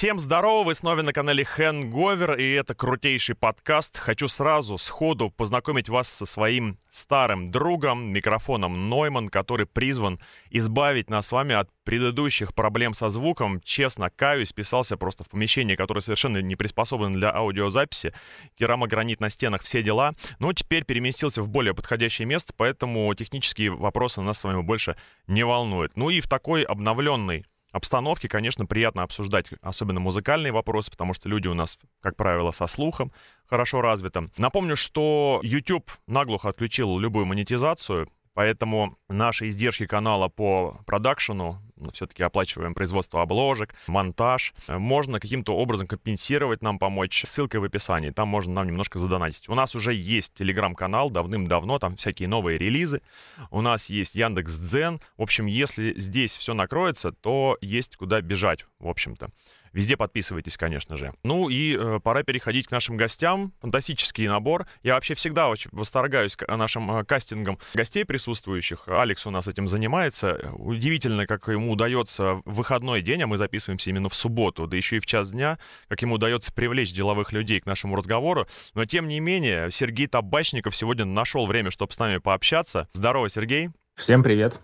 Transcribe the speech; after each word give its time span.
Всем 0.00 0.18
здорово, 0.18 0.64
вы 0.64 0.74
снова 0.74 1.02
на 1.02 1.12
канале 1.12 1.44
Хэнговер, 1.44 2.38
и 2.38 2.52
это 2.52 2.74
крутейший 2.74 3.34
подкаст. 3.34 3.98
Хочу 3.98 4.28
сразу, 4.28 4.78
сходу 4.78 5.28
познакомить 5.28 5.90
вас 5.90 6.08
со 6.08 6.24
своим 6.24 6.78
старым 6.88 7.50
другом, 7.50 8.10
микрофоном 8.10 8.88
Нойман, 8.88 9.28
который 9.28 9.66
призван 9.66 10.18
избавить 10.48 11.10
нас 11.10 11.26
с 11.26 11.32
вами 11.32 11.54
от 11.54 11.68
предыдущих 11.84 12.54
проблем 12.54 12.94
со 12.94 13.10
звуком. 13.10 13.60
Честно, 13.62 14.08
каюсь, 14.08 14.54
писался 14.54 14.96
просто 14.96 15.24
в 15.24 15.28
помещении, 15.28 15.76
которое 15.76 16.00
совершенно 16.00 16.38
не 16.38 16.56
приспособлено 16.56 17.12
для 17.12 17.34
аудиозаписи. 17.34 18.14
Керамогранит 18.58 19.20
на 19.20 19.28
стенах, 19.28 19.62
все 19.62 19.82
дела. 19.82 20.14
Но 20.38 20.52
теперь 20.54 20.84
переместился 20.84 21.42
в 21.42 21.48
более 21.48 21.74
подходящее 21.74 22.24
место, 22.24 22.54
поэтому 22.56 23.12
технические 23.14 23.70
вопросы 23.70 24.22
нас 24.22 24.38
с 24.38 24.44
вами 24.44 24.62
больше 24.62 24.96
не 25.26 25.44
волнуют. 25.44 25.96
Ну 25.96 26.08
и 26.08 26.20
в 26.20 26.28
такой 26.28 26.62
обновленной 26.62 27.44
обстановке, 27.72 28.28
конечно, 28.28 28.66
приятно 28.66 29.02
обсуждать 29.02 29.50
особенно 29.62 30.00
музыкальные 30.00 30.52
вопросы, 30.52 30.90
потому 30.90 31.14
что 31.14 31.28
люди 31.28 31.48
у 31.48 31.54
нас, 31.54 31.78
как 32.00 32.16
правило, 32.16 32.52
со 32.52 32.66
слухом 32.66 33.12
хорошо 33.46 33.80
развитым. 33.80 34.30
Напомню, 34.36 34.76
что 34.76 35.40
YouTube 35.42 35.90
наглухо 36.06 36.48
отключил 36.48 36.98
любую 36.98 37.26
монетизацию, 37.26 38.08
Поэтому 38.32 38.96
наши 39.08 39.48
издержки 39.48 39.86
канала 39.86 40.28
по 40.28 40.80
продакшену, 40.86 41.60
ну, 41.66 41.69
все-таки 41.92 42.22
оплачиваем 42.22 42.74
производство 42.74 43.22
обложек, 43.22 43.74
монтаж, 43.86 44.54
можно 44.68 45.20
каким-то 45.20 45.56
образом 45.56 45.86
компенсировать, 45.86 46.62
нам 46.62 46.78
помочь. 46.78 47.22
Ссылка 47.24 47.60
в 47.60 47.64
описании, 47.64 48.10
там 48.10 48.28
можно 48.28 48.54
нам 48.54 48.66
немножко 48.66 48.98
задонатить. 48.98 49.48
У 49.48 49.54
нас 49.54 49.74
уже 49.74 49.94
есть 49.94 50.34
телеграм-канал 50.34 51.10
давным-давно, 51.10 51.78
там 51.78 51.96
всякие 51.96 52.28
новые 52.28 52.58
релизы. 52.58 53.02
У 53.50 53.60
нас 53.60 53.90
есть 53.90 54.14
Яндекс 54.14 54.58
Дзен. 54.58 55.00
В 55.16 55.22
общем, 55.22 55.46
если 55.46 55.98
здесь 55.98 56.36
все 56.36 56.54
накроется, 56.54 57.12
то 57.12 57.56
есть 57.60 57.96
куда 57.96 58.20
бежать, 58.20 58.66
в 58.78 58.88
общем-то. 58.88 59.30
Везде 59.72 59.96
подписывайтесь, 59.96 60.56
конечно 60.56 60.96
же. 60.96 61.12
Ну 61.22 61.48
и 61.48 61.76
э, 61.76 62.00
пора 62.02 62.22
переходить 62.22 62.66
к 62.66 62.70
нашим 62.70 62.96
гостям. 62.96 63.52
Фантастический 63.60 64.26
набор. 64.26 64.66
Я 64.82 64.94
вообще 64.94 65.14
всегда 65.14 65.48
очень 65.48 65.70
восторгаюсь 65.72 66.36
нашим 66.48 66.90
э, 66.90 67.04
кастингом 67.04 67.58
гостей 67.74 68.04
присутствующих. 68.04 68.84
Алекс 68.88 69.26
у 69.26 69.30
нас 69.30 69.46
этим 69.48 69.68
занимается. 69.68 70.52
Удивительно, 70.54 71.26
как 71.26 71.48
ему 71.48 71.72
удается 71.72 72.34
в 72.44 72.54
выходной 72.54 73.02
день, 73.02 73.22
а 73.22 73.26
мы 73.26 73.36
записываемся 73.36 73.90
именно 73.90 74.08
в 74.08 74.14
субботу, 74.14 74.66
да 74.66 74.76
еще 74.76 74.96
и 74.96 75.00
в 75.00 75.06
час 75.06 75.30
дня, 75.30 75.58
как 75.88 76.02
ему 76.02 76.16
удается 76.16 76.52
привлечь 76.52 76.92
деловых 76.92 77.32
людей 77.32 77.60
к 77.60 77.66
нашему 77.66 77.96
разговору. 77.96 78.46
Но 78.74 78.84
тем 78.84 79.08
не 79.08 79.20
менее, 79.20 79.70
Сергей 79.70 80.06
Табачников 80.06 80.74
сегодня 80.74 81.04
нашел 81.04 81.46
время, 81.46 81.70
чтобы 81.70 81.92
с 81.92 81.98
нами 81.98 82.18
пообщаться. 82.18 82.88
Здорово, 82.92 83.28
Сергей. 83.28 83.70
Всем 83.94 84.22
привет. 84.22 84.60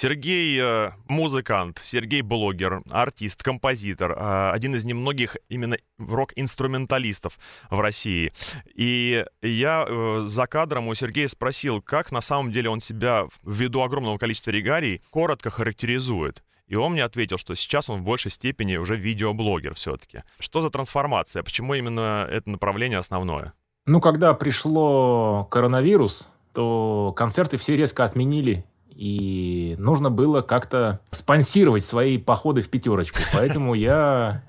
Сергей 0.00 0.56
э, 0.62 0.92
музыкант, 1.08 1.80
Сергей 1.82 2.22
блогер, 2.22 2.82
артист, 2.88 3.42
композитор, 3.42 4.12
э, 4.12 4.50
один 4.52 4.76
из 4.76 4.84
немногих 4.84 5.36
именно 5.48 5.76
рок-инструменталистов 5.98 7.36
в 7.68 7.80
России. 7.80 8.32
И 8.76 9.24
я 9.42 9.84
э, 9.88 10.22
за 10.24 10.46
кадром 10.46 10.86
у 10.86 10.94
Сергея 10.94 11.26
спросил, 11.26 11.82
как 11.82 12.12
на 12.12 12.20
самом 12.20 12.52
деле 12.52 12.70
он 12.70 12.78
себя 12.78 13.26
ввиду 13.42 13.82
огромного 13.82 14.18
количества 14.18 14.52
регарий 14.52 15.02
коротко 15.10 15.50
характеризует. 15.50 16.44
И 16.68 16.76
он 16.76 16.92
мне 16.92 17.02
ответил, 17.02 17.36
что 17.36 17.56
сейчас 17.56 17.90
он 17.90 18.02
в 18.02 18.04
большей 18.04 18.30
степени 18.30 18.76
уже 18.76 18.94
видеоблогер 18.94 19.74
все-таки. 19.74 20.22
Что 20.38 20.60
за 20.60 20.70
трансформация? 20.70 21.42
Почему 21.42 21.74
именно 21.74 22.24
это 22.30 22.48
направление 22.48 23.00
основное? 23.00 23.52
Ну, 23.84 24.00
когда 24.00 24.32
пришло 24.34 25.48
коронавирус, 25.50 26.28
то 26.52 27.12
концерты 27.16 27.56
все 27.56 27.74
резко 27.74 28.04
отменили 28.04 28.64
и 28.98 29.76
нужно 29.78 30.10
было 30.10 30.42
как-то 30.42 30.98
спонсировать 31.12 31.84
свои 31.84 32.18
походы 32.18 32.62
в 32.62 32.68
пятерочку. 32.68 33.20
Поэтому 33.32 33.74
я 33.74 34.42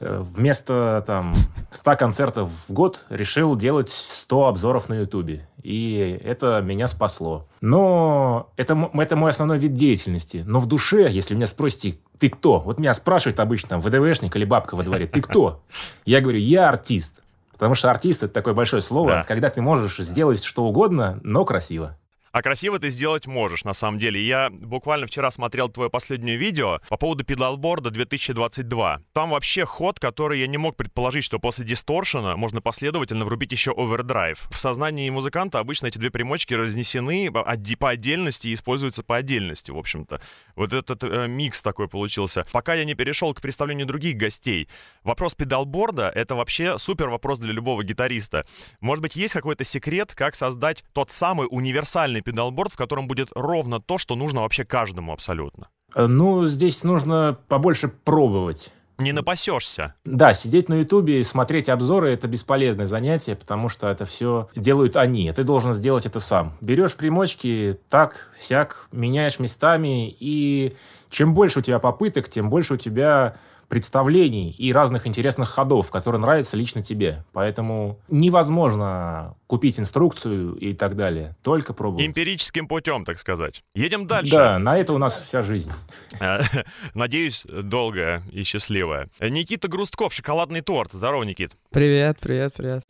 э, 0.00 0.20
вместо 0.20 1.04
там 1.06 1.36
100 1.70 1.96
концертов 1.96 2.50
в 2.68 2.72
год 2.72 3.06
решил 3.08 3.54
делать 3.54 3.90
100 3.90 4.46
обзоров 4.48 4.88
на 4.88 4.94
Ютубе. 4.94 5.48
И 5.62 6.20
это 6.24 6.60
меня 6.60 6.88
спасло. 6.88 7.46
Но 7.60 8.50
это, 8.56 8.90
это 8.94 9.14
мой 9.14 9.30
основной 9.30 9.58
вид 9.58 9.74
деятельности. 9.74 10.42
Но 10.44 10.58
в 10.58 10.66
душе, 10.66 11.08
если 11.08 11.36
меня 11.36 11.46
спросите, 11.46 11.96
ты 12.18 12.30
кто? 12.30 12.58
Вот 12.58 12.80
меня 12.80 12.94
спрашивают 12.94 13.38
обычно 13.38 13.68
там 13.68 13.80
ВДВшник 13.80 14.34
или 14.34 14.44
бабка 14.44 14.74
во 14.74 14.82
дворе, 14.82 15.06
ты 15.06 15.20
кто? 15.20 15.62
Я 16.04 16.20
говорю, 16.20 16.40
я 16.40 16.68
артист. 16.68 17.22
Потому 17.52 17.76
что 17.76 17.92
артист– 17.92 18.22
это 18.24 18.34
такое 18.34 18.54
большое 18.54 18.82
слово, 18.82 19.10
да. 19.10 19.22
когда 19.22 19.50
ты 19.50 19.62
можешь 19.62 19.98
сделать 19.98 20.42
что 20.42 20.64
угодно, 20.64 21.20
но 21.22 21.44
красиво. 21.44 21.96
А 22.34 22.42
красиво 22.42 22.80
ты 22.80 22.90
сделать 22.90 23.28
можешь, 23.28 23.62
на 23.62 23.74
самом 23.74 23.96
деле. 24.00 24.20
Я 24.20 24.50
буквально 24.50 25.06
вчера 25.06 25.30
смотрел 25.30 25.68
твое 25.68 25.88
последнее 25.88 26.36
видео 26.36 26.80
по 26.88 26.96
поводу 26.96 27.22
педалборда 27.22 27.90
2022. 27.90 29.00
Там 29.12 29.30
вообще 29.30 29.64
ход, 29.64 30.00
который 30.00 30.40
я 30.40 30.48
не 30.48 30.56
мог 30.56 30.74
предположить, 30.74 31.22
что 31.22 31.38
после 31.38 31.64
дисторшена 31.64 32.36
можно 32.36 32.60
последовательно 32.60 33.24
врубить 33.24 33.52
еще 33.52 33.70
овердрайв. 33.70 34.48
В 34.50 34.58
сознании 34.58 35.08
музыканта 35.10 35.60
обычно 35.60 35.86
эти 35.86 35.98
две 35.98 36.10
примочки 36.10 36.54
разнесены 36.54 37.30
по 37.30 37.88
отдельности 37.88 38.48
и 38.48 38.54
используются 38.54 39.04
по 39.04 39.16
отдельности, 39.16 39.70
в 39.70 39.78
общем-то. 39.78 40.20
Вот 40.56 40.72
этот 40.72 41.04
э, 41.04 41.28
микс 41.28 41.62
такой 41.62 41.86
получился. 41.86 42.46
Пока 42.50 42.74
я 42.74 42.84
не 42.84 42.94
перешел 42.94 43.32
к 43.32 43.40
представлению 43.40 43.86
других 43.86 44.16
гостей, 44.16 44.68
вопрос 45.04 45.36
педалборда— 45.36 46.10
это 46.16 46.34
вообще 46.34 46.78
супер 46.80 47.10
вопрос 47.10 47.38
для 47.38 47.52
любого 47.52 47.84
гитариста. 47.84 48.44
Может 48.80 49.02
быть, 49.02 49.14
есть 49.14 49.34
какой-то 49.34 49.62
секрет, 49.62 50.16
как 50.16 50.34
создать 50.34 50.82
тот 50.92 51.12
самый 51.12 51.46
универсальный 51.48 52.23
педалборд, 52.24 52.72
в 52.72 52.76
котором 52.76 53.06
будет 53.06 53.28
ровно 53.34 53.80
то, 53.80 53.98
что 53.98 54.16
нужно 54.16 54.40
вообще 54.42 54.64
каждому 54.64 55.12
абсолютно? 55.12 55.68
Э, 55.94 56.06
ну, 56.06 56.46
здесь 56.46 56.82
нужно 56.84 57.38
побольше 57.48 57.88
пробовать. 57.88 58.72
Не 58.98 59.12
напасешься. 59.12 59.94
Да, 60.04 60.34
сидеть 60.34 60.68
на 60.68 60.74
Ютубе 60.74 61.20
и 61.20 61.24
смотреть 61.24 61.68
обзоры– 61.68 62.10
это 62.12 62.28
бесполезное 62.28 62.86
занятие, 62.86 63.34
потому 63.34 63.68
что 63.68 63.88
это 63.88 64.04
все 64.04 64.48
делают 64.54 64.96
они, 64.96 65.28
а 65.28 65.32
ты 65.32 65.42
должен 65.42 65.72
сделать 65.72 66.06
это 66.06 66.20
сам. 66.20 66.56
Берешь 66.60 66.96
примочки, 66.96 67.78
так, 67.88 68.30
сяк, 68.36 68.86
меняешь 68.92 69.40
местами, 69.40 70.14
и 70.20 70.72
чем 71.10 71.34
больше 71.34 71.58
у 71.58 71.62
тебя 71.62 71.80
попыток, 71.80 72.28
тем 72.28 72.50
больше 72.50 72.74
у 72.74 72.76
тебя 72.76 73.36
представлений 73.68 74.50
и 74.50 74.72
разных 74.72 75.06
интересных 75.06 75.48
ходов, 75.48 75.90
которые 75.90 76.20
нравятся 76.20 76.56
лично 76.56 76.82
тебе. 76.82 77.24
Поэтому 77.32 77.98
невозможно 78.08 79.36
купить 79.46 79.78
инструкцию 79.78 80.54
и 80.56 80.74
так 80.74 80.96
далее. 80.96 81.36
Только 81.42 81.74
пробовать. 81.74 82.06
Эмпирическим 82.06 82.66
путем, 82.66 83.04
так 83.04 83.18
сказать. 83.18 83.62
Едем 83.74 84.06
дальше. 84.06 84.32
Да, 84.32 84.58
на 84.58 84.78
это 84.78 84.92
у 84.92 84.98
нас 84.98 85.20
вся 85.20 85.42
жизнь. 85.42 85.72
Надеюсь, 86.94 87.44
долгая 87.46 88.22
и 88.32 88.42
счастливая. 88.42 89.08
Никита 89.20 89.68
Грустков, 89.68 90.12
шоколадный 90.12 90.60
торт. 90.60 90.92
Здорово, 90.92 91.24
Никит. 91.24 91.52
Привет, 91.70 92.18
привет, 92.20 92.54
привет. 92.56 92.82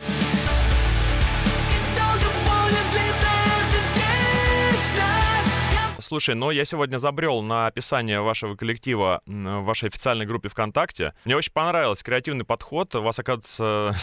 Слушай, 6.14 6.36
но 6.36 6.52
я 6.52 6.64
сегодня 6.64 6.98
забрел 6.98 7.42
на 7.42 7.66
описание 7.66 8.20
вашего 8.20 8.54
коллектива 8.54 9.20
в 9.26 9.62
вашей 9.62 9.88
официальной 9.88 10.26
группе 10.26 10.48
ВКонтакте. 10.48 11.12
Мне 11.24 11.36
очень 11.36 11.50
понравился 11.50 12.04
креативный 12.04 12.44
подход. 12.44 12.94
Вас, 12.94 13.18
оказывается, 13.18 13.96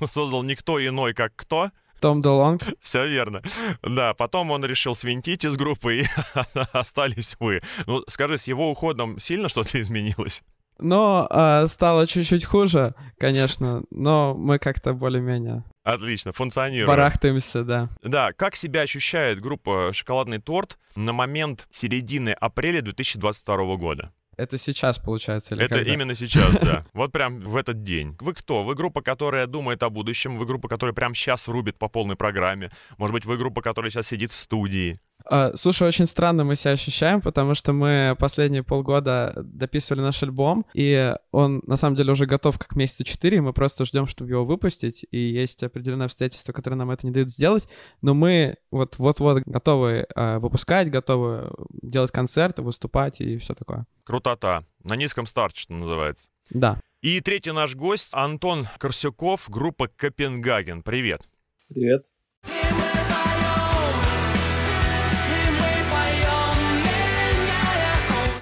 создал 0.06 0.42
никто 0.44 0.82
иной, 0.82 1.12
как 1.12 1.36
кто? 1.36 1.70
Том 2.00 2.22
Делонг. 2.22 2.62
Все 2.80 3.06
верно. 3.06 3.42
Да, 3.82 4.14
потом 4.14 4.50
он 4.50 4.64
решил 4.64 4.94
свинтить 4.94 5.44
из 5.44 5.58
группы, 5.58 5.98
и 5.98 6.04
остались 6.72 7.36
вы. 7.38 7.60
Ну, 7.84 8.02
скажи, 8.08 8.38
с 8.38 8.48
его 8.48 8.70
уходом 8.70 9.20
сильно 9.20 9.50
что-то 9.50 9.78
изменилось? 9.82 10.42
Но 10.78 11.26
э, 11.30 11.66
стало 11.66 12.06
чуть-чуть 12.06 12.44
хуже, 12.44 12.94
конечно, 13.18 13.82
но 13.90 14.34
мы 14.34 14.58
как-то 14.58 14.92
более-менее 14.92 15.64
Отлично, 15.82 16.32
функционирует. 16.32 16.86
Барахтаемся, 16.88 17.64
да. 17.64 17.88
Да, 18.02 18.32
как 18.32 18.56
себя 18.56 18.82
ощущает 18.82 19.40
группа 19.40 19.90
«Шоколадный 19.94 20.38
торт» 20.38 20.78
на 20.94 21.12
момент 21.12 21.66
середины 21.70 22.30
апреля 22.30 22.82
2022 22.82 23.76
года? 23.76 24.10
Это 24.36 24.56
сейчас, 24.56 24.98
получается, 24.98 25.56
или 25.56 25.64
Это 25.64 25.78
когда? 25.78 25.92
именно 25.92 26.14
сейчас, 26.14 26.56
да. 26.60 26.86
Вот 26.92 27.10
прям 27.10 27.40
в 27.40 27.56
этот 27.56 27.82
день. 27.82 28.16
Вы 28.20 28.34
кто? 28.34 28.62
Вы 28.62 28.76
группа, 28.76 29.02
которая 29.02 29.48
думает 29.48 29.82
о 29.82 29.90
будущем? 29.90 30.38
Вы 30.38 30.46
группа, 30.46 30.68
которая 30.68 30.94
прямо 30.94 31.14
сейчас 31.14 31.48
врубит 31.48 31.76
по 31.76 31.88
полной 31.88 32.14
программе? 32.14 32.70
Может 32.98 33.14
быть, 33.14 33.24
вы 33.24 33.36
группа, 33.36 33.62
которая 33.62 33.90
сейчас 33.90 34.06
сидит 34.06 34.30
в 34.30 34.34
студии? 34.34 35.00
А, 35.24 35.52
слушай, 35.54 35.86
очень 35.86 36.06
странно 36.06 36.44
мы 36.44 36.56
себя 36.56 36.72
ощущаем, 36.72 37.20
потому 37.20 37.54
что 37.54 37.72
мы 37.72 38.16
последние 38.18 38.62
полгода 38.62 39.34
дописывали 39.36 40.00
наш 40.00 40.22
альбом, 40.22 40.64
и 40.74 41.14
он 41.32 41.60
на 41.66 41.76
самом 41.76 41.96
деле 41.96 42.12
уже 42.12 42.26
готов 42.26 42.58
как 42.58 42.76
месяца 42.76 43.04
четыре, 43.04 43.40
мы 43.40 43.52
просто 43.52 43.84
ждем, 43.84 44.06
чтобы 44.06 44.30
его 44.30 44.44
выпустить, 44.44 45.04
и 45.10 45.18
есть 45.18 45.62
определенные 45.62 46.06
обстоятельства, 46.06 46.52
которые 46.52 46.78
нам 46.78 46.90
это 46.90 47.06
не 47.06 47.12
дают 47.12 47.30
сделать, 47.30 47.68
но 48.00 48.14
мы 48.14 48.56
вот 48.70 48.98
вот-вот 48.98 49.42
готовы 49.44 50.06
э, 50.14 50.38
выпускать, 50.38 50.90
готовы 50.90 51.52
делать 51.82 52.10
концерты, 52.10 52.62
выступать 52.62 53.20
и 53.20 53.38
все 53.38 53.54
такое. 53.54 53.86
Крутота. 54.04 54.64
На 54.82 54.96
низком 54.96 55.26
старте, 55.26 55.60
что 55.60 55.74
называется. 55.74 56.28
Да. 56.50 56.80
И 57.02 57.20
третий 57.20 57.52
наш 57.52 57.74
гость 57.74 58.08
Антон 58.12 58.66
Корсюков, 58.78 59.48
группа 59.50 59.88
Копенгаген. 59.88 60.82
Привет. 60.82 61.28
Привет. 61.68 62.06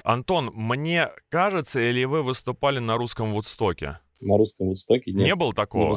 Антон, 0.07 0.51
мне 0.53 1.09
кажется, 1.27 1.81
или 1.81 2.05
вы 2.05 2.23
выступали 2.23 2.79
на 2.79 2.95
русском 2.95 3.33
Вудстоке? 3.33 3.99
На 4.21 4.37
русском 4.37 4.67
Вудстоке 4.67 5.11
нет. 5.11 5.25
Не 5.25 5.35
было 5.35 5.51
такого? 5.53 5.93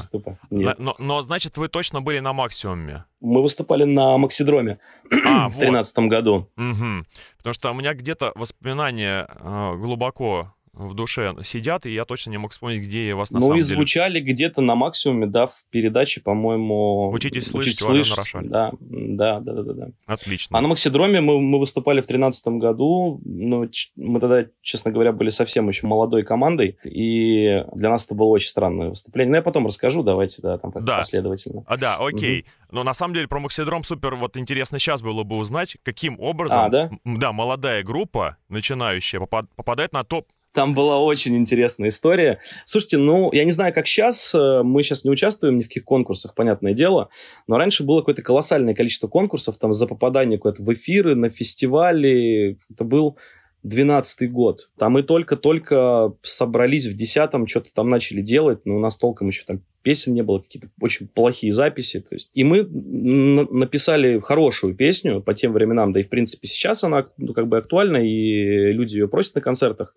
Не 0.51 0.65
нет. 0.65 0.81
Но, 0.81 0.97
но, 0.99 1.23
значит, 1.23 1.57
вы 1.57 1.69
точно 1.69 2.03
были 2.03 2.19
на 2.19 2.33
максимуме? 2.33 3.05
Мы 3.21 3.41
выступали 3.41 3.85
на 3.85 4.19
Максидроме 4.19 4.81
а, 5.25 5.49
в 5.49 5.57
тринадцатом 5.57 6.07
вот. 6.07 6.11
году. 6.11 6.35
Угу. 6.57 7.07
Потому 7.37 7.55
что 7.55 7.71
у 7.71 7.75
меня 7.75 7.95
где-то 7.95 8.33
воспоминания 8.35 9.29
э, 9.31 9.77
глубоко 9.77 10.55
в 10.89 10.95
душе 10.95 11.35
сидят, 11.45 11.87
и 11.87 11.93
я 11.93 12.05
точно 12.05 12.31
не 12.31 12.39
мог 12.39 12.53
вспомнить, 12.53 12.81
где 12.81 13.09
я 13.09 13.17
вас 13.17 13.31
на 13.31 13.37
ну, 13.37 13.43
самом 13.43 13.59
деле. 13.61 13.69
Ну 13.69 13.75
и 13.75 13.77
звучали 13.77 14.21
где-то 14.21 14.61
на 14.63 14.75
максимуме, 14.75 15.27
да, 15.27 15.47
в 15.47 15.65
передаче, 15.71 16.21
по-моему... 16.21 17.11
Учитесь 17.11 17.47
слышать, 17.47 17.77
слышать 17.77 18.31
да, 18.43 18.73
да, 18.81 19.41
да, 19.41 19.63
да, 19.63 19.73
да. 19.73 19.89
Отлично. 20.07 20.59
А 20.59 20.61
на 20.61 20.69
Максидроме 20.69 21.21
мы, 21.21 21.41
мы 21.41 21.59
выступали 21.59 22.01
в 22.01 22.07
тринадцатом 22.07 22.59
году, 22.59 23.21
но 23.25 23.67
мы 23.97 24.21
тогда, 24.21 24.47
честно 24.63 24.91
говоря, 24.91 25.13
были 25.13 25.31
совсем 25.31 25.69
еще 25.69 25.87
молодой 25.87 26.23
командой, 26.23 26.79
и 26.85 27.65
для 27.75 27.91
нас 27.91 28.07
это 28.07 28.15
было 28.15 28.29
очень 28.29 28.49
странное 28.49 28.91
выступление. 28.91 29.31
Но 29.31 29.37
я 29.37 29.43
потом 29.43 29.67
расскажу, 29.67 30.03
давайте, 30.03 30.43
да, 30.43 30.59
там 30.59 30.73
да. 30.75 30.99
последовательно. 30.99 31.65
А, 31.67 31.77
да, 31.77 31.97
окей. 31.99 32.41
Угу. 32.41 32.49
Но 32.73 32.85
на 32.85 32.95
самом 32.95 33.15
деле 33.15 33.29
про 33.29 33.41
Максидром 33.41 33.85
супер 33.85 34.15
вот 34.15 34.37
интересно 34.37 34.79
сейчас 34.79 35.03
было 35.03 35.25
бы 35.25 35.37
узнать, 35.37 35.77
каким 35.83 36.19
образом, 36.21 36.61
а, 36.61 36.69
да? 36.69 36.91
да, 37.05 37.33
молодая 37.33 37.83
группа, 37.83 38.37
начинающая, 38.49 39.21
попадает 39.21 39.93
на 39.93 40.05
топ 40.05 40.29
там 40.53 40.75
была 40.75 40.99
очень 40.99 41.37
интересная 41.37 41.89
история. 41.89 42.41
Слушайте, 42.65 42.99
ну, 42.99 43.33
я 43.33 43.45
не 43.45 43.53
знаю, 43.53 43.73
как 43.73 43.87
сейчас, 43.87 44.35
э, 44.35 44.63
мы 44.63 44.83
сейчас 44.83 45.05
не 45.05 45.11
участвуем 45.11 45.59
ни 45.59 45.63
в 45.63 45.69
каких 45.69 45.85
конкурсах, 45.85 46.35
понятное 46.35 46.73
дело, 46.73 47.09
но 47.47 47.57
раньше 47.57 47.85
было 47.85 48.01
какое-то 48.01 48.23
колоссальное 48.23 48.75
количество 48.75 49.09
конкурсов, 49.09 49.59
там, 49.59 49.73
за 49.73 49.87
попадание 49.87 50.39
куда-то 50.39 50.63
в 50.63 50.73
эфиры, 50.73 51.15
на 51.15 51.31
фестивали, 51.31 52.59
это 52.71 52.85
был 52.85 53.17
12 53.63 54.31
год. 54.31 54.71
Там 54.79 54.93
мы 54.93 55.03
только-только 55.03 56.13
собрались 56.23 56.87
в 56.87 56.95
10-м, 56.95 57.47
что-то 57.47 57.71
там 57.75 57.89
начали 57.89 58.23
делать, 58.23 58.61
но 58.65 58.77
у 58.77 58.81
нас 58.81 58.97
толком 58.97 59.29
еще 59.29 59.45
там 59.45 59.63
песен 59.83 60.15
не 60.15 60.23
было, 60.23 60.41
какие-то 60.41 60.69
очень 60.81 61.09
плохие 61.09 61.53
записи. 61.53 62.01
То 62.01 62.15
есть. 62.15 62.31
И 62.35 62.45
мы 62.45 62.65
написали 62.65 64.19
хорошую 64.21 64.75
песню 64.75 65.23
по 65.23 65.35
тем 65.35 65.53
временам, 65.53 65.93
да 65.93 66.01
и 66.01 66.03
в 66.03 66.09
принципе 66.09 66.47
сейчас 66.47 66.85
она 66.85 67.07
ну, 67.17 67.33
как 67.33 67.49
бы 67.49 67.59
актуальна, 67.59 67.97
и 67.99 68.73
люди 68.73 68.97
ее 68.97 69.09
просят 69.09 69.35
на 69.37 69.41
концертах. 69.41 69.95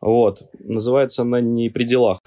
Вот. 0.00 0.42
Называется 0.58 1.22
она 1.22 1.40
«Не 1.40 1.70
при 1.70 1.84
делах». 1.84 2.18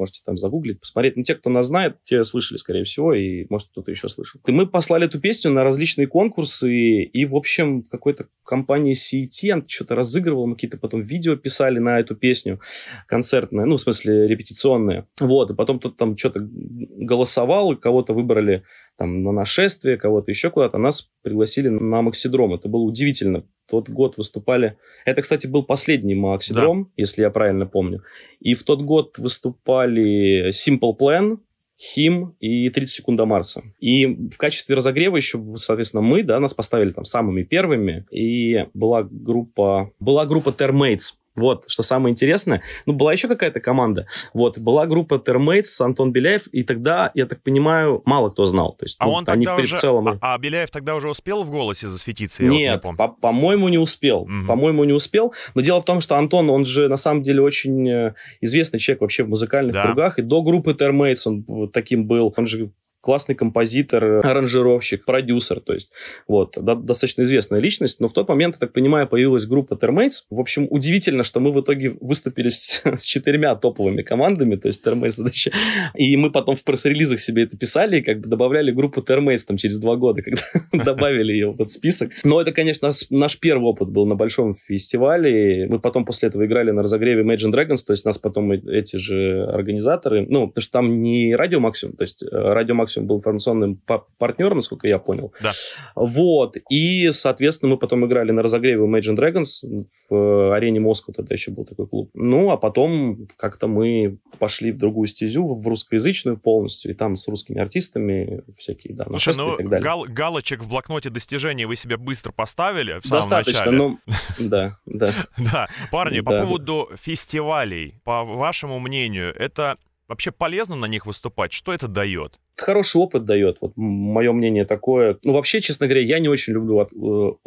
Можете 0.00 0.22
там 0.24 0.36
загуглить, 0.38 0.80
посмотреть. 0.80 1.16
Ну, 1.16 1.22
те, 1.22 1.34
кто 1.34 1.50
нас 1.50 1.66
знает, 1.66 1.98
те 2.04 2.24
слышали, 2.24 2.58
скорее 2.58 2.84
всего, 2.84 3.14
и, 3.14 3.46
может, 3.50 3.68
кто-то 3.68 3.90
еще 3.90 4.08
слышал. 4.08 4.40
И 4.46 4.52
мы 4.52 4.66
послали 4.66 5.06
эту 5.06 5.20
песню 5.20 5.50
на 5.50 5.62
различные 5.62 6.06
конкурсы, 6.06 6.72
и, 7.04 7.24
в 7.26 7.36
общем, 7.36 7.82
какой-то 7.82 8.26
компании 8.44 8.94
CET 8.94 9.64
что-то 9.68 9.94
разыгрывал, 9.94 10.46
мы 10.46 10.54
какие-то 10.54 10.78
потом 10.78 11.02
видео 11.02 11.36
писали 11.36 11.78
на 11.78 12.00
эту 12.00 12.16
песню 12.16 12.60
концертное, 13.06 13.66
ну, 13.66 13.76
в 13.76 13.80
смысле, 13.80 14.26
репетиционное. 14.26 15.06
Вот, 15.20 15.50
и 15.50 15.54
потом 15.54 15.78
кто-то 15.78 15.96
там 15.96 16.16
что-то 16.16 16.40
голосовал, 16.42 17.72
и 17.72 17.76
кого-то 17.76 18.14
выбрали 18.14 18.64
там 19.00 19.22
на 19.22 19.32
нашествие, 19.32 19.96
кого-то 19.96 20.30
еще 20.30 20.50
куда-то, 20.50 20.76
нас 20.76 21.08
пригласили 21.22 21.68
на 21.68 22.02
Максидром. 22.02 22.52
Это 22.52 22.68
было 22.68 22.82
удивительно. 22.82 23.44
Тот 23.66 23.88
год 23.88 24.18
выступали... 24.18 24.76
Это, 25.06 25.22
кстати, 25.22 25.46
был 25.46 25.64
последний 25.64 26.14
Максидром, 26.14 26.84
да. 26.84 26.90
если 26.98 27.22
я 27.22 27.30
правильно 27.30 27.64
помню. 27.66 28.02
И 28.40 28.52
в 28.52 28.62
тот 28.62 28.82
год 28.82 29.16
выступали 29.16 30.50
Simple 30.50 30.94
Plan, 30.98 31.38
Хим 31.80 32.36
и 32.40 32.68
30 32.68 32.94
секунд 32.94 33.16
до 33.16 33.24
Марса. 33.24 33.62
И 33.78 34.04
в 34.04 34.36
качестве 34.36 34.76
разогрева 34.76 35.16
еще, 35.16 35.42
соответственно, 35.56 36.02
мы, 36.02 36.22
да, 36.22 36.38
нас 36.38 36.52
поставили 36.52 36.90
там 36.90 37.06
самыми 37.06 37.42
первыми. 37.42 38.04
И 38.10 38.66
была 38.74 39.02
группа, 39.02 39.92
была 39.98 40.26
группа 40.26 40.50
Termates. 40.50 41.14
Вот, 41.36 41.64
что 41.68 41.82
самое 41.82 42.12
интересное. 42.12 42.62
Ну, 42.86 42.92
была 42.92 43.12
еще 43.12 43.28
какая-то 43.28 43.60
команда. 43.60 44.06
Вот, 44.34 44.58
была 44.58 44.86
группа 44.86 45.14
Termates, 45.14 45.80
Антон 45.80 46.12
Беляев, 46.12 46.48
и 46.48 46.64
тогда, 46.64 47.10
я 47.14 47.26
так 47.26 47.42
понимаю, 47.42 48.02
мало 48.04 48.30
кто 48.30 48.46
знал. 48.46 48.74
То 48.78 48.84
есть, 48.84 48.96
а 48.98 49.06
ну, 49.06 49.12
он 49.12 49.24
они 49.28 49.46
тогда 49.46 49.62
в, 49.62 49.64
уже... 49.64 49.76
в 49.76 49.80
целом... 49.80 50.08
А, 50.08 50.18
а 50.20 50.38
Беляев 50.38 50.70
тогда 50.70 50.94
уже 50.96 51.08
успел 51.08 51.42
в 51.44 51.50
голосе 51.50 51.88
засветиться? 51.88 52.42
Нет, 52.42 52.84
вот 52.84 52.90
не 52.90 52.96
по- 52.96 53.08
по-моему, 53.08 53.68
не 53.68 53.78
успел. 53.78 54.22
Угу. 54.22 54.46
По-моему, 54.48 54.84
не 54.84 54.92
успел. 54.92 55.32
Но 55.54 55.60
дело 55.60 55.80
в 55.80 55.84
том, 55.84 56.00
что 56.00 56.16
Антон, 56.16 56.50
он 56.50 56.64
же 56.64 56.88
на 56.88 56.96
самом 56.96 57.22
деле 57.22 57.42
очень 57.42 57.88
э, 57.88 58.14
известный 58.40 58.80
человек 58.80 59.02
вообще 59.02 59.22
в 59.22 59.28
музыкальных 59.28 59.74
да. 59.74 59.84
кругах. 59.84 60.18
И 60.18 60.22
до 60.22 60.42
группы 60.42 60.72
Termates 60.72 61.22
он 61.26 61.70
таким 61.70 62.06
был. 62.06 62.34
Он 62.36 62.46
же 62.46 62.70
классный 63.00 63.34
композитор, 63.34 64.04
аранжировщик, 64.26 65.04
продюсер, 65.04 65.60
то 65.60 65.72
есть 65.72 65.90
вот, 66.28 66.56
до, 66.56 66.74
достаточно 66.74 67.22
известная 67.22 67.60
личность, 67.60 68.00
но 68.00 68.08
в 68.08 68.12
тот 68.12 68.28
момент, 68.28 68.56
я 68.56 68.60
так 68.60 68.72
понимаю, 68.72 69.06
появилась 69.06 69.46
группа 69.46 69.74
Termates. 69.74 70.24
В 70.30 70.40
общем, 70.40 70.66
удивительно, 70.70 71.22
что 71.22 71.40
мы 71.40 71.52
в 71.52 71.60
итоге 71.60 71.96
выступили 72.00 72.48
с, 72.48 72.82
с 72.84 73.02
четырьмя 73.04 73.54
топовыми 73.54 74.02
командами, 74.02 74.56
то 74.56 74.68
есть 74.68 74.84
еще, 74.84 75.52
и 75.94 76.16
мы 76.16 76.30
потом 76.30 76.56
в 76.56 76.64
пресс-релизах 76.64 77.20
себе 77.20 77.44
это 77.44 77.56
писали 77.56 77.98
и 77.98 78.02
как 78.02 78.20
бы 78.20 78.28
добавляли 78.28 78.70
группу 78.70 79.00
Termates 79.00 79.44
там 79.46 79.56
через 79.56 79.78
два 79.78 79.96
года, 79.96 80.22
когда 80.22 80.42
добавили 80.84 81.32
ее 81.32 81.50
в 81.50 81.54
этот 81.54 81.70
список. 81.70 82.12
Но 82.24 82.40
это, 82.40 82.52
конечно, 82.52 82.90
наш 83.10 83.38
первый 83.38 83.64
опыт 83.64 83.88
был 83.88 84.06
на 84.06 84.14
большом 84.14 84.54
фестивале. 84.54 85.66
Мы 85.68 85.78
потом 85.78 86.04
после 86.04 86.28
этого 86.28 86.44
играли 86.46 86.70
на 86.70 86.82
разогреве 86.82 87.22
Imagine 87.22 87.52
Dragons, 87.52 87.84
то 87.86 87.92
есть 87.92 88.04
нас 88.04 88.18
потом 88.18 88.52
эти 88.52 88.96
же 88.96 89.44
организаторы, 89.44 90.26
ну, 90.28 90.48
потому 90.48 90.62
что 90.62 90.72
там 90.72 91.02
не 91.02 91.34
Радио 91.34 91.60
Максимум, 91.60 91.96
то 91.96 92.02
есть 92.02 92.22
э, 92.22 92.26
Радио 92.30 92.74
Максимум 92.74 92.89
максимум 92.90 93.08
был 93.08 93.18
информационным 93.18 93.80
партнером, 94.18 94.56
насколько 94.56 94.88
я 94.88 94.98
понял. 94.98 95.32
Да. 95.42 95.52
Вот. 95.94 96.56
И, 96.68 97.10
соответственно, 97.12 97.72
мы 97.72 97.78
потом 97.78 98.04
играли 98.06 98.32
на 98.32 98.42
разогреве 98.42 98.82
Imagine 98.82 99.16
Dragons 99.16 99.86
в 100.08 100.54
арене 100.54 100.80
Москвы, 100.80 101.14
тогда 101.14 101.34
еще 101.34 101.50
был 101.50 101.64
такой 101.64 101.86
клуб. 101.86 102.10
Ну, 102.14 102.50
а 102.50 102.56
потом 102.56 103.28
как-то 103.36 103.68
мы 103.68 104.18
пошли 104.38 104.72
в 104.72 104.78
другую 104.78 105.06
стезю, 105.06 105.46
в 105.46 105.66
русскоязычную 105.66 106.36
полностью, 106.36 106.90
и 106.90 106.94
там 106.94 107.16
с 107.16 107.28
русскими 107.28 107.60
артистами 107.60 108.42
всякие, 108.56 108.94
да, 108.94 109.06
Слушай, 109.06 109.34
ну, 109.36 109.54
и 109.54 109.56
так 109.58 109.68
далее. 109.68 109.84
Гал 109.84 110.04
галочек 110.08 110.62
в 110.62 110.68
блокноте 110.68 111.10
достижений 111.10 111.64
вы 111.66 111.76
себе 111.76 111.96
быстро 111.96 112.32
поставили 112.32 112.98
в 113.00 113.06
самом 113.06 113.20
Достаточно, 113.20 113.70
начале. 113.70 113.98
да, 114.38 114.78
да. 114.86 115.12
Да, 115.52 115.68
парни, 115.90 116.20
по 116.20 116.38
поводу 116.38 116.90
фестивалей, 117.00 117.94
по 118.04 118.24
вашему 118.24 118.78
мнению, 118.78 119.34
это 119.36 119.76
вообще 120.10 120.32
полезно 120.32 120.76
на 120.76 120.86
них 120.86 121.06
выступать? 121.06 121.52
Что 121.52 121.72
это 121.72 121.88
дает? 121.88 122.38
хороший 122.60 122.98
опыт 122.98 123.24
дает. 123.24 123.58
Вот 123.60 123.72
мое 123.76 124.32
мнение 124.32 124.64
такое. 124.64 125.18
Ну, 125.24 125.32
вообще, 125.32 125.60
честно 125.60 125.86
говоря, 125.86 126.02
я 126.02 126.18
не 126.18 126.28
очень 126.28 126.52
люблю 126.52 126.80
э, 126.80 126.84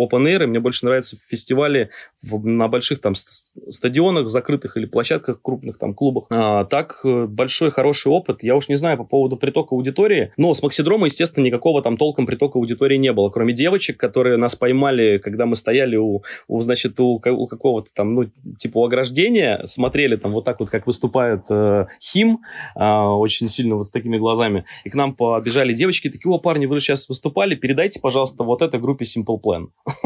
open 0.02 0.26
air. 0.26 0.46
Мне 0.46 0.60
больше 0.60 0.86
нравятся 0.86 1.18
фестивали 1.28 1.90
в, 2.22 2.46
на 2.46 2.68
больших 2.68 3.00
там 3.00 3.16
стадионах, 3.16 4.28
закрытых 4.28 4.78
или 4.78 4.86
площадках, 4.86 5.42
крупных 5.42 5.78
там 5.78 5.94
клубах. 5.94 6.26
А, 6.30 6.66
так, 6.66 7.00
э, 7.04 7.26
большой 7.28 7.72
хороший 7.72 8.12
опыт. 8.12 8.44
Я 8.44 8.56
уж 8.56 8.70
не 8.70 8.76
знаю 8.76 8.98
по 8.98 9.04
поводу 9.04 9.38
притока 9.38 9.76
аудитории. 9.76 10.32
Но 10.38 10.54
с 10.54 10.62
Максидрома, 10.62 11.06
естественно, 11.06 11.44
никакого 11.44 11.82
там 11.82 11.98
толком 11.98 12.26
притока 12.26 12.58
аудитории 12.58 12.98
не 12.98 13.14
было. 13.14 13.30
Кроме 13.30 13.54
девочек, 13.54 13.98
которые 13.98 14.38
нас 14.38 14.56
поймали, 14.56 15.18
когда 15.18 15.46
мы 15.46 15.56
стояли 15.56 15.96
у, 15.96 16.24
у 16.48 16.62
значит, 16.62 17.00
у, 17.00 17.22
у 17.24 17.48
какого-то 17.48 17.90
там, 17.94 18.16
ну, 18.16 18.26
типа 18.58 18.80
у 18.80 18.86
ограждения, 18.86 19.62
смотрели 19.66 20.16
там 20.16 20.32
вот 20.32 20.46
так 20.46 20.60
вот, 20.60 20.70
как 20.70 20.88
выступает 20.88 21.46
э, 21.50 21.86
Хим, 22.02 22.40
очень 22.76 23.50
сильно 23.50 23.76
вот 23.76 23.88
с 23.88 23.92
такими 23.92 24.18
глазами. 24.18 24.66
И 24.84 24.90
к 24.90 24.96
нам 24.96 25.16
побежали 25.16 25.74
девочки, 25.74 26.10
такие, 26.10 26.32
о, 26.32 26.38
парни, 26.40 26.66
вы 26.66 26.80
же 26.80 26.86
сейчас 26.86 27.08
выступали, 27.08 27.56
передайте, 27.56 28.00
пожалуйста, 28.00 28.44
вот 28.44 28.62
этой 28.62 28.80
группе 28.80 29.06
Simple 29.06 29.40
Plan. 29.42 29.68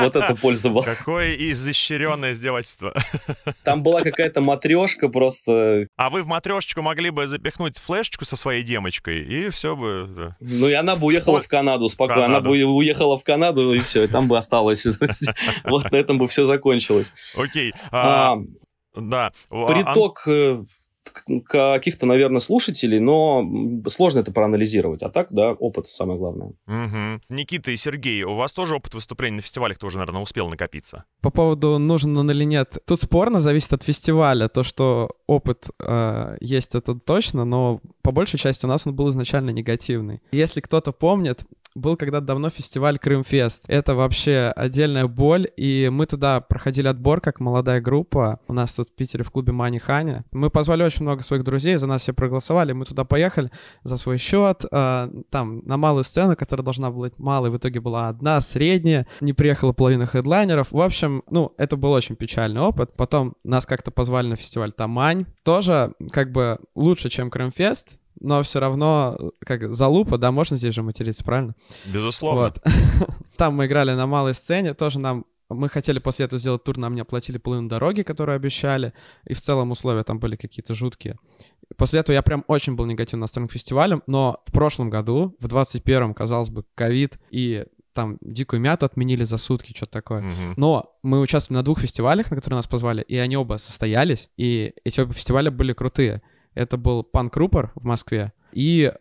вот 0.00 0.16
это 0.16 0.34
польза 0.40 0.70
была. 0.70 0.84
Какое 0.84 1.34
изощренное 1.34 2.32
издевательство. 2.32 2.94
Там 3.64 3.82
была 3.82 4.02
какая-то 4.02 4.40
матрешка 4.40 5.08
просто. 5.08 5.86
А 5.96 6.10
вы 6.10 6.22
в 6.22 6.26
матрешечку 6.26 6.82
могли 6.82 7.10
бы 7.10 7.26
запихнуть 7.26 7.78
флешечку 7.78 8.24
со 8.24 8.36
своей 8.36 8.62
демочкой, 8.62 9.22
и 9.22 9.50
все 9.50 9.76
бы... 9.76 10.34
Ну, 10.40 10.68
и 10.68 10.72
она 10.72 10.96
бы 10.96 11.06
уехала 11.06 11.40
в 11.40 11.48
Канаду 11.48 11.88
спокойно. 11.88 12.26
Она 12.26 12.40
бы 12.40 12.50
уехала 12.50 13.16
в 13.16 13.24
Канаду, 13.24 13.72
и 13.72 13.78
все, 13.80 14.04
и 14.04 14.06
там 14.06 14.28
бы 14.28 14.36
осталось. 14.36 14.86
Вот 15.64 15.90
на 15.90 15.96
этом 15.96 16.18
бы 16.18 16.28
все 16.28 16.44
закончилось. 16.44 17.12
Окей. 17.36 17.72
А, 17.90 18.36
да. 18.94 19.32
Приток 19.48 20.26
э, 20.26 20.62
каких-то, 21.46 22.06
наверное, 22.06 22.40
слушателей, 22.40 23.00
но 23.00 23.44
сложно 23.86 24.20
это 24.20 24.32
проанализировать. 24.32 25.02
А 25.02 25.10
так, 25.10 25.28
да, 25.30 25.52
опыт 25.52 25.88
самое 25.88 26.18
главное. 26.18 26.52
Угу. 26.66 27.22
Никита 27.28 27.70
и 27.70 27.76
Сергей, 27.76 28.22
у 28.22 28.34
вас 28.34 28.52
тоже 28.52 28.76
опыт 28.76 28.94
выступлений 28.94 29.36
на 29.36 29.42
фестивалях 29.42 29.78
тоже, 29.78 29.98
наверное, 29.98 30.22
успел 30.22 30.48
накопиться? 30.48 31.04
По 31.20 31.30
поводу 31.30 31.78
нужен 31.78 32.16
он 32.16 32.30
или 32.30 32.44
нет, 32.44 32.78
тут 32.86 33.00
спорно, 33.00 33.40
зависит 33.40 33.72
от 33.72 33.82
фестиваля. 33.82 34.48
То, 34.48 34.62
что 34.62 35.10
опыт 35.26 35.68
э, 35.80 36.36
есть, 36.40 36.74
это 36.74 36.94
точно, 36.94 37.44
но 37.44 37.80
по 38.02 38.12
большей 38.12 38.38
части 38.38 38.64
у 38.64 38.68
нас 38.68 38.86
он 38.86 38.94
был 38.94 39.10
изначально 39.10 39.50
негативный. 39.50 40.20
Если 40.32 40.60
кто-то 40.60 40.92
помнит, 40.92 41.44
был 41.78 41.96
когда-то 41.96 42.26
давно 42.26 42.50
фестиваль 42.50 42.98
Крымфест. 42.98 43.64
Это 43.68 43.94
вообще 43.94 44.52
отдельная 44.54 45.06
боль, 45.06 45.48
и 45.56 45.88
мы 45.92 46.06
туда 46.06 46.40
проходили 46.40 46.88
отбор 46.88 47.20
как 47.20 47.40
молодая 47.40 47.80
группа. 47.80 48.40
У 48.46 48.52
нас 48.52 48.74
тут 48.74 48.90
в 48.90 48.94
Питере 48.94 49.24
в 49.24 49.30
клубе 49.30 49.52
Мани 49.52 49.78
Ханя. 49.78 50.24
Мы 50.32 50.50
позвали 50.50 50.82
очень 50.82 51.02
много 51.02 51.22
своих 51.22 51.44
друзей, 51.44 51.76
за 51.76 51.86
нас 51.86 52.02
все 52.02 52.12
проголосовали, 52.12 52.72
мы 52.72 52.84
туда 52.84 53.04
поехали 53.04 53.50
за 53.82 53.96
свой 53.96 54.18
счет, 54.18 54.64
э, 54.70 55.10
там, 55.30 55.62
на 55.64 55.76
малую 55.76 56.04
сцену, 56.04 56.36
которая 56.36 56.64
должна 56.64 56.90
была 56.90 57.08
быть 57.08 57.18
малой, 57.18 57.50
в 57.50 57.56
итоге 57.56 57.80
была 57.80 58.08
одна, 58.08 58.40
средняя, 58.40 59.06
не 59.20 59.32
приехала 59.32 59.72
половина 59.72 60.06
хедлайнеров. 60.06 60.72
В 60.72 60.80
общем, 60.80 61.22
ну, 61.30 61.54
это 61.56 61.76
был 61.76 61.92
очень 61.92 62.16
печальный 62.16 62.60
опыт. 62.60 62.94
Потом 62.96 63.34
нас 63.44 63.66
как-то 63.66 63.90
позвали 63.90 64.28
на 64.28 64.36
фестиваль 64.36 64.72
Тамань. 64.72 65.26
Тоже, 65.44 65.92
как 66.10 66.32
бы, 66.32 66.58
лучше, 66.74 67.08
чем 67.08 67.30
Крымфест, 67.30 67.98
но 68.20 68.42
все 68.42 68.60
равно, 68.60 69.32
как 69.40 69.74
залупа, 69.74 70.18
да, 70.18 70.32
можно 70.32 70.56
здесь 70.56 70.74
же 70.74 70.82
материться, 70.82 71.24
правильно? 71.24 71.54
Безусловно. 71.92 72.40
Вот. 72.40 72.62
Там 73.36 73.54
мы 73.54 73.66
играли 73.66 73.92
на 73.92 74.06
малой 74.06 74.34
сцене, 74.34 74.74
тоже 74.74 74.98
нам 74.98 75.24
мы 75.50 75.68
хотели 75.68 75.98
после 75.98 76.26
этого 76.26 76.38
сделать 76.38 76.64
тур, 76.64 76.76
нам 76.76 76.94
не 76.94 77.00
оплатили 77.00 77.38
половину 77.38 77.68
дороги, 77.68 78.02
которую 78.02 78.36
обещали, 78.36 78.92
и 79.24 79.34
в 79.34 79.40
целом 79.40 79.70
условия 79.70 80.04
там 80.04 80.18
были 80.18 80.36
какие-то 80.36 80.74
жуткие. 80.74 81.16
После 81.76 82.00
этого 82.00 82.14
я 82.14 82.22
прям 82.22 82.44
очень 82.48 82.76
был 82.76 82.86
негативно 82.86 83.22
настроен 83.22 83.48
к 83.48 83.52
фестивалям, 83.52 84.02
но 84.06 84.42
в 84.46 84.52
прошлом 84.52 84.90
году, 84.90 85.36
в 85.40 85.46
21-м, 85.46 86.14
казалось 86.14 86.50
бы, 86.50 86.64
ковид, 86.74 87.18
и 87.30 87.64
там 87.92 88.18
дикую 88.20 88.60
мяту 88.60 88.86
отменили 88.86 89.24
за 89.24 89.38
сутки, 89.38 89.72
что-то 89.74 89.92
такое. 89.92 90.22
Мгм. 90.22 90.54
Но 90.56 90.98
мы 91.02 91.20
участвовали 91.20 91.58
на 91.58 91.64
двух 91.64 91.80
фестивалях, 91.80 92.30
на 92.30 92.36
которые 92.36 92.58
нас 92.58 92.66
позвали, 92.66 93.02
и 93.02 93.16
они 93.16 93.36
оба 93.36 93.56
состоялись, 93.56 94.30
и 94.36 94.72
эти 94.84 95.00
оба 95.00 95.12
фестиваля 95.14 95.50
были 95.50 95.72
крутые. 95.72 96.22
Это 96.54 96.76
был 96.76 97.02
Панк 97.02 97.36
Рупор 97.36 97.72
в 97.74 97.84
Москве 97.84 98.32
и 98.52 98.92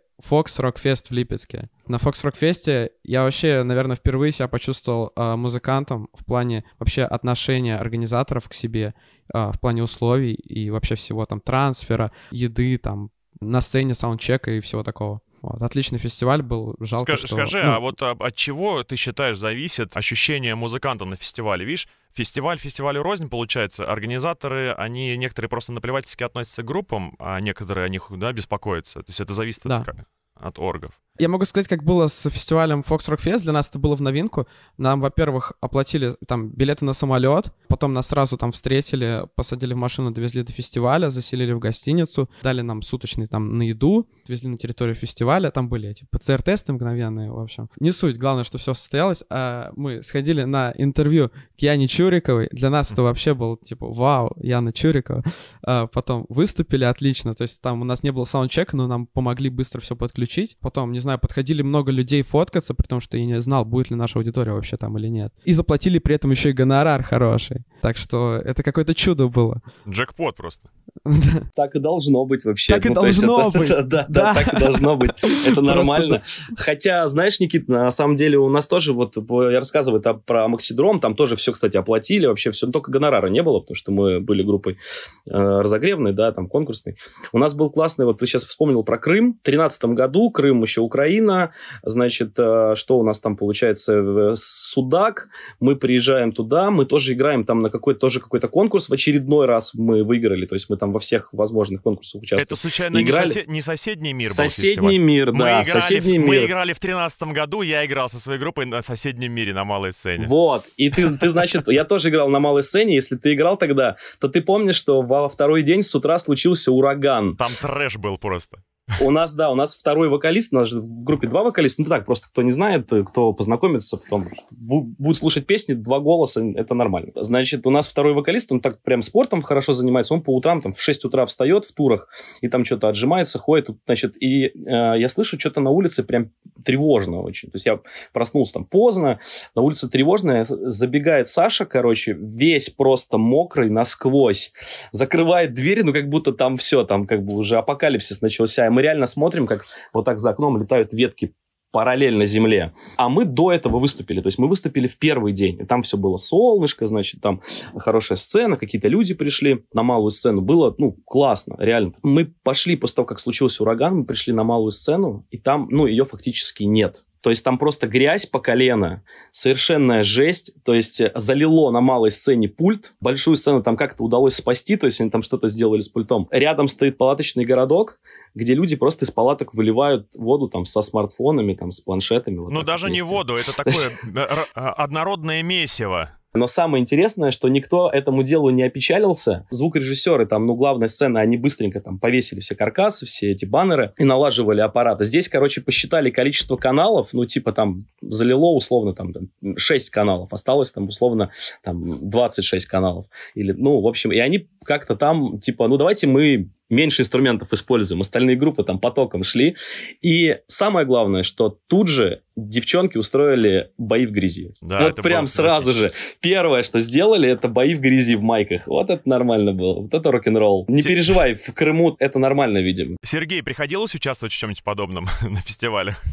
Rock 0.59 0.77
Fest 0.83 1.07
в 1.09 1.11
Липецке. 1.11 1.69
На 1.87 1.97
Rock 2.23 2.39
Fest 2.39 2.91
я 3.03 3.23
вообще, 3.23 3.63
наверное, 3.63 3.95
впервые 3.95 4.31
себя 4.31 4.47
почувствовал 4.47 5.11
э, 5.15 5.35
музыкантом 5.35 6.09
в 6.13 6.25
плане 6.25 6.63
вообще 6.79 7.03
отношения 7.03 7.77
организаторов 7.77 8.49
к 8.49 8.53
себе, 8.53 8.95
э, 9.33 9.51
в 9.51 9.59
плане 9.59 9.83
условий 9.83 10.33
и 10.33 10.69
вообще 10.69 10.95
всего 10.95 11.25
там 11.25 11.39
трансфера, 11.39 12.11
еды, 12.31 12.77
там 12.77 13.11
на 13.39 13.61
сцене 13.61 13.93
саундчека 13.93 14.51
и 14.51 14.59
всего 14.59 14.83
такого. 14.83 15.21
Вот. 15.49 15.61
Отличный 15.61 15.99
фестиваль 15.99 16.41
был, 16.41 16.75
жалко, 16.79 17.13
Скажи, 17.13 17.27
что... 17.27 17.35
скажи, 17.35 17.63
ну, 17.63 17.71
а 17.71 17.79
вот 17.79 18.01
а, 18.01 18.11
от 18.11 18.35
чего 18.35 18.83
ты 18.83 18.95
считаешь 18.95 19.37
зависит 19.37 19.95
ощущение 19.95 20.55
музыканта 20.55 21.05
на 21.05 21.15
фестивале? 21.15 21.65
Видишь, 21.65 21.87
фестиваль 22.13 22.57
фестивалю 22.57 23.01
рознь 23.01 23.29
получается. 23.29 23.89
Организаторы, 23.89 24.73
они 24.73 25.15
некоторые 25.15 25.49
просто 25.49 25.71
наплевательски 25.71 26.23
относятся 26.23 26.63
к 26.63 26.65
группам, 26.65 27.15
а 27.19 27.39
некоторые 27.39 27.85
о 27.85 27.89
них 27.89 28.07
да, 28.09 28.33
беспокоятся. 28.33 28.99
То 28.99 29.09
есть 29.09 29.21
это 29.21 29.33
зависит 29.33 29.61
Да. 29.63 29.85
от, 29.87 29.97
от 30.35 30.59
оргов. 30.59 30.91
Я 31.19 31.29
могу 31.29 31.45
сказать, 31.45 31.67
как 31.67 31.83
было 31.83 32.07
с 32.07 32.29
фестивалем 32.29 32.81
Fox 32.87 33.09
Rock 33.09 33.23
Fest. 33.23 33.41
Для 33.41 33.53
нас 33.53 33.69
это 33.69 33.79
было 33.79 33.95
в 33.95 34.01
новинку. 34.01 34.47
Нам, 34.77 35.01
во-первых, 35.01 35.53
оплатили 35.61 36.15
там 36.27 36.49
билеты 36.49 36.85
на 36.85 36.93
самолет, 36.93 37.53
потом 37.77 37.93
нас 37.93 38.07
сразу 38.07 38.37
там 38.37 38.51
встретили, 38.51 39.27
посадили 39.35 39.75
в 39.75 39.77
машину, 39.77 40.09
довезли 40.09 40.41
до 40.41 40.51
фестиваля, 40.51 41.11
заселили 41.11 41.51
в 41.51 41.59
гостиницу, 41.59 42.27
дали 42.41 42.61
нам 42.61 42.81
суточный 42.81 43.27
там 43.27 43.55
на 43.59 43.61
еду, 43.61 44.09
отвезли 44.23 44.49
на 44.49 44.57
территорию 44.57 44.95
фестиваля. 44.95 45.51
Там 45.51 45.69
были 45.69 45.87
эти 45.87 46.07
ПЦР-тесты 46.09 46.73
мгновенные, 46.73 47.31
в 47.31 47.37
общем. 47.39 47.69
Не 47.79 47.91
суть, 47.91 48.17
главное, 48.17 48.45
что 48.45 48.57
все 48.57 48.73
состоялось. 48.73 49.23
А 49.29 49.69
мы 49.75 50.01
сходили 50.01 50.41
на 50.41 50.73
интервью 50.75 51.29
к 51.29 51.61
Яне 51.61 51.87
Чуриковой. 51.87 52.49
Для 52.51 52.71
нас 52.71 52.91
это 52.91 53.03
вообще 53.03 53.35
был 53.35 53.57
типа 53.57 53.87
вау, 53.93 54.35
Яна 54.37 54.73
Чурикова. 54.73 55.23
А, 55.61 55.85
потом 55.85 56.25
выступили 56.29 56.83
отлично, 56.83 57.35
то 57.35 57.43
есть 57.43 57.61
там 57.61 57.81
у 57.81 57.85
нас 57.85 58.01
не 58.01 58.11
было 58.11 58.23
саундчека, 58.23 58.75
но 58.75 58.87
нам 58.87 59.05
помогли 59.05 59.51
быстро 59.51 59.81
все 59.81 59.95
подключить. 59.95 60.57
Потом, 60.61 60.93
не 60.93 60.99
знаю, 60.99 61.19
подходили 61.19 61.61
много 61.61 61.91
людей 61.91 62.23
фоткаться, 62.23 62.73
при 62.73 62.87
том, 62.87 63.01
что 63.01 63.17
я 63.17 63.25
не 63.27 63.39
знал, 63.39 63.65
будет 63.65 63.91
ли 63.91 63.95
наша 63.95 64.17
аудитория 64.17 64.53
вообще 64.53 64.77
там 64.77 64.97
или 64.97 65.09
нет. 65.09 65.31
И 65.45 65.53
заплатили 65.53 65.99
при 65.99 66.15
этом 66.15 66.31
еще 66.31 66.49
и 66.49 66.53
гонорар 66.53 67.03
хороший. 67.03 67.66
Так 67.81 67.97
что 67.97 68.41
это 68.43 68.63
какое-то 68.63 68.95
чудо 68.95 69.27
было. 69.27 69.61
Джекпот 69.87 70.35
просто. 70.35 70.69
Так 71.55 71.75
и 71.75 71.79
должно 71.79 72.25
быть 72.25 72.45
вообще. 72.45 72.73
Так 72.73 72.85
и 72.85 72.89
Ну, 72.89 72.95
должно 72.95 73.51
быть. 73.51 73.71
Да, 73.87 74.07
так 74.33 74.53
и 74.53 74.57
должно 74.59 74.95
быть. 74.95 75.11
Это 75.47 75.61
нормально. 75.61 76.23
Хотя, 76.57 77.07
знаешь, 77.07 77.39
Никит, 77.39 77.67
на 77.67 77.89
самом 77.91 78.15
деле 78.15 78.37
у 78.37 78.49
нас 78.49 78.67
тоже, 78.67 78.93
вот 78.93 79.15
я 79.17 79.57
рассказываю 79.59 79.99
это 79.99 80.13
про 80.13 80.47
Максидром, 80.47 80.99
там 80.99 81.15
тоже 81.15 81.35
все, 81.35 81.51
кстати, 81.51 81.77
оплатили, 81.77 82.25
вообще 82.25 82.51
все, 82.51 82.67
только 82.67 82.91
гонорара 82.91 83.27
не 83.27 83.41
было, 83.43 83.59
потому 83.59 83.75
что 83.75 83.91
мы 83.91 84.19
были 84.19 84.43
группой 84.43 84.77
э, 85.25 85.31
разогревной, 85.31 86.13
да, 86.13 86.31
там 86.31 86.47
конкурсной. 86.47 86.95
У 87.31 87.37
нас 87.37 87.53
был 87.53 87.71
классный, 87.71 88.05
вот 88.05 88.19
ты 88.19 88.27
сейчас 88.27 88.45
вспомнил 88.45 88.83
про 88.83 88.97
Крым, 88.97 89.33
в 89.33 89.45
2013 89.45 89.85
году, 89.85 90.29
Крым 90.31 90.61
еще 90.61 90.81
Украина, 90.81 91.51
значит, 91.83 92.33
э, 92.37 92.73
что 92.75 92.97
у 92.99 93.03
нас 93.03 93.19
там 93.19 93.37
получается, 93.37 93.93
э, 93.93 94.31
Судак, 94.35 95.29
мы 95.59 95.75
приезжаем 95.75 96.31
туда, 96.31 96.71
мы 96.71 96.85
тоже 96.85 97.13
играем 97.13 97.43
там 97.43 97.56
на 97.61 97.69
какой-то 97.69 97.99
тоже 97.99 98.19
какой-то 98.19 98.47
конкурс, 98.47 98.89
в 98.89 98.93
очередной 98.93 99.45
раз 99.45 99.73
мы 99.73 100.03
выиграли, 100.03 100.45
то 100.45 100.55
есть 100.55 100.69
мы 100.69 100.77
там 100.77 100.91
во 100.91 100.99
всех 100.99 101.29
возможных 101.33 101.81
конкурсах 101.81 102.21
участвовали. 102.21 102.43
Это 102.45 102.55
случайно 102.55 102.97
не, 102.97 103.03
Играли- 103.03 103.27
сосед- 103.27 103.47
не 103.47 103.61
соседний 103.61 104.13
мир 104.13 104.29
был 104.29 104.35
Соседний 104.35 104.69
фестиваль? 104.69 104.97
мир, 104.99 105.31
Мы 105.31 105.39
да, 105.39 105.61
играли, 105.61 105.63
соседний 105.79 106.19
в, 106.19 106.21
мы 106.21 106.35
мир. 106.35 106.45
играли 106.45 106.73
в 106.73 106.79
тринадцатом 106.79 107.33
году, 107.33 107.61
я 107.61 107.85
играл 107.85 108.09
со 108.09 108.19
своей 108.19 108.39
группой 108.39 108.65
на 108.65 108.81
соседнем 108.81 109.31
мире 109.31 109.53
на 109.53 109.63
малой 109.63 109.93
сцене. 109.93 110.25
Вот, 110.27 110.65
и 110.77 110.89
ты, 110.89 111.09
ты, 111.17 111.29
значит, 111.29 111.67
я 111.67 111.83
тоже 111.83 112.09
играл 112.09 112.29
на 112.29 112.39
малой 112.39 112.63
сцене, 112.63 112.95
если 112.95 113.15
ты 113.15 113.33
играл 113.33 113.57
тогда, 113.57 113.95
то 114.19 114.27
ты 114.27 114.41
помнишь, 114.41 114.75
что 114.75 115.01
во 115.01 115.29
второй 115.29 115.61
день 115.63 115.83
с 115.83 115.93
утра 115.95 116.17
случился 116.17 116.71
ураган. 116.71 117.35
Там 117.37 117.51
трэш 117.61 117.97
был 117.97 118.17
просто. 118.17 118.63
У 119.01 119.11
нас, 119.11 119.35
да, 119.35 119.51
у 119.51 119.55
нас 119.55 119.75
второй 119.75 120.07
вокалист, 120.09 120.53
у 120.53 120.55
нас 120.55 120.69
же 120.69 120.79
в 120.79 121.03
группе 121.03 121.27
два 121.27 121.43
вокалиста, 121.43 121.81
ну 121.81 121.89
так, 121.89 122.05
просто 122.05 122.29
кто 122.29 122.41
не 122.41 122.51
знает, 122.51 122.89
кто 123.05 123.33
познакомится, 123.33 123.97
потом 123.97 124.25
бу- 124.51 124.93
будет 124.97 125.17
слушать 125.17 125.45
песни, 125.45 125.73
два 125.73 125.99
голоса, 125.99 126.41
это 126.55 126.73
нормально. 126.73 127.11
Значит, 127.15 127.67
у 127.67 127.69
нас 127.69 127.87
второй 127.87 128.13
вокалист, 128.13 128.51
он 128.51 128.61
так 128.61 128.81
прям 128.81 129.01
спортом 129.01 129.41
хорошо 129.41 129.73
занимается, 129.73 130.13
он 130.13 130.21
по 130.21 130.33
утрам 130.33 130.61
там 130.61 130.73
в 130.73 130.81
6 130.81 131.05
утра 131.05 131.25
встает 131.25 131.65
в 131.65 131.73
турах 131.73 132.07
и 132.41 132.47
там 132.47 132.63
что-то 132.63 132.87
отжимается, 132.87 133.39
ходит, 133.39 133.69
значит, 133.85 134.15
и 134.21 134.45
э, 134.45 134.51
я 134.65 135.09
слышу 135.09 135.37
что-то 135.37 135.59
на 135.59 135.69
улице 135.69 136.03
прям 136.03 136.31
тревожно 136.63 137.21
очень. 137.21 137.49
То 137.49 137.55
есть 137.55 137.65
я 137.65 137.79
проснулся 138.13 138.53
там 138.53 138.65
поздно, 138.65 139.19
на 139.53 139.61
улице 139.61 139.89
тревожно, 139.89 140.45
забегает 140.47 141.27
Саша, 141.27 141.65
короче, 141.65 142.13
весь 142.13 142.69
просто 142.69 143.17
мокрый 143.17 143.69
насквозь, 143.69 144.53
закрывает 144.91 145.53
двери, 145.53 145.81
ну 145.81 145.91
как 145.91 146.07
будто 146.09 146.31
там 146.31 146.55
все, 146.57 146.83
там 146.83 147.05
как 147.05 147.23
бы 147.23 147.35
уже 147.35 147.57
апокалипсис 147.57 148.21
начался, 148.21 148.65
и 148.65 148.69
мы 148.77 148.83
реально 148.83 149.07
смотрим, 149.07 149.47
как 149.47 149.65
вот 149.91 150.05
так 150.05 150.19
за 150.19 150.29
окном 150.29 150.61
летают 150.61 150.93
ветки 150.93 151.33
параллельно 151.71 152.25
земле. 152.25 152.73
А 152.95 153.09
мы 153.09 153.25
до 153.25 153.51
этого 153.51 153.79
выступили. 153.79 154.21
То 154.21 154.27
есть 154.27 154.37
мы 154.37 154.47
выступили 154.47 154.85
в 154.85 154.99
первый 154.99 155.33
день. 155.33 155.59
И 155.59 155.65
там 155.65 155.81
все 155.81 155.97
было 155.97 156.17
солнышко, 156.17 156.85
значит, 156.85 157.19
там 157.19 157.41
хорошая 157.75 158.17
сцена, 158.17 158.55
какие-то 158.55 158.87
люди 158.87 159.15
пришли 159.15 159.65
на 159.73 159.81
малую 159.81 160.11
сцену. 160.11 160.41
Было, 160.41 160.75
ну, 160.77 160.95
классно, 161.07 161.55
реально. 161.57 161.93
Мы 162.03 162.31
пошли 162.43 162.75
после 162.75 162.97
того, 162.97 163.07
как 163.07 163.19
случился 163.19 163.63
ураган, 163.63 163.95
мы 163.95 164.05
пришли 164.05 164.31
на 164.31 164.43
малую 164.43 164.69
сцену, 164.69 165.25
и 165.31 165.39
там, 165.39 165.67
ну, 165.71 165.87
ее 165.87 166.05
фактически 166.05 166.65
нет. 166.65 167.03
То 167.21 167.29
есть 167.29 167.43
там 167.43 167.57
просто 167.57 167.87
грязь 167.87 168.25
по 168.25 168.39
колено, 168.39 169.03
совершенная 169.31 170.03
жесть. 170.03 170.53
То 170.63 170.73
есть 170.73 171.01
э, 171.01 171.11
залило 171.15 171.71
на 171.71 171.81
малой 171.81 172.11
сцене 172.11 172.47
пульт. 172.49 172.93
Большую 172.99 173.37
сцену 173.37 173.63
там 173.63 173.77
как-то 173.77 174.03
удалось 174.03 174.35
спасти, 174.35 174.77
то 174.77 174.85
есть 174.85 175.01
они 175.01 175.09
там 175.09 175.21
что-то 175.21 175.47
сделали 175.47 175.81
с 175.81 175.89
пультом. 175.89 176.27
Рядом 176.31 176.67
стоит 176.67 176.97
палаточный 176.97 177.45
городок, 177.45 177.99
где 178.35 178.53
люди 178.53 178.75
просто 178.75 179.05
из 179.05 179.11
палаток 179.11 179.53
выливают 179.53 180.15
воду 180.15 180.47
там 180.47 180.65
со 180.65 180.81
смартфонами, 180.81 181.53
там 181.53 181.71
с 181.71 181.81
планшетами. 181.81 182.37
вот 182.37 182.51
ну, 182.51 182.63
даже 182.63 182.85
вот 182.87 182.93
не 182.93 183.01
вместе. 183.01 183.15
воду, 183.15 183.35
это 183.35 183.55
такое 183.55 183.89
э, 184.15 184.45
э, 184.55 184.59
однородное 184.59 185.43
месиво. 185.43 186.16
Но 186.37 186.47
самое 186.47 186.81
интересное, 186.81 187.31
что 187.31 187.49
никто 187.49 187.89
этому 187.89 188.23
делу 188.23 188.49
не 188.49 188.63
опечалился. 188.63 189.45
Звукорежиссеры 189.49 190.25
там, 190.25 190.45
ну, 190.45 190.55
главная 190.55 190.87
сцена, 190.87 191.19
они 191.19 191.37
быстренько 191.37 191.81
там 191.81 191.99
повесили 191.99 192.39
все 192.39 192.55
каркасы, 192.55 193.05
все 193.05 193.31
эти 193.31 193.45
баннеры 193.45 193.93
и 193.97 194.03
налаживали 194.03 194.61
аппараты. 194.61 195.05
Здесь, 195.05 195.29
короче, 195.29 195.61
посчитали 195.61 196.09
количество 196.09 196.55
каналов, 196.55 197.09
ну, 197.13 197.25
типа 197.25 197.51
там 197.51 197.85
залило 198.01 198.53
условно 198.53 198.93
там, 198.93 199.13
там 199.13 199.29
6 199.57 199.89
каналов, 199.89 200.33
осталось 200.33 200.71
там 200.71 200.87
условно 200.87 201.31
там 201.63 202.09
26 202.09 202.65
каналов. 202.65 203.05
Или, 203.35 203.51
ну, 203.51 203.81
в 203.81 203.87
общем, 203.87 204.11
и 204.11 204.19
они 204.19 204.47
как-то 204.63 204.95
там, 204.95 205.39
типа, 205.39 205.67
ну, 205.67 205.77
давайте 205.77 206.07
мы 206.07 206.49
меньше 206.69 207.01
инструментов 207.01 207.53
используем. 207.53 208.01
Остальные 208.01 208.35
группы 208.35 208.63
там 208.63 208.79
потоком 208.79 209.23
шли. 209.23 209.55
И 210.01 210.37
самое 210.47 210.85
главное, 210.85 211.23
что 211.23 211.57
тут 211.67 211.87
же 211.87 212.21
девчонки 212.35 212.97
устроили 212.97 213.71
бои 213.77 214.05
в 214.05 214.11
грязи. 214.11 214.53
Да, 214.61 214.79
вот 214.79 214.89
это 214.89 215.01
прям 215.01 215.27
сразу 215.27 215.73
же. 215.73 215.93
Первое, 216.19 216.63
что 216.63 216.79
сделали, 216.79 217.29
это 217.29 217.47
бои 217.47 217.73
в 217.73 217.79
грязи 217.79 218.15
в 218.15 218.21
майках. 218.21 218.67
Вот 218.67 218.89
это 218.89 219.01
нормально 219.05 219.53
было. 219.53 219.81
Вот 219.81 219.93
это 219.93 220.11
рок-н-ролл. 220.11 220.65
Не 220.67 220.81
Се- 220.81 220.89
переживай, 220.89 221.33
в 221.33 221.53
Крыму 221.53 221.95
это 221.99 222.19
нормально, 222.19 222.59
видимо. 222.59 222.97
Сергей, 223.03 223.41
приходилось 223.41 223.95
участвовать 223.95 224.33
в 224.33 224.37
чем-нибудь 224.37 224.63
подобном 224.63 225.07
на 225.29 225.37
фестивалях? 225.41 226.03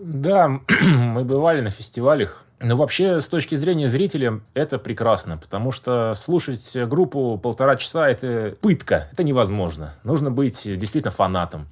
Да, 0.00 0.60
мы 0.96 1.24
бывали 1.24 1.60
на 1.60 1.70
фестивалях. 1.70 2.44
Но 2.58 2.76
вообще, 2.76 3.20
с 3.20 3.28
точки 3.28 3.54
зрения 3.54 3.88
зрителя, 3.88 4.40
это 4.54 4.78
прекрасно, 4.78 5.38
потому 5.38 5.72
что 5.72 6.12
слушать 6.14 6.76
группу 6.88 7.38
полтора 7.42 7.76
часа– 7.76 8.08
это 8.10 8.54
пытка, 8.60 9.08
это 9.12 9.22
невозможно. 9.24 9.94
Нужно 10.04 10.30
быть 10.30 10.62
действительно 10.64 11.10
фанатом. 11.10 11.68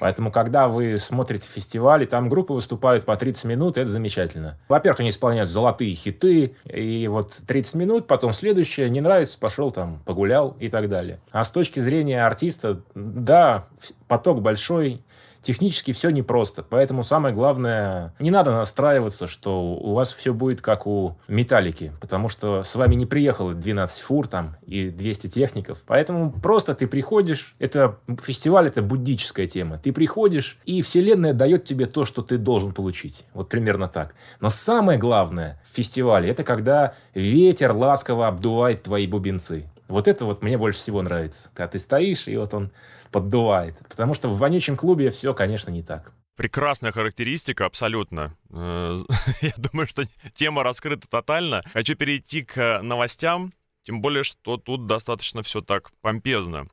Поэтому, 0.00 0.32
когда 0.32 0.68
вы 0.68 0.98
смотрите 0.98 1.48
фестивали, 1.48 2.06
там 2.06 2.28
группы 2.28 2.52
выступают 2.52 3.04
по 3.04 3.14
30 3.14 3.44
минут, 3.44 3.76
это 3.78 3.90
замечательно. 3.90 4.58
Во-первых, 4.68 5.00
они 5.00 5.10
исполняют 5.10 5.48
золотые 5.48 5.94
хиты, 5.94 6.56
и 6.64 7.06
вот 7.08 7.34
30 7.46 7.74
минут, 7.76 8.06
потом 8.08 8.32
следующее, 8.32 8.90
не 8.90 9.00
нравится, 9.00 9.38
пошел 9.38 9.70
там, 9.70 10.00
погулял 10.04 10.56
и 10.58 10.68
так 10.68 10.88
далее. 10.88 11.20
А 11.30 11.44
с 11.44 11.52
точки 11.52 11.78
зрения 11.78 12.26
артиста, 12.26 12.80
да, 12.94 13.66
поток 14.08 14.42
большой, 14.42 15.04
технически 15.42 15.92
все 15.92 16.10
непросто. 16.10 16.62
Поэтому 16.62 17.02
самое 17.02 17.34
главное, 17.34 18.14
не 18.18 18.30
надо 18.30 18.52
настраиваться, 18.52 19.26
что 19.26 19.74
у 19.74 19.92
вас 19.92 20.14
все 20.14 20.32
будет 20.32 20.60
как 20.60 20.86
у 20.86 21.16
металлики, 21.28 21.92
потому 22.00 22.28
что 22.28 22.62
с 22.62 22.74
вами 22.74 22.94
не 22.94 23.06
приехало 23.06 23.52
12 23.52 24.00
фур 24.00 24.28
там 24.28 24.56
и 24.66 24.88
200 24.88 25.26
техников. 25.26 25.78
Поэтому 25.86 26.32
просто 26.32 26.74
ты 26.74 26.86
приходишь, 26.86 27.54
это 27.58 27.98
фестиваль, 28.22 28.68
это 28.68 28.82
буддическая 28.82 29.46
тема. 29.46 29.78
Ты 29.78 29.92
приходишь, 29.92 30.58
и 30.64 30.80
вселенная 30.80 31.34
дает 31.34 31.64
тебе 31.64 31.86
то, 31.86 32.04
что 32.04 32.22
ты 32.22 32.38
должен 32.38 32.72
получить. 32.72 33.26
Вот 33.34 33.48
примерно 33.48 33.88
так. 33.88 34.14
Но 34.40 34.48
самое 34.48 34.98
главное 34.98 35.60
в 35.68 35.74
фестивале, 35.74 36.30
это 36.30 36.44
когда 36.44 36.94
ветер 37.14 37.72
ласково 37.72 38.28
обдувает 38.28 38.84
твои 38.84 39.06
бубенцы. 39.06 39.66
Вот 39.88 40.08
это 40.08 40.24
вот 40.24 40.42
мне 40.42 40.56
больше 40.56 40.78
всего 40.78 41.02
нравится. 41.02 41.50
Когда 41.52 41.68
ты 41.68 41.78
стоишь, 41.78 42.28
и 42.28 42.36
вот 42.36 42.54
он 42.54 42.70
поддувает. 43.12 43.76
Потому 43.88 44.14
что 44.14 44.28
в 44.28 44.38
вонючем 44.38 44.76
клубе 44.76 45.10
все, 45.10 45.34
конечно, 45.34 45.70
не 45.70 45.82
так. 45.82 46.12
Прекрасная 46.36 46.92
характеристика, 46.92 47.66
абсолютно. 47.66 48.36
Э, 48.50 48.98
я 49.42 49.52
думаю, 49.56 49.86
что 49.86 50.02
тема 50.34 50.62
раскрыта 50.62 51.06
тотально. 51.08 51.62
Хочу 51.72 51.94
перейти 51.94 52.42
к 52.42 52.80
новостям, 52.82 53.52
тем 53.84 54.00
более, 54.00 54.24
что 54.24 54.56
тут 54.56 54.86
достаточно 54.86 55.42
все 55.42 55.60
так 55.60 55.90
помпезно. 56.00 56.66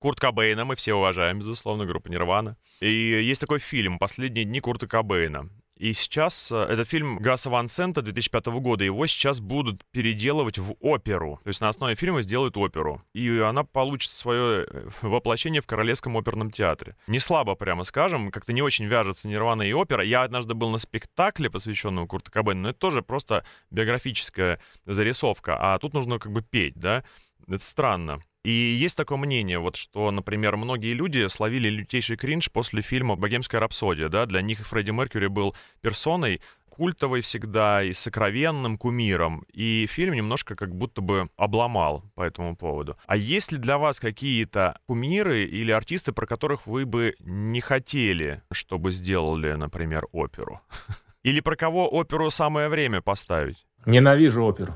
Курт 0.00 0.18
Кобейна 0.18 0.64
мы 0.64 0.76
все 0.76 0.94
уважаем, 0.94 1.38
безусловно, 1.38 1.86
группа 1.86 2.08
Нирвана. 2.08 2.56
И 2.80 2.90
есть 2.90 3.40
такой 3.40 3.58
фильм 3.58 3.98
«Последние 3.98 4.44
дни 4.44 4.60
Курта 4.60 4.86
Кобейна». 4.86 5.48
И 5.80 5.94
сейчас 5.94 6.52
э, 6.52 6.56
этот 6.56 6.86
фильм 6.86 7.16
Гаса 7.16 7.48
Ван 7.48 7.66
Сента 7.66 8.02
2005 8.02 8.46
года, 8.60 8.84
его 8.84 9.06
сейчас 9.06 9.40
будут 9.40 9.82
переделывать 9.92 10.58
в 10.58 10.74
оперу. 10.78 11.40
То 11.42 11.48
есть 11.48 11.62
на 11.62 11.70
основе 11.70 11.94
фильма 11.94 12.20
сделают 12.20 12.58
оперу. 12.58 13.02
И 13.14 13.38
она 13.38 13.64
получит 13.64 14.12
свое 14.12 14.66
э, 14.66 14.88
воплощение 15.00 15.62
в 15.62 15.66
Королевском 15.66 16.18
оперном 16.18 16.50
театре. 16.50 16.96
Не 17.06 17.18
слабо, 17.18 17.54
прямо 17.54 17.84
скажем, 17.84 18.30
как-то 18.30 18.52
не 18.52 18.60
очень 18.60 18.84
вяжется 18.84 19.26
Нирвана 19.26 19.62
и 19.62 19.72
опера. 19.72 20.04
Я 20.04 20.22
однажды 20.22 20.52
был 20.52 20.68
на 20.68 20.76
спектакле, 20.76 21.48
посвященном 21.48 22.06
Курту 22.06 22.30
Кобейну, 22.30 22.60
но 22.60 22.68
это 22.68 22.78
тоже 22.78 23.00
просто 23.00 23.46
биографическая 23.70 24.60
зарисовка. 24.84 25.56
А 25.58 25.78
тут 25.78 25.94
нужно 25.94 26.18
как 26.18 26.30
бы 26.30 26.42
петь, 26.42 26.78
да? 26.78 27.04
Это 27.48 27.64
странно. 27.64 28.20
И 28.44 28.50
есть 28.50 28.96
такое 28.96 29.18
мнение, 29.18 29.58
вот 29.58 29.76
что, 29.76 30.10
например, 30.10 30.56
многие 30.56 30.94
люди 30.94 31.28
словили 31.28 31.68
лютейший 31.68 32.16
кринж 32.16 32.50
после 32.50 32.80
фильма 32.80 33.16
«Богемская 33.16 33.60
рапсодия», 33.60 34.08
да, 34.08 34.24
для 34.24 34.40
них 34.40 34.66
Фредди 34.66 34.92
Меркьюри 34.92 35.26
был 35.26 35.54
персоной, 35.82 36.40
культовой 36.70 37.20
всегда 37.20 37.82
и 37.82 37.92
сокровенным 37.92 38.78
кумиром. 38.78 39.44
И 39.52 39.86
фильм 39.86 40.14
немножко 40.14 40.56
как 40.56 40.74
будто 40.74 41.02
бы 41.02 41.28
обломал 41.36 42.04
по 42.14 42.22
этому 42.22 42.56
поводу. 42.56 42.96
А 43.06 43.16
есть 43.16 43.52
ли 43.52 43.58
для 43.58 43.76
вас 43.76 44.00
какие-то 44.00 44.78
кумиры 44.86 45.44
или 45.44 45.72
артисты, 45.72 46.12
про 46.12 46.24
которых 46.24 46.66
вы 46.66 46.86
бы 46.86 47.16
не 47.18 47.60
хотели, 47.60 48.42
чтобы 48.50 48.92
сделали, 48.92 49.52
например, 49.52 50.06
оперу? 50.12 50.62
Или 51.22 51.40
про 51.40 51.54
кого 51.54 51.86
оперу 51.86 52.30
самое 52.30 52.70
время 52.70 53.02
поставить? 53.02 53.66
Ненавижу 53.84 54.42
оперу. 54.42 54.72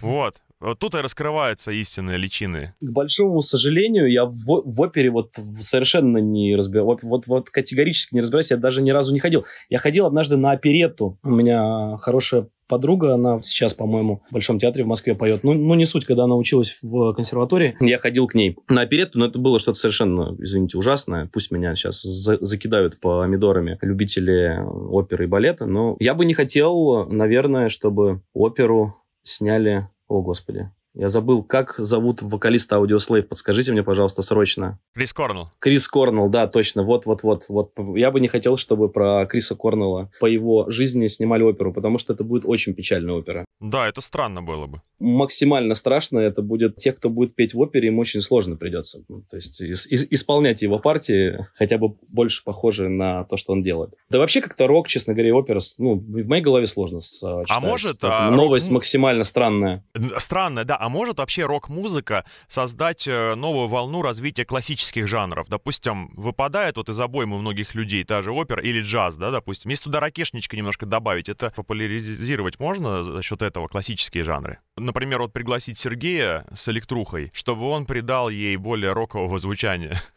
Вот. 0.00 0.40
Вот 0.60 0.78
тут 0.78 0.94
и 0.94 0.98
раскрываются 0.98 1.70
истинные 1.70 2.16
личины. 2.16 2.74
К 2.80 2.90
большому 2.90 3.40
сожалению, 3.42 4.10
я 4.10 4.24
в, 4.24 4.62
в 4.64 4.80
опере 4.80 5.10
вот 5.10 5.34
совершенно 5.60 6.18
не 6.18 6.56
разбираюсь. 6.56 7.02
Вот, 7.02 7.26
вот 7.26 7.50
категорически 7.50 8.14
не 8.14 8.20
разбираюсь. 8.20 8.50
Я 8.50 8.56
даже 8.56 8.80
ни 8.80 8.90
разу 8.90 9.12
не 9.12 9.18
ходил. 9.18 9.44
Я 9.68 9.78
ходил 9.78 10.06
однажды 10.06 10.36
на 10.36 10.52
оперетту. 10.52 11.18
У 11.22 11.30
меня 11.30 11.96
хорошая 11.98 12.48
подруга, 12.68 13.14
она 13.14 13.38
сейчас, 13.42 13.74
по-моему, 13.74 14.22
в 14.28 14.32
Большом 14.32 14.58
театре 14.58 14.84
в 14.84 14.88
Москве 14.88 15.14
поет. 15.14 15.44
Ну, 15.44 15.54
ну, 15.54 15.74
не 15.74 15.84
суть, 15.84 16.04
когда 16.04 16.24
она 16.24 16.34
училась 16.34 16.78
в 16.82 17.12
консерватории, 17.12 17.76
я 17.80 17.98
ходил 17.98 18.26
к 18.26 18.34
ней 18.34 18.56
на 18.68 18.80
оперетту, 18.80 19.18
но 19.18 19.26
это 19.26 19.38
было 19.38 19.58
что-то 19.58 19.78
совершенно, 19.78 20.34
извините, 20.38 20.76
ужасное. 20.78 21.30
Пусть 21.32 21.50
меня 21.50 21.74
сейчас 21.74 22.02
за 22.02 22.38
закидают 22.40 22.98
помидорами 22.98 23.78
любители 23.82 24.58
оперы 24.66 25.24
и 25.24 25.28
балета, 25.28 25.66
но 25.66 25.96
я 26.00 26.14
бы 26.14 26.24
не 26.24 26.34
хотел, 26.34 27.06
наверное, 27.06 27.68
чтобы 27.68 28.22
оперу 28.32 28.96
сняли 29.22 29.88
о, 30.08 30.22
господи. 30.22 30.70
Я 30.96 31.08
забыл, 31.08 31.42
как 31.42 31.74
зовут 31.76 32.22
вокалиста 32.22 32.76
Audioslave. 32.76 33.22
Подскажите 33.22 33.70
мне, 33.72 33.82
пожалуйста, 33.82 34.22
срочно. 34.22 34.78
Крис 34.94 35.12
Корнелл. 35.12 35.50
Крис 35.58 35.86
Корнелл, 35.88 36.30
да, 36.30 36.46
точно. 36.46 36.84
Вот-вот-вот. 36.84 37.44
Вот. 37.48 37.72
Я 37.94 38.10
бы 38.10 38.18
не 38.20 38.28
хотел, 38.28 38.56
чтобы 38.56 38.88
про 38.88 39.26
Криса 39.26 39.54
Корнелла 39.54 40.10
по 40.20 40.26
его 40.26 40.70
жизни 40.70 41.06
снимали 41.08 41.42
оперу, 41.42 41.72
потому 41.72 41.98
что 41.98 42.14
это 42.14 42.24
будет 42.24 42.44
очень 42.46 42.72
печальная 42.72 43.14
опера. 43.14 43.44
Да, 43.60 43.86
это 43.88 44.00
странно 44.00 44.42
было 44.42 44.66
бы. 44.66 44.80
Максимально 44.98 45.74
страшно 45.74 46.18
это 46.18 46.40
будет 46.40 46.76
те, 46.76 46.92
кто 46.92 47.10
будет 47.10 47.34
петь 47.34 47.52
в 47.52 47.60
опере, 47.60 47.88
им 47.88 47.98
очень 47.98 48.22
сложно 48.22 48.56
придется. 48.56 49.04
Ну, 49.08 49.22
то 49.28 49.36
есть 49.36 49.62
ис- 49.62 49.86
ис- 49.90 50.06
исполнять 50.10 50.62
его 50.62 50.78
партии 50.78 51.46
хотя 51.54 51.76
бы 51.76 51.96
больше 52.08 52.42
похожи 52.42 52.88
на 52.88 53.24
то, 53.24 53.36
что 53.36 53.52
он 53.52 53.62
делает. 53.62 53.92
Да 54.08 54.18
вообще 54.18 54.40
как-то 54.40 54.66
рок, 54.66 54.88
честно 54.88 55.12
говоря, 55.12 55.34
опера, 55.34 55.60
ну, 55.78 55.96
в 55.96 56.26
моей 56.26 56.42
голове 56.42 56.66
сложно 56.66 57.00
сочетать. 57.00 57.46
А 57.50 57.60
может... 57.60 57.98
А, 58.02 58.30
Новость 58.30 58.68
рок... 58.68 58.76
максимально 58.76 59.24
странная. 59.24 59.84
Странная, 60.16 60.64
да. 60.64 60.85
А 60.86 60.88
может 60.88 61.18
вообще 61.18 61.44
рок-музыка 61.46 62.24
создать 62.46 63.08
э, 63.08 63.34
новую 63.34 63.66
волну 63.66 64.02
развития 64.02 64.44
классических 64.44 65.08
жанров? 65.08 65.48
Допустим, 65.48 66.12
выпадает 66.14 66.76
вот 66.76 66.88
из 66.88 67.00
обоймы 67.00 67.40
многих 67.40 67.74
людей 67.74 68.04
та 68.04 68.22
же 68.22 68.30
опера 68.30 68.62
или 68.62 68.82
джаз, 68.82 69.16
да, 69.16 69.32
допустим. 69.32 69.72
Если 69.72 69.82
туда 69.82 69.98
ракешничка 69.98 70.56
немножко 70.56 70.86
добавить, 70.86 71.28
это 71.28 71.50
популяризировать 71.50 72.60
можно 72.60 73.02
за 73.02 73.20
счет 73.20 73.42
этого 73.42 73.66
классические 73.66 74.22
жанры? 74.22 74.60
Например, 74.76 75.22
вот 75.22 75.32
пригласить 75.32 75.76
Сергея 75.76 76.46
с 76.54 76.68
электрухой, 76.68 77.32
чтобы 77.34 77.68
он 77.68 77.84
придал 77.84 78.28
ей 78.28 78.56
более 78.56 78.92
рокового 78.92 79.40
звучания. 79.40 80.00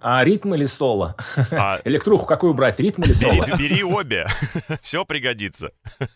А 0.00 0.22
ритм 0.22 0.54
или 0.54 0.66
соло? 0.66 1.16
А... 1.50 1.80
Электруху 1.84 2.26
какую 2.26 2.54
брать, 2.54 2.78
ритм 2.78 3.02
или 3.02 3.12
соло? 3.12 3.46
Бери, 3.46 3.56
бери 3.56 3.82
обе, 3.82 4.26
все 4.82 5.04
пригодится. 5.04 5.72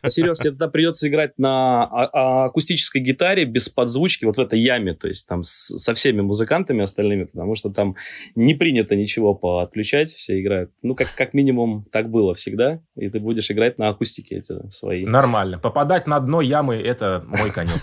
Сереж, 0.07 0.39
тебе 0.39 0.51
тогда 0.51 0.69
придется 0.69 1.09
играть 1.09 1.39
на 1.39 1.85
а- 1.85 2.11
а- 2.13 2.45
акустической 2.47 3.01
гитаре 3.01 3.45
без 3.45 3.69
подзвучки 3.69 4.25
вот 4.25 4.37
в 4.37 4.41
этой 4.41 4.61
яме, 4.61 4.95
то 4.95 5.09
есть 5.09 5.27
там 5.27 5.43
с, 5.43 5.77
со 5.77 5.95
всеми 5.95 6.21
музыкантами 6.21 6.83
остальными, 6.83 7.25
потому 7.25 7.55
что 7.55 7.71
там 7.71 7.97
не 8.35 8.55
принято 8.55 8.95
ничего 8.95 9.35
поотключать, 9.35 10.11
все 10.11 10.41
играют. 10.41 10.71
Ну, 10.83 10.95
как, 10.95 11.15
как 11.15 11.35
минимум 11.35 11.87
так 11.91 12.11
было 12.11 12.35
всегда, 12.35 12.81
и 12.97 13.09
ты 13.09 13.21
будешь 13.21 13.51
играть 13.51 13.79
на 13.79 13.89
акустике 13.89 14.37
эти 14.37 14.69
свои. 14.69 15.07
Нормально. 15.07 15.59
Попадать 15.59 16.07
на 16.07 16.21
дно 16.21 16.41
ямы— 16.41 16.77
это 16.83 17.25
мой 17.27 17.51
конек. 17.51 17.83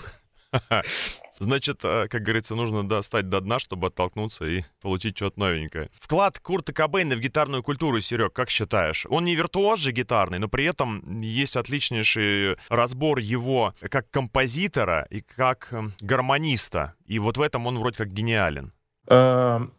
Значит, 1.40 1.80
э, 1.84 2.06
как 2.08 2.22
говорится, 2.22 2.54
нужно 2.54 2.86
достать 2.86 3.30
до 3.30 3.40
дна, 3.40 3.58
чтобы 3.58 3.86
оттолкнуться 3.86 4.44
и 4.44 4.62
получить 4.82 5.16
что-то 5.16 5.40
новенькое. 5.40 5.88
Вклад 5.98 6.38
Курта 6.38 6.74
Кобейна 6.74 7.16
в 7.16 7.20
гитарную 7.20 7.62
культуру, 7.62 7.98
Серег, 8.00 8.34
как 8.34 8.50
считаешь? 8.50 9.06
Он 9.08 9.24
не 9.24 9.34
виртуоз 9.34 9.80
же 9.80 9.92
гитарный, 9.92 10.38
но 10.38 10.48
при 10.48 10.66
этом 10.66 11.22
есть 11.22 11.56
отличнейший 11.56 12.56
разбор 12.68 13.18
его 13.18 13.74
как 13.90 14.10
композитора 14.10 15.06
и 15.08 15.22
как 15.22 15.68
эм, 15.72 15.94
гармониста. 16.02 16.92
И 17.06 17.18
вот 17.18 17.38
в 17.38 17.40
этом 17.40 17.66
он 17.66 17.78
вроде 17.78 17.96
как 17.96 18.12
гениален. 18.12 18.74
Эм, 19.06 19.72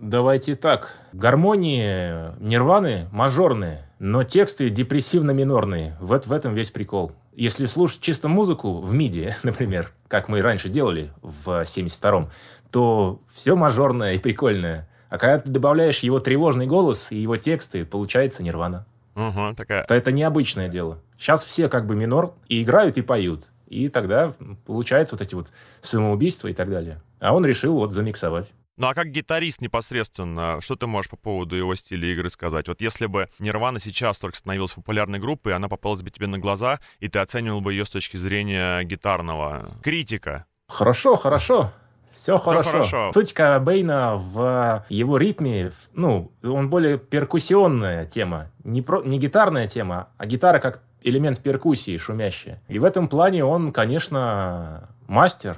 давайте 0.00 0.54
так. 0.54 0.94
Гармонии 1.12 2.38
Нирваны 2.38 3.08
мажорные, 3.10 3.90
но 3.98 4.22
тексты 4.22 4.68
депрессивно-минорные. 4.68 5.96
Вот 6.00 6.28
в 6.28 6.32
этом 6.32 6.54
весь 6.54 6.70
прикол. 6.70 7.12
Если 7.38 7.66
слушать 7.66 8.00
чисто 8.00 8.26
музыку 8.26 8.80
в 8.80 8.92
миди, 8.92 9.32
например, 9.44 9.92
как 10.08 10.28
мы 10.28 10.42
раньше 10.42 10.68
делали 10.68 11.12
в 11.22 11.62
72-м, 11.62 12.32
то 12.72 13.20
все 13.32 13.54
мажорное 13.54 14.14
и 14.14 14.18
прикольное. 14.18 14.88
А 15.08 15.18
когда 15.18 15.38
ты 15.38 15.48
добавляешь 15.48 16.00
его 16.00 16.18
тревожный 16.18 16.66
голос 16.66 17.12
и 17.12 17.16
его 17.16 17.36
тексты, 17.36 17.84
получается 17.84 18.42
нирвана. 18.42 18.86
Угу, 19.14 19.54
такая. 19.56 19.84
То 19.84 19.94
это 19.94 20.10
необычное 20.10 20.66
дело. 20.66 21.00
Сейчас 21.16 21.44
все 21.44 21.68
как 21.68 21.86
бы 21.86 21.94
минор 21.94 22.34
и 22.48 22.60
играют, 22.60 22.98
и 22.98 23.02
поют. 23.02 23.50
И 23.68 23.88
тогда 23.88 24.34
получается 24.66 25.14
вот 25.14 25.22
эти 25.22 25.36
вот 25.36 25.46
самоубийства 25.80 26.48
и 26.48 26.54
так 26.54 26.68
далее. 26.68 27.00
А 27.20 27.32
он 27.32 27.46
решил 27.46 27.74
вот 27.74 27.92
замиксовать. 27.92 28.50
Ну 28.78 28.86
а 28.86 28.94
как 28.94 29.10
гитарист 29.10 29.60
непосредственно, 29.60 30.60
что 30.60 30.76
ты 30.76 30.86
можешь 30.86 31.10
по 31.10 31.16
поводу 31.16 31.56
его 31.56 31.74
стиля 31.74 32.12
игры 32.12 32.30
сказать? 32.30 32.68
Вот 32.68 32.80
если 32.80 33.06
бы 33.06 33.28
Нирвана 33.40 33.80
сейчас 33.80 34.20
только 34.20 34.38
становилась 34.38 34.72
популярной 34.72 35.18
группой, 35.18 35.52
она 35.54 35.68
попалась 35.68 36.02
бы 36.02 36.10
тебе 36.10 36.28
на 36.28 36.38
глаза, 36.38 36.78
и 37.00 37.08
ты 37.08 37.18
оценивал 37.18 37.60
бы 37.60 37.72
ее 37.72 37.84
с 37.84 37.90
точки 37.90 38.16
зрения 38.16 38.84
гитарного 38.84 39.72
критика. 39.82 40.46
Хорошо, 40.68 41.16
хорошо. 41.16 41.72
Все 42.12 42.38
хорошо. 42.38 42.70
хорошо. 42.70 43.10
Суть 43.12 43.34
Бейна 43.34 44.16
в 44.16 44.86
его 44.88 45.18
ритме, 45.18 45.72
ну, 45.94 46.30
он 46.44 46.70
более 46.70 46.98
перкуссионная 46.98 48.06
тема. 48.06 48.50
Не, 48.62 48.82
про, 48.82 49.02
не 49.02 49.18
гитарная 49.18 49.66
тема, 49.66 50.08
а 50.18 50.26
гитара 50.26 50.60
как 50.60 50.82
элемент 51.02 51.40
перкуссии 51.40 51.96
шумящая. 51.96 52.62
И 52.68 52.78
в 52.78 52.84
этом 52.84 53.08
плане 53.08 53.44
он, 53.44 53.72
конечно, 53.72 54.88
мастер. 55.08 55.56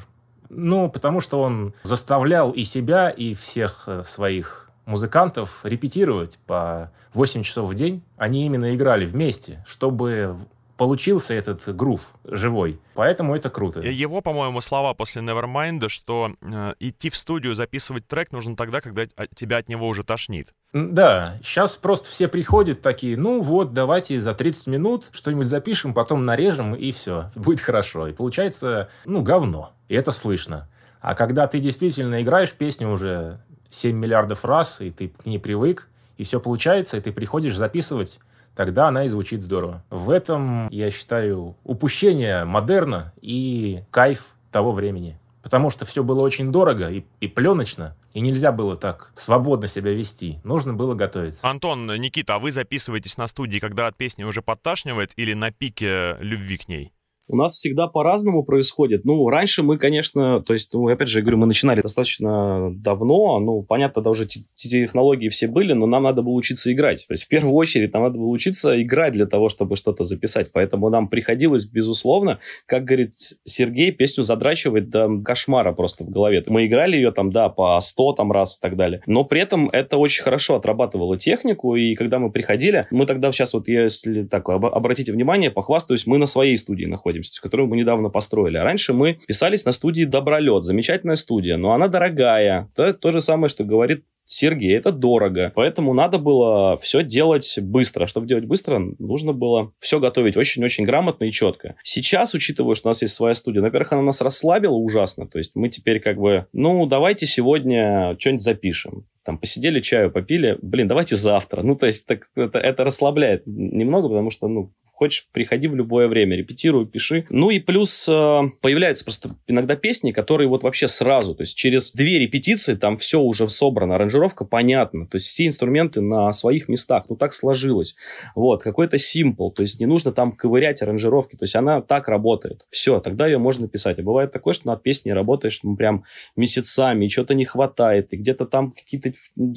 Ну, 0.50 0.90
потому 0.90 1.20
что 1.20 1.40
он 1.40 1.72
заставлял 1.84 2.50
и 2.50 2.64
себя, 2.64 3.08
и 3.08 3.34
всех 3.34 3.84
э, 3.86 4.02
своих 4.04 4.68
музыкантов 4.84 5.60
репетировать 5.62 6.38
по 6.46 6.90
8 7.14 7.42
часов 7.42 7.70
в 7.70 7.74
день. 7.74 8.02
Они 8.16 8.44
именно 8.44 8.74
играли 8.74 9.06
вместе, 9.06 9.64
чтобы 9.66 10.36
получился 10.80 11.34
этот 11.34 11.76
грув 11.76 12.10
живой. 12.24 12.80
Поэтому 12.94 13.36
это 13.36 13.50
круто. 13.50 13.80
Его, 13.80 14.22
по-моему, 14.22 14.62
слова 14.62 14.94
после 14.94 15.20
Nevermind, 15.20 15.90
что 15.90 16.32
э, 16.40 16.72
идти 16.80 17.10
в 17.10 17.16
студию 17.16 17.54
записывать 17.54 18.08
трек 18.08 18.32
нужно 18.32 18.56
тогда, 18.56 18.80
когда 18.80 19.04
тебя 19.34 19.58
от 19.58 19.68
него 19.68 19.86
уже 19.86 20.04
тошнит. 20.04 20.54
Да, 20.72 21.36
сейчас 21.42 21.76
просто 21.76 22.08
все 22.08 22.28
приходят 22.28 22.80
такие, 22.80 23.18
ну 23.18 23.42
вот, 23.42 23.74
давайте 23.74 24.18
за 24.22 24.32
30 24.32 24.68
минут 24.68 25.10
что-нибудь 25.12 25.48
запишем, 25.48 25.92
потом 25.92 26.24
нарежем, 26.24 26.74
и 26.74 26.92
все, 26.92 27.30
будет 27.34 27.60
хорошо. 27.60 28.08
И 28.08 28.14
получается, 28.14 28.88
ну, 29.04 29.20
говно. 29.20 29.74
И 29.88 29.94
это 29.94 30.12
слышно. 30.12 30.66
А 31.02 31.14
когда 31.14 31.46
ты 31.46 31.60
действительно 31.60 32.22
играешь 32.22 32.52
песню 32.52 32.88
уже 32.88 33.42
7 33.68 33.94
миллиардов 33.94 34.46
раз, 34.46 34.80
и 34.80 34.90
ты 34.90 35.08
к 35.08 35.26
ней 35.26 35.38
привык, 35.38 35.90
и 36.16 36.24
все 36.24 36.40
получается, 36.40 36.96
и 36.96 37.02
ты 37.02 37.12
приходишь 37.12 37.54
записывать 37.54 38.18
тогда 38.54 38.88
она 38.88 39.04
и 39.04 39.08
звучит 39.08 39.42
здорово. 39.42 39.84
В 39.90 40.10
этом, 40.10 40.68
я 40.68 40.90
считаю, 40.90 41.56
упущение 41.64 42.44
модерна 42.44 43.12
и 43.20 43.82
кайф 43.90 44.34
того 44.50 44.72
времени. 44.72 45.18
Потому 45.42 45.70
что 45.70 45.86
все 45.86 46.04
было 46.04 46.20
очень 46.20 46.52
дорого 46.52 46.90
и, 46.90 47.04
и 47.20 47.26
пленочно, 47.26 47.96
и 48.12 48.20
нельзя 48.20 48.52
было 48.52 48.76
так 48.76 49.10
свободно 49.14 49.68
себя 49.68 49.92
вести. 49.92 50.38
Нужно 50.44 50.74
было 50.74 50.94
готовиться. 50.94 51.48
Антон, 51.48 51.86
Никита, 51.86 52.34
а 52.34 52.38
вы 52.38 52.52
записываетесь 52.52 53.16
на 53.16 53.26
студии, 53.26 53.58
когда 53.58 53.86
от 53.86 53.96
песни 53.96 54.24
уже 54.24 54.42
подташнивает 54.42 55.12
или 55.16 55.32
на 55.32 55.50
пике 55.50 56.16
любви 56.20 56.58
к 56.58 56.68
ней? 56.68 56.92
У 57.30 57.36
нас 57.36 57.54
всегда 57.54 57.86
по-разному 57.86 58.42
происходит. 58.42 59.04
Ну, 59.04 59.28
раньше 59.28 59.62
мы, 59.62 59.78
конечно, 59.78 60.40
то 60.40 60.52
есть, 60.52 60.74
ну, 60.74 60.88
опять 60.88 61.06
же, 61.06 61.20
я 61.20 61.22
говорю, 61.22 61.38
мы 61.38 61.46
начинали 61.46 61.80
достаточно 61.80 62.72
давно. 62.74 63.38
Ну, 63.38 63.62
понятно, 63.62 63.94
тогда 63.94 64.10
уже 64.10 64.26
технологии 64.26 65.28
все 65.28 65.46
были, 65.46 65.72
но 65.72 65.86
нам 65.86 66.02
надо 66.02 66.22
было 66.22 66.32
учиться 66.32 66.72
играть. 66.72 67.06
То 67.06 67.12
есть, 67.12 67.24
в 67.24 67.28
первую 67.28 67.54
очередь, 67.54 67.92
нам 67.92 68.02
надо 68.02 68.18
было 68.18 68.26
учиться 68.26 68.82
играть 68.82 69.12
для 69.12 69.26
того, 69.26 69.48
чтобы 69.48 69.76
что-то 69.76 70.02
записать. 70.02 70.50
Поэтому 70.52 70.88
нам 70.88 71.08
приходилось, 71.08 71.66
безусловно, 71.66 72.40
как 72.66 72.84
говорит 72.84 73.12
Сергей, 73.44 73.92
песню 73.92 74.24
задрачивать 74.24 74.90
до 74.90 75.08
кошмара 75.24 75.72
просто 75.72 76.02
в 76.02 76.10
голове. 76.10 76.42
Мы 76.48 76.66
играли 76.66 76.96
ее 76.96 77.12
там, 77.12 77.30
да, 77.30 77.48
по 77.48 77.78
100 77.80 78.14
там 78.14 78.32
раз 78.32 78.58
и 78.58 78.60
так 78.60 78.76
далее. 78.76 79.02
Но 79.06 79.22
при 79.22 79.40
этом 79.40 79.68
это 79.68 79.98
очень 79.98 80.24
хорошо 80.24 80.56
отрабатывало 80.56 81.16
технику, 81.16 81.76
и 81.76 81.94
когда 81.94 82.18
мы 82.18 82.32
приходили, 82.32 82.88
мы 82.90 83.06
тогда 83.06 83.30
сейчас 83.30 83.54
вот, 83.54 83.68
если 83.68 84.24
так, 84.24 84.48
обратите 84.48 85.12
внимание, 85.12 85.52
похвастаюсь, 85.52 86.08
мы 86.08 86.18
на 86.18 86.26
своей 86.26 86.56
студии 86.56 86.86
находимся 86.86 87.19
находимся, 87.20 87.42
которую 87.42 87.68
мы 87.68 87.76
недавно 87.76 88.08
построили. 88.08 88.56
А 88.56 88.64
раньше 88.64 88.92
мы 88.92 89.18
писались 89.26 89.64
на 89.64 89.72
студии 89.72 90.04
«Добролет». 90.04 90.64
Замечательная 90.64 91.16
студия, 91.16 91.56
но 91.56 91.72
она 91.72 91.88
дорогая. 91.88 92.68
Это 92.74 92.94
то 92.94 93.12
же 93.12 93.20
самое, 93.20 93.48
что 93.48 93.64
говорит 93.64 94.04
Сергей, 94.24 94.76
это 94.76 94.92
дорого. 94.92 95.52
Поэтому 95.56 95.92
надо 95.92 96.18
было 96.18 96.76
все 96.78 97.02
делать 97.02 97.58
быстро. 97.60 98.06
Чтобы 98.06 98.28
делать 98.28 98.44
быстро, 98.44 98.80
нужно 98.98 99.32
было 99.32 99.72
все 99.80 99.98
готовить 99.98 100.36
очень-очень 100.36 100.84
грамотно 100.84 101.24
и 101.24 101.32
четко. 101.32 101.74
Сейчас, 101.82 102.32
учитывая, 102.34 102.76
что 102.76 102.88
у 102.88 102.90
нас 102.90 103.02
есть 103.02 103.14
своя 103.14 103.34
студия, 103.34 103.60
во-первых, 103.60 103.92
она 103.92 104.02
нас 104.02 104.20
расслабила 104.20 104.76
ужасно. 104.76 105.26
То 105.26 105.38
есть 105.38 105.52
мы 105.56 105.68
теперь 105.68 105.98
как 105.98 106.18
бы, 106.18 106.46
ну, 106.52 106.86
давайте 106.86 107.26
сегодня 107.26 108.16
что-нибудь 108.18 108.42
запишем 108.42 109.06
там 109.22 109.36
посидели, 109.38 109.80
чаю 109.80 110.10
попили, 110.10 110.58
блин, 110.62 110.88
давайте 110.88 111.14
завтра. 111.14 111.62
Ну, 111.62 111.76
то 111.76 111.86
есть 111.86 112.06
так, 112.06 112.30
это, 112.34 112.58
это 112.58 112.84
расслабляет 112.84 113.42
немного, 113.46 114.08
потому 114.08 114.30
что, 114.30 114.48
ну, 114.48 114.72
Хочешь, 115.00 115.28
приходи 115.32 115.66
в 115.66 115.74
любое 115.74 116.08
время, 116.08 116.36
репетируй, 116.36 116.84
пиши. 116.84 117.24
Ну 117.30 117.48
и 117.48 117.58
плюс 117.58 118.06
э, 118.06 118.40
появляются 118.60 119.02
просто 119.02 119.30
иногда 119.46 119.74
песни, 119.74 120.12
которые 120.12 120.46
вот 120.46 120.62
вообще 120.62 120.88
сразу, 120.88 121.34
то 121.34 121.40
есть 121.40 121.56
через 121.56 121.90
две 121.92 122.18
репетиции 122.18 122.74
там 122.74 122.98
все 122.98 123.18
уже 123.18 123.48
собрано, 123.48 123.94
аранжировка 123.94 124.44
понятна, 124.44 125.06
то 125.06 125.16
есть 125.16 125.24
все 125.24 125.46
инструменты 125.46 126.02
на 126.02 126.30
своих 126.34 126.68
местах, 126.68 127.06
ну 127.08 127.16
так 127.16 127.32
сложилось. 127.32 127.96
Вот, 128.34 128.62
какой-то 128.62 128.98
симпл, 128.98 129.48
то 129.48 129.62
есть 129.62 129.80
не 129.80 129.86
нужно 129.86 130.12
там 130.12 130.32
ковырять 130.32 130.82
аранжировки, 130.82 131.34
то 131.34 131.44
есть 131.44 131.56
она 131.56 131.80
так 131.80 132.06
работает. 132.08 132.66
Все, 132.68 133.00
тогда 133.00 133.26
ее 133.26 133.38
можно 133.38 133.68
писать. 133.68 133.98
А 133.98 134.02
бывает 134.02 134.32
такое, 134.32 134.52
что 134.52 134.66
над 134.66 134.82
песней 134.82 135.14
работаешь 135.14 135.60
ну, 135.62 135.76
прям 135.76 136.04
месяцами, 136.36 137.06
и 137.06 137.08
что-то 137.08 137.32
не 137.32 137.46
хватает, 137.46 138.12
и 138.12 138.18
где-то 138.18 138.44
там 138.44 138.72
какие-то 138.72 139.12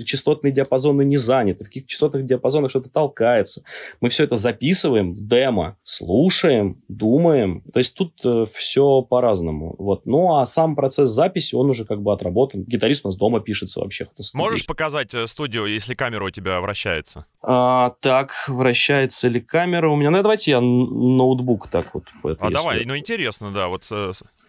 частотные 0.05 0.53
диапазоны 0.53 1.03
не 1.03 1.17
заняты, 1.17 1.65
в 1.65 1.67
каких-то 1.67 1.89
частотных 1.89 2.25
диапазонах 2.25 2.69
что-то 2.69 2.87
толкается. 2.87 3.63
Мы 3.99 4.07
все 4.07 4.23
это 4.23 4.37
записываем 4.37 5.13
демо, 5.33 5.77
слушаем, 5.83 6.81
думаем. 6.87 7.63
То 7.73 7.79
есть 7.79 7.95
тут 7.95 8.13
э, 8.23 8.45
все 8.53 9.01
по-разному. 9.01 9.75
Вот. 9.79 10.05
Ну, 10.05 10.35
а 10.35 10.45
сам 10.45 10.75
процесс 10.75 11.09
записи, 11.09 11.55
он 11.55 11.69
уже 11.69 11.85
как 11.85 12.01
бы 12.01 12.13
отработан. 12.13 12.63
Гитарист 12.63 13.05
у 13.05 13.07
нас 13.07 13.15
дома 13.15 13.39
пишется 13.39 13.79
вообще. 13.79 14.07
Можешь 14.33 14.65
показать 14.65 15.13
э, 15.13 15.25
студию, 15.27 15.65
если 15.65 15.95
камера 15.95 16.25
у 16.25 16.29
тебя 16.29 16.61
вращается? 16.61 17.25
А, 17.41 17.95
так, 17.99 18.31
вращается 18.47 19.27
ли 19.27 19.41
камера 19.41 19.89
у 19.89 19.95
меня? 19.95 20.11
Ну, 20.11 20.21
давайте 20.21 20.51
я 20.51 20.61
ноутбук 20.61 21.67
так 21.67 21.93
вот. 21.95 22.05
А 22.23 22.29
если... 22.29 22.53
давай, 22.53 22.85
ну 22.85 22.95
интересно, 22.95 23.51
да. 23.51 23.67
Вот. 23.67 23.89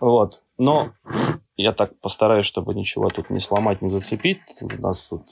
вот. 0.01 0.43
Но 0.59 0.93
я 1.57 1.73
так 1.73 1.99
постараюсь, 2.01 2.47
чтобы 2.47 2.75
ничего 2.75 3.09
тут 3.09 3.31
не 3.31 3.41
сломать, 3.41 3.81
не 3.81 3.89
зацепить. 3.89 4.41
У 4.61 4.81
нас 4.81 5.09
тут 5.09 5.23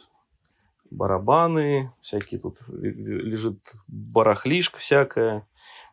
барабаны, 0.92 1.92
всякие 2.00 2.40
тут 2.40 2.59
лежит 2.68 3.59
барахлишка 3.88 4.78
всякая. 4.78 5.46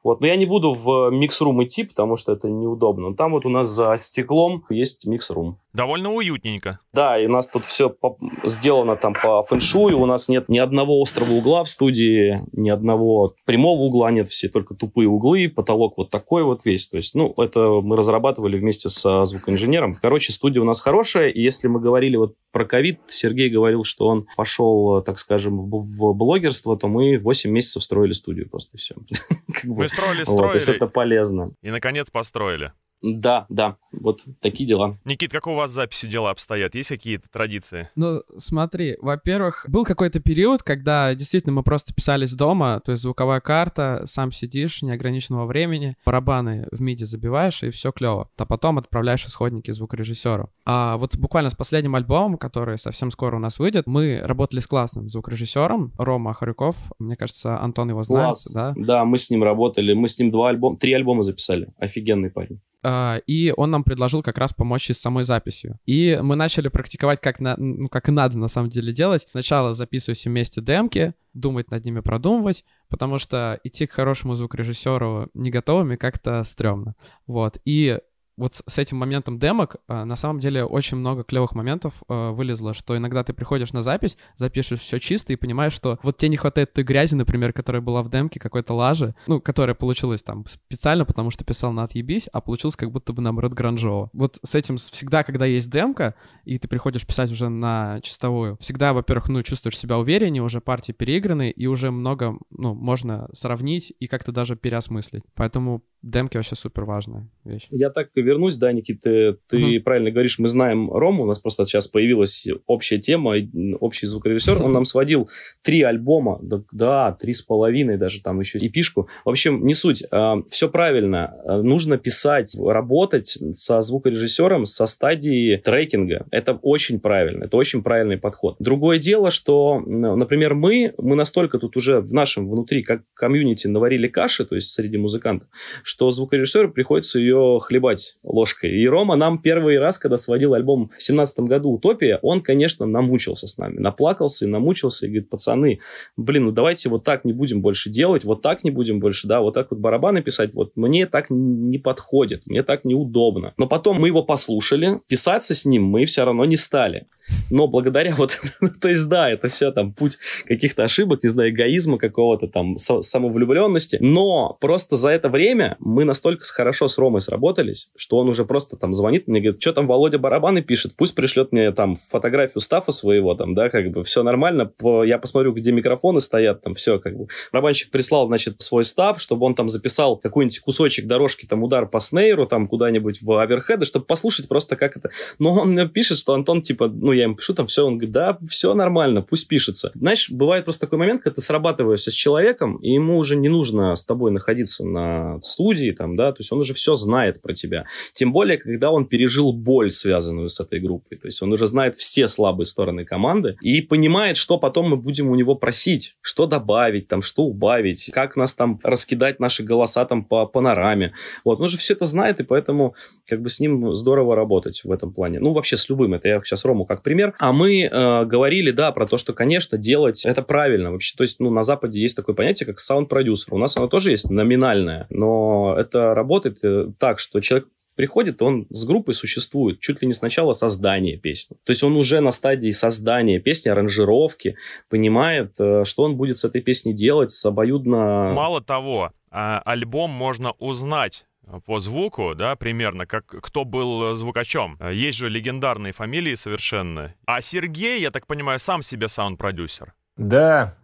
Вот. 0.03 0.21
Но 0.21 0.27
я 0.27 0.35
не 0.35 0.45
буду 0.45 0.73
в 0.73 1.09
микс-рум 1.11 1.63
идти, 1.63 1.83
потому 1.83 2.15
что 2.17 2.31
это 2.31 2.49
неудобно. 2.49 3.15
Там 3.15 3.31
вот 3.31 3.45
у 3.45 3.49
нас 3.49 3.67
за 3.67 3.95
стеклом 3.97 4.63
есть 4.69 5.05
микс-рум. 5.05 5.57
Довольно 5.73 6.11
уютненько. 6.11 6.79
Да, 6.93 7.19
и 7.19 7.27
у 7.27 7.29
нас 7.29 7.47
тут 7.47 7.63
все 7.65 7.89
по- 7.89 8.17
сделано 8.43 8.95
там 8.95 9.13
по 9.13 9.43
фэншую. 9.43 9.99
У 9.99 10.05
нас 10.07 10.27
нет 10.27 10.49
ни 10.49 10.57
одного 10.57 10.99
острого 11.01 11.33
угла 11.33 11.63
в 11.63 11.69
студии, 11.69 12.41
ни 12.53 12.69
одного 12.69 13.35
прямого 13.45 13.81
угла 13.81 14.09
нет, 14.09 14.27
все 14.27 14.49
только 14.49 14.73
тупые 14.73 15.07
углы, 15.07 15.47
потолок 15.47 15.97
вот 15.97 16.09
такой 16.09 16.43
вот 16.43 16.65
весь. 16.65 16.87
То 16.87 16.97
есть, 16.97 17.13
ну, 17.13 17.33
это 17.37 17.81
мы 17.81 17.95
разрабатывали 17.95 18.57
вместе 18.57 18.89
со 18.89 19.25
звукоинженером. 19.25 19.95
Короче, 20.01 20.31
студия 20.31 20.61
у 20.61 20.65
нас 20.65 20.79
хорошая, 20.81 21.29
и 21.29 21.41
если 21.41 21.67
мы 21.67 21.79
говорили 21.79 22.15
вот 22.15 22.33
про 22.51 22.65
ковид, 22.65 22.99
Сергей 23.07 23.49
говорил, 23.49 23.83
что 23.83 24.07
он 24.07 24.25
пошел, 24.35 25.03
так 25.03 25.19
скажем, 25.19 25.59
в, 25.59 25.69
в 25.69 26.13
блогерство, 26.13 26.77
то 26.77 26.87
мы 26.87 27.19
8 27.19 27.51
месяцев 27.51 27.83
строили 27.83 28.13
студию 28.13 28.49
просто 28.49 28.77
все. 28.77 28.95
Мы 29.63 29.88
строили, 29.89 30.23
строили. 30.23 30.41
Вот, 30.43 30.51
то 30.51 30.57
есть 30.57 30.69
это 30.69 30.87
полезно. 30.87 31.51
И, 31.61 31.69
наконец, 31.69 32.09
построили. 32.09 32.73
Да, 33.01 33.45
да, 33.49 33.77
вот 33.91 34.23
такие 34.41 34.67
дела. 34.67 34.97
Никит, 35.05 35.31
как 35.31 35.47
у 35.47 35.53
вас 35.53 35.71
с 35.71 35.73
записью 35.73 36.09
дела 36.09 36.31
обстоят? 36.31 36.75
Есть 36.75 36.89
какие-то 36.89 37.29
традиции? 37.29 37.89
Ну, 37.95 38.23
смотри, 38.37 38.97
во-первых, 39.01 39.65
был 39.67 39.85
какой-то 39.85 40.19
период, 40.19 40.63
когда 40.63 41.13
действительно 41.15 41.53
мы 41.53 41.63
просто 41.63 41.93
писались 41.93 42.33
дома, 42.33 42.81
то 42.83 42.91
есть 42.91 43.03
звуковая 43.03 43.39
карта, 43.39 44.03
сам 44.05 44.31
сидишь, 44.31 44.81
неограниченного 44.81 45.45
времени, 45.45 45.95
барабаны 46.05 46.67
в 46.71 46.81
миди 46.81 47.05
забиваешь, 47.05 47.63
и 47.63 47.69
все 47.69 47.91
клево. 47.91 48.29
А 48.37 48.45
потом 48.45 48.77
отправляешь 48.77 49.25
исходники 49.25 49.71
звукорежиссеру. 49.71 50.49
А 50.65 50.97
вот 50.97 51.15
буквально 51.15 51.49
с 51.49 51.55
последним 51.55 51.95
альбомом, 51.95 52.37
который 52.37 52.77
совсем 52.77 53.11
скоро 53.11 53.37
у 53.37 53.39
нас 53.39 53.59
выйдет, 53.59 53.87
мы 53.87 54.19
работали 54.21 54.59
с 54.59 54.67
классным 54.67 55.09
звукорежиссером, 55.09 55.93
Рома 55.97 56.33
Харюков, 56.33 56.75
мне 56.99 57.15
кажется, 57.15 57.59
Антон 57.59 57.89
его 57.89 58.03
знает. 58.03 58.25
Класс. 58.25 58.51
Да? 58.53 58.73
да, 58.75 59.05
мы 59.05 59.17
с 59.17 59.29
ним 59.29 59.43
работали, 59.43 59.93
мы 59.93 60.07
с 60.07 60.19
ним 60.19 60.31
два 60.31 60.49
альбома, 60.49 60.77
три 60.77 60.93
альбома 60.93 61.23
записали. 61.23 61.69
Офигенный 61.77 62.29
парень. 62.29 62.59
Uh, 62.81 63.21
и 63.27 63.53
он 63.57 63.71
нам 63.71 63.83
предложил 63.83 64.23
как 64.23 64.37
раз 64.37 64.53
помочь 64.53 64.89
с 64.89 64.97
самой 64.97 65.25
записью. 65.25 65.79
И 65.85 66.17
мы 66.21 66.37
начали 66.37 66.69
практиковать, 66.69 67.19
как, 67.19 67.41
на, 67.41 67.57
ну, 67.57 67.89
как 67.89 68.07
и 68.07 68.11
надо 68.11 68.37
на 68.37 68.47
самом 68.47 68.69
деле 68.69 68.93
делать. 68.93 69.27
Сначала 69.31 69.73
записывать 69.73 70.23
вместе 70.23 70.61
демки, 70.61 71.13
думать 71.33 71.71
над 71.71 71.83
ними, 71.83 71.99
продумывать, 71.99 72.63
потому 72.87 73.19
что 73.19 73.59
идти 73.65 73.85
к 73.85 73.91
хорошему 73.91 74.35
звукорежиссеру 74.35 75.29
не 75.33 75.51
готовыми 75.51 75.97
как-то 75.97 76.41
стрёмно. 76.43 76.95
Вот. 77.27 77.57
И 77.65 77.99
вот 78.39 78.61
с 78.65 78.77
этим 78.77 78.97
моментом 78.97 79.37
демок 79.37 79.75
а, 79.87 80.05
на 80.05 80.15
самом 80.15 80.39
деле 80.39 80.63
очень 80.63 80.97
много 80.97 81.23
клевых 81.23 81.53
моментов 81.53 81.93
а, 82.07 82.31
вылезло, 82.31 82.73
что 82.73 82.97
иногда 82.97 83.23
ты 83.23 83.33
приходишь 83.33 83.73
на 83.73 83.83
запись, 83.83 84.17
запишешь 84.37 84.79
все 84.79 84.99
чисто 84.99 85.33
и 85.33 85.35
понимаешь, 85.35 85.73
что 85.73 85.99
вот 86.03 86.17
тебе 86.17 86.29
не 86.29 86.37
хватает 86.37 86.73
той 86.73 86.85
грязи, 86.85 87.15
например, 87.15 87.51
которая 87.51 87.81
была 87.81 88.01
в 88.01 88.09
демке, 88.09 88.39
какой-то 88.39 88.73
лажи, 88.73 89.13
ну, 89.27 89.41
которая 89.41 89.75
получилась 89.75 90.23
там 90.23 90.45
специально, 90.47 91.05
потому 91.05 91.31
что 91.31 91.43
писал 91.43 91.73
на 91.73 91.83
отъебись, 91.83 92.29
а 92.31 92.39
получилось 92.39 92.77
как 92.77 92.91
будто 92.91 93.11
бы, 93.11 93.21
наоборот, 93.21 93.53
гранжово. 93.53 94.09
Вот 94.13 94.39
с 94.43 94.55
этим 94.55 94.77
всегда, 94.77 95.23
когда 95.23 95.45
есть 95.45 95.69
демка, 95.69 96.15
и 96.45 96.57
ты 96.57 96.67
приходишь 96.69 97.05
писать 97.05 97.31
уже 97.31 97.49
на 97.49 97.99
чистовую, 98.01 98.57
всегда, 98.61 98.93
во-первых, 98.93 99.27
ну, 99.27 99.43
чувствуешь 99.43 99.77
себя 99.77 99.97
увереннее, 99.97 100.41
уже 100.41 100.61
партии 100.61 100.93
переиграны, 100.93 101.49
и 101.49 101.67
уже 101.67 101.91
много, 101.91 102.37
ну, 102.51 102.73
можно 102.73 103.27
сравнить 103.33 103.93
и 103.99 104.07
как-то 104.07 104.31
даже 104.31 104.55
переосмыслить. 104.55 105.23
Поэтому 105.35 105.83
демки 106.01 106.37
вообще 106.37 106.55
супер 106.55 106.85
важная 106.85 107.29
вещь. 107.43 107.67
Я 107.71 107.89
так 107.89 108.09
вернусь, 108.15 108.57
да, 108.57 108.71
Никита, 108.71 108.99
ты, 109.01 109.37
ты 109.47 109.77
угу. 109.77 109.83
правильно 109.83 110.11
говоришь, 110.11 110.39
мы 110.39 110.47
знаем 110.47 110.91
Рому, 110.91 111.23
у 111.23 111.25
нас 111.25 111.39
просто 111.39 111.65
сейчас 111.65 111.87
появилась 111.87 112.47
общая 112.67 112.99
тема, 112.99 113.35
общий 113.79 114.05
звукорежиссер, 114.05 114.61
он 114.61 114.71
нам 114.71 114.85
сводил 114.89 115.29
три 115.61 115.81
альбома, 115.81 116.39
да, 116.41 116.63
да, 116.71 117.11
три 117.19 117.33
с 117.33 117.41
половиной 117.41 117.97
даже, 117.97 118.21
там 118.21 118.39
еще 118.39 118.59
и 118.59 118.69
пишку. 118.69 119.09
В 119.25 119.29
общем, 119.29 119.65
не 119.65 119.73
суть, 119.73 120.03
а, 120.11 120.41
все 120.49 120.69
правильно, 120.69 121.35
а, 121.45 121.61
нужно 121.61 121.97
писать, 121.97 122.55
работать 122.59 123.37
со 123.53 123.81
звукорежиссером 123.81 124.65
со 124.65 124.85
стадии 124.85 125.57
трекинга, 125.57 126.27
это 126.31 126.53
очень 126.53 126.99
правильно, 126.99 127.45
это 127.45 127.57
очень 127.57 127.83
правильный 127.83 128.17
подход. 128.17 128.55
Другое 128.59 128.99
дело, 128.99 129.31
что, 129.31 129.79
например, 129.79 130.53
мы, 130.53 130.93
мы 130.97 131.15
настолько 131.15 131.59
тут 131.59 131.75
уже 131.75 131.99
в 131.99 132.13
нашем 132.13 132.49
внутри, 132.49 132.83
как 132.83 133.01
комьюнити, 133.13 133.67
наварили 133.67 134.07
каши, 134.07 134.45
то 134.45 134.55
есть 134.55 134.71
среди 134.71 134.97
музыкантов, 134.97 135.49
что 135.89 136.11
звукорежиссеру 136.11 136.71
приходится 136.71 137.17
ее 137.17 137.57
хлебать 137.59 138.17
ложкой. 138.21 138.69
И 138.79 138.87
Рома 138.87 139.15
нам 139.15 139.41
первый 139.41 139.79
раз, 139.79 139.97
когда 139.97 140.17
сводил 140.17 140.53
альбом 140.53 140.91
в 140.95 141.01
семнадцатом 141.01 141.47
году 141.47 141.71
«Утопия», 141.71 142.19
он, 142.21 142.41
конечно, 142.41 142.85
намучился 142.85 143.47
с 143.47 143.57
нами. 143.57 143.79
Наплакался 143.79 144.45
и 144.45 144.47
намучился, 144.47 145.07
и 145.07 145.09
говорит, 145.09 145.31
пацаны, 145.31 145.79
блин, 146.15 146.45
ну 146.45 146.51
давайте 146.51 146.89
вот 146.89 147.03
так 147.03 147.25
не 147.25 147.33
будем 147.33 147.63
больше 147.63 147.89
делать, 147.89 148.23
вот 148.23 148.43
так 148.43 148.63
не 148.63 148.69
будем 148.69 148.99
больше, 148.99 149.27
да, 149.27 149.41
вот 149.41 149.55
так 149.55 149.71
вот 149.71 149.79
барабаны 149.79 150.21
писать, 150.21 150.53
вот 150.53 150.73
мне 150.75 151.07
так 151.07 151.31
не 151.31 151.79
подходит, 151.79 152.45
мне 152.45 152.61
так 152.61 152.85
неудобно. 152.85 153.55
Но 153.57 153.67
потом 153.67 153.99
мы 153.99 154.09
его 154.09 154.21
послушали, 154.21 155.01
писаться 155.07 155.55
с 155.55 155.65
ним 155.65 155.85
мы 155.85 156.05
все 156.05 156.23
равно 156.23 156.45
не 156.45 156.55
стали. 156.55 157.07
Но 157.49 157.67
благодаря 157.67 158.15
вот, 158.15 158.37
то 158.81 158.89
есть 158.89 159.07
да, 159.07 159.29
это 159.29 159.47
все 159.47 159.71
там 159.71 159.93
путь 159.93 160.17
каких-то 160.45 160.83
ошибок, 160.83 161.23
не 161.23 161.29
знаю, 161.29 161.51
эгоизма 161.51 161.97
какого-то 161.97 162.47
там, 162.47 162.77
самовлюбленности. 162.77 163.97
Но 164.01 164.57
просто 164.59 164.95
за 164.95 165.09
это 165.09 165.29
время 165.29 165.77
мы 165.79 166.05
настолько 166.05 166.45
хорошо 166.45 166.87
с 166.87 166.97
Ромой 166.97 167.21
сработались, 167.21 167.89
что 167.95 168.17
он 168.17 168.29
уже 168.29 168.45
просто 168.45 168.77
там 168.77 168.93
звонит 168.93 169.27
мне, 169.27 169.41
говорит, 169.41 169.61
что 169.61 169.73
там 169.73 169.87
Володя 169.87 170.19
барабаны 170.19 170.61
пишет, 170.61 170.93
пусть 170.95 171.15
пришлет 171.15 171.51
мне 171.51 171.71
там 171.71 171.95
фотографию 171.95 172.61
стафа 172.61 172.91
своего, 172.91 173.35
там, 173.35 173.55
да, 173.55 173.69
как 173.69 173.91
бы 173.91 174.03
все 174.03 174.23
нормально, 174.23 174.71
я 175.05 175.17
посмотрю, 175.17 175.53
где 175.53 175.71
микрофоны 175.71 176.21
стоят, 176.21 176.61
там 176.61 176.73
все 176.73 176.99
как 176.99 177.17
бы. 177.17 177.27
Барабанщик 177.51 177.91
прислал, 177.91 178.27
значит, 178.27 178.61
свой 178.61 178.83
став, 178.83 179.21
чтобы 179.21 179.45
он 179.45 179.55
там 179.55 179.69
записал 179.69 180.17
какой-нибудь 180.17 180.59
кусочек 180.59 181.07
дорожки, 181.07 181.45
там, 181.45 181.63
удар 181.63 181.87
по 181.87 181.99
снейру, 181.99 182.45
там, 182.45 182.67
куда-нибудь 182.67 183.21
в 183.21 183.39
оверхеды, 183.39 183.85
чтобы 183.85 184.05
послушать 184.05 184.47
просто 184.47 184.75
как 184.75 184.97
это. 184.97 185.09
Но 185.37 185.53
он 185.53 185.71
мне 185.71 185.87
пишет, 185.87 186.17
что 186.17 186.33
Антон, 186.33 186.61
типа, 186.61 186.87
ну, 186.87 187.11
я 187.19 187.25
им 187.25 187.35
пишу 187.35 187.53
там 187.53 187.67
все, 187.67 187.85
он 187.85 187.97
говорит, 187.97 188.11
да, 188.11 188.37
все 188.47 188.73
нормально, 188.73 189.21
пусть 189.21 189.47
пишется. 189.47 189.91
Знаешь, 189.95 190.29
бывает 190.29 190.63
просто 190.63 190.81
такой 190.81 190.99
момент, 190.99 191.21
когда 191.21 191.35
ты 191.35 191.41
срабатываешься 191.41 192.11
с 192.11 192.13
человеком, 192.13 192.77
и 192.77 192.93
ему 192.93 193.17
уже 193.17 193.35
не 193.35 193.49
нужно 193.49 193.95
с 193.95 194.03
тобой 194.03 194.31
находиться 194.31 194.85
на 194.85 195.39
студии, 195.41 195.91
там, 195.91 196.15
да, 196.15 196.31
то 196.31 196.37
есть 196.39 196.51
он 196.51 196.59
уже 196.59 196.73
все 196.73 196.95
знает 196.95 197.41
про 197.41 197.53
тебя. 197.53 197.85
Тем 198.13 198.31
более, 198.31 198.57
когда 198.57 198.91
он 198.91 199.05
пережил 199.05 199.53
боль, 199.53 199.91
связанную 199.91 200.49
с 200.49 200.59
этой 200.59 200.79
группой. 200.79 201.17
То 201.17 201.27
есть 201.27 201.41
он 201.41 201.51
уже 201.51 201.67
знает 201.67 201.95
все 201.95 202.27
слабые 202.27 202.65
стороны 202.65 203.05
команды 203.05 203.57
и 203.61 203.81
понимает, 203.81 204.37
что 204.37 204.57
потом 204.57 204.89
мы 204.89 204.97
будем 204.97 205.29
у 205.29 205.35
него 205.35 205.55
просить, 205.55 206.15
что 206.21 206.45
добавить, 206.45 207.07
там, 207.07 207.21
что 207.21 207.43
убавить, 207.43 208.11
как 208.13 208.35
нас 208.35 208.53
там 208.53 208.79
раскидать 208.83 209.39
наши 209.39 209.63
голоса 209.63 210.05
там 210.05 210.23
по 210.23 210.45
панораме. 210.45 211.13
Вот, 211.43 211.59
он 211.59 211.65
уже 211.65 211.77
все 211.77 211.93
это 211.93 212.05
знает, 212.05 212.39
и 212.39 212.43
поэтому 212.43 212.95
как 213.27 213.41
бы 213.41 213.49
с 213.49 213.59
ним 213.59 213.93
здорово 213.95 214.35
работать 214.35 214.81
в 214.83 214.91
этом 214.91 215.13
плане. 215.13 215.39
Ну, 215.39 215.53
вообще 215.53 215.77
с 215.77 215.89
любым. 215.89 216.13
Это 216.13 216.27
я 216.27 216.41
сейчас 216.43 216.65
Рому 216.65 216.85
как 216.85 216.98
пример. 217.03 217.33
А 217.39 217.51
мы 217.51 217.83
э, 217.83 218.25
говорили, 218.25 218.71
да, 218.71 218.91
про 218.91 219.07
то, 219.07 219.17
что, 219.17 219.33
конечно, 219.33 219.77
делать 219.77 220.25
это 220.25 220.41
правильно. 220.41 220.91
Вообще, 220.91 221.15
то 221.15 221.23
есть, 221.23 221.39
ну, 221.39 221.49
на 221.49 221.63
Западе 221.63 222.01
есть 222.01 222.15
такое 222.15 222.35
понятие, 222.35 222.67
как 222.67 222.79
саунд-продюсер. 222.79 223.53
У 223.53 223.57
нас 223.57 223.75
оно 223.77 223.87
тоже 223.87 224.11
есть 224.11 224.29
номинальное, 224.29 225.07
но 225.09 225.75
это 225.77 226.13
работает 226.13 226.59
э, 226.63 226.87
так, 226.97 227.19
что 227.19 227.39
человек 227.41 227.67
приходит, 227.99 228.41
он 228.41 228.65
с 228.69 228.85
группой 228.85 229.13
существует 229.13 229.81
чуть 229.81 230.01
ли 230.01 230.07
не 230.07 230.13
с 230.13 230.21
начала 230.21 230.53
создания 230.53 231.17
песни. 231.17 231.57
То 231.65 231.71
есть 231.71 231.83
он 231.83 231.97
уже 231.97 232.21
на 232.21 232.31
стадии 232.31 232.71
создания 232.71 233.41
песни, 233.41 233.67
аранжировки, 233.67 234.55
понимает, 234.89 235.59
э, 235.59 235.83
что 235.83 236.03
он 236.03 236.15
будет 236.15 236.37
с 236.37 236.45
этой 236.45 236.61
песней 236.61 236.93
делать, 236.93 237.31
с 237.31 237.45
обоюдно... 237.45 238.31
Мало 238.33 238.61
того, 238.61 239.11
а, 239.31 239.59
альбом 239.65 240.11
можно 240.11 240.53
узнать 240.59 241.25
по 241.65 241.79
звуку, 241.79 242.35
да, 242.35 242.55
примерно, 242.55 243.05
как 243.05 243.25
кто 243.25 243.65
был 243.65 244.15
звукачом. 244.15 244.77
Есть 244.91 245.17
же 245.17 245.29
легендарные 245.29 245.93
фамилии 245.93 246.35
совершенно. 246.35 247.13
А 247.25 247.41
Сергей, 247.41 248.01
я 248.01 248.11
так 248.11 248.27
понимаю, 248.27 248.59
сам 248.59 248.83
себе 248.83 249.07
саунд-продюсер. 249.07 249.93
Да. 250.17 250.75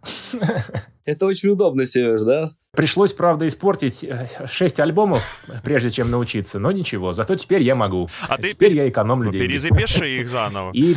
Это 1.04 1.26
очень 1.26 1.50
удобно, 1.50 1.84
Сереж, 1.84 2.22
да? 2.22 2.48
Пришлось, 2.72 3.12
правда, 3.12 3.46
испортить 3.46 4.04
6 4.44 4.80
альбомов, 4.80 5.44
прежде 5.62 5.90
чем 5.90 6.10
научиться, 6.10 6.58
но 6.58 6.72
ничего, 6.72 7.12
зато 7.12 7.36
теперь 7.36 7.62
я 7.62 7.74
могу. 7.74 8.08
А 8.28 8.36
теперь 8.38 8.70
ты... 8.70 8.74
я 8.74 8.88
экономлю 8.88 9.26
ну, 9.26 9.32
деньги. 9.32 9.46
Перезапиши 9.46 10.20
их 10.20 10.28
заново. 10.28 10.72
И 10.72 10.96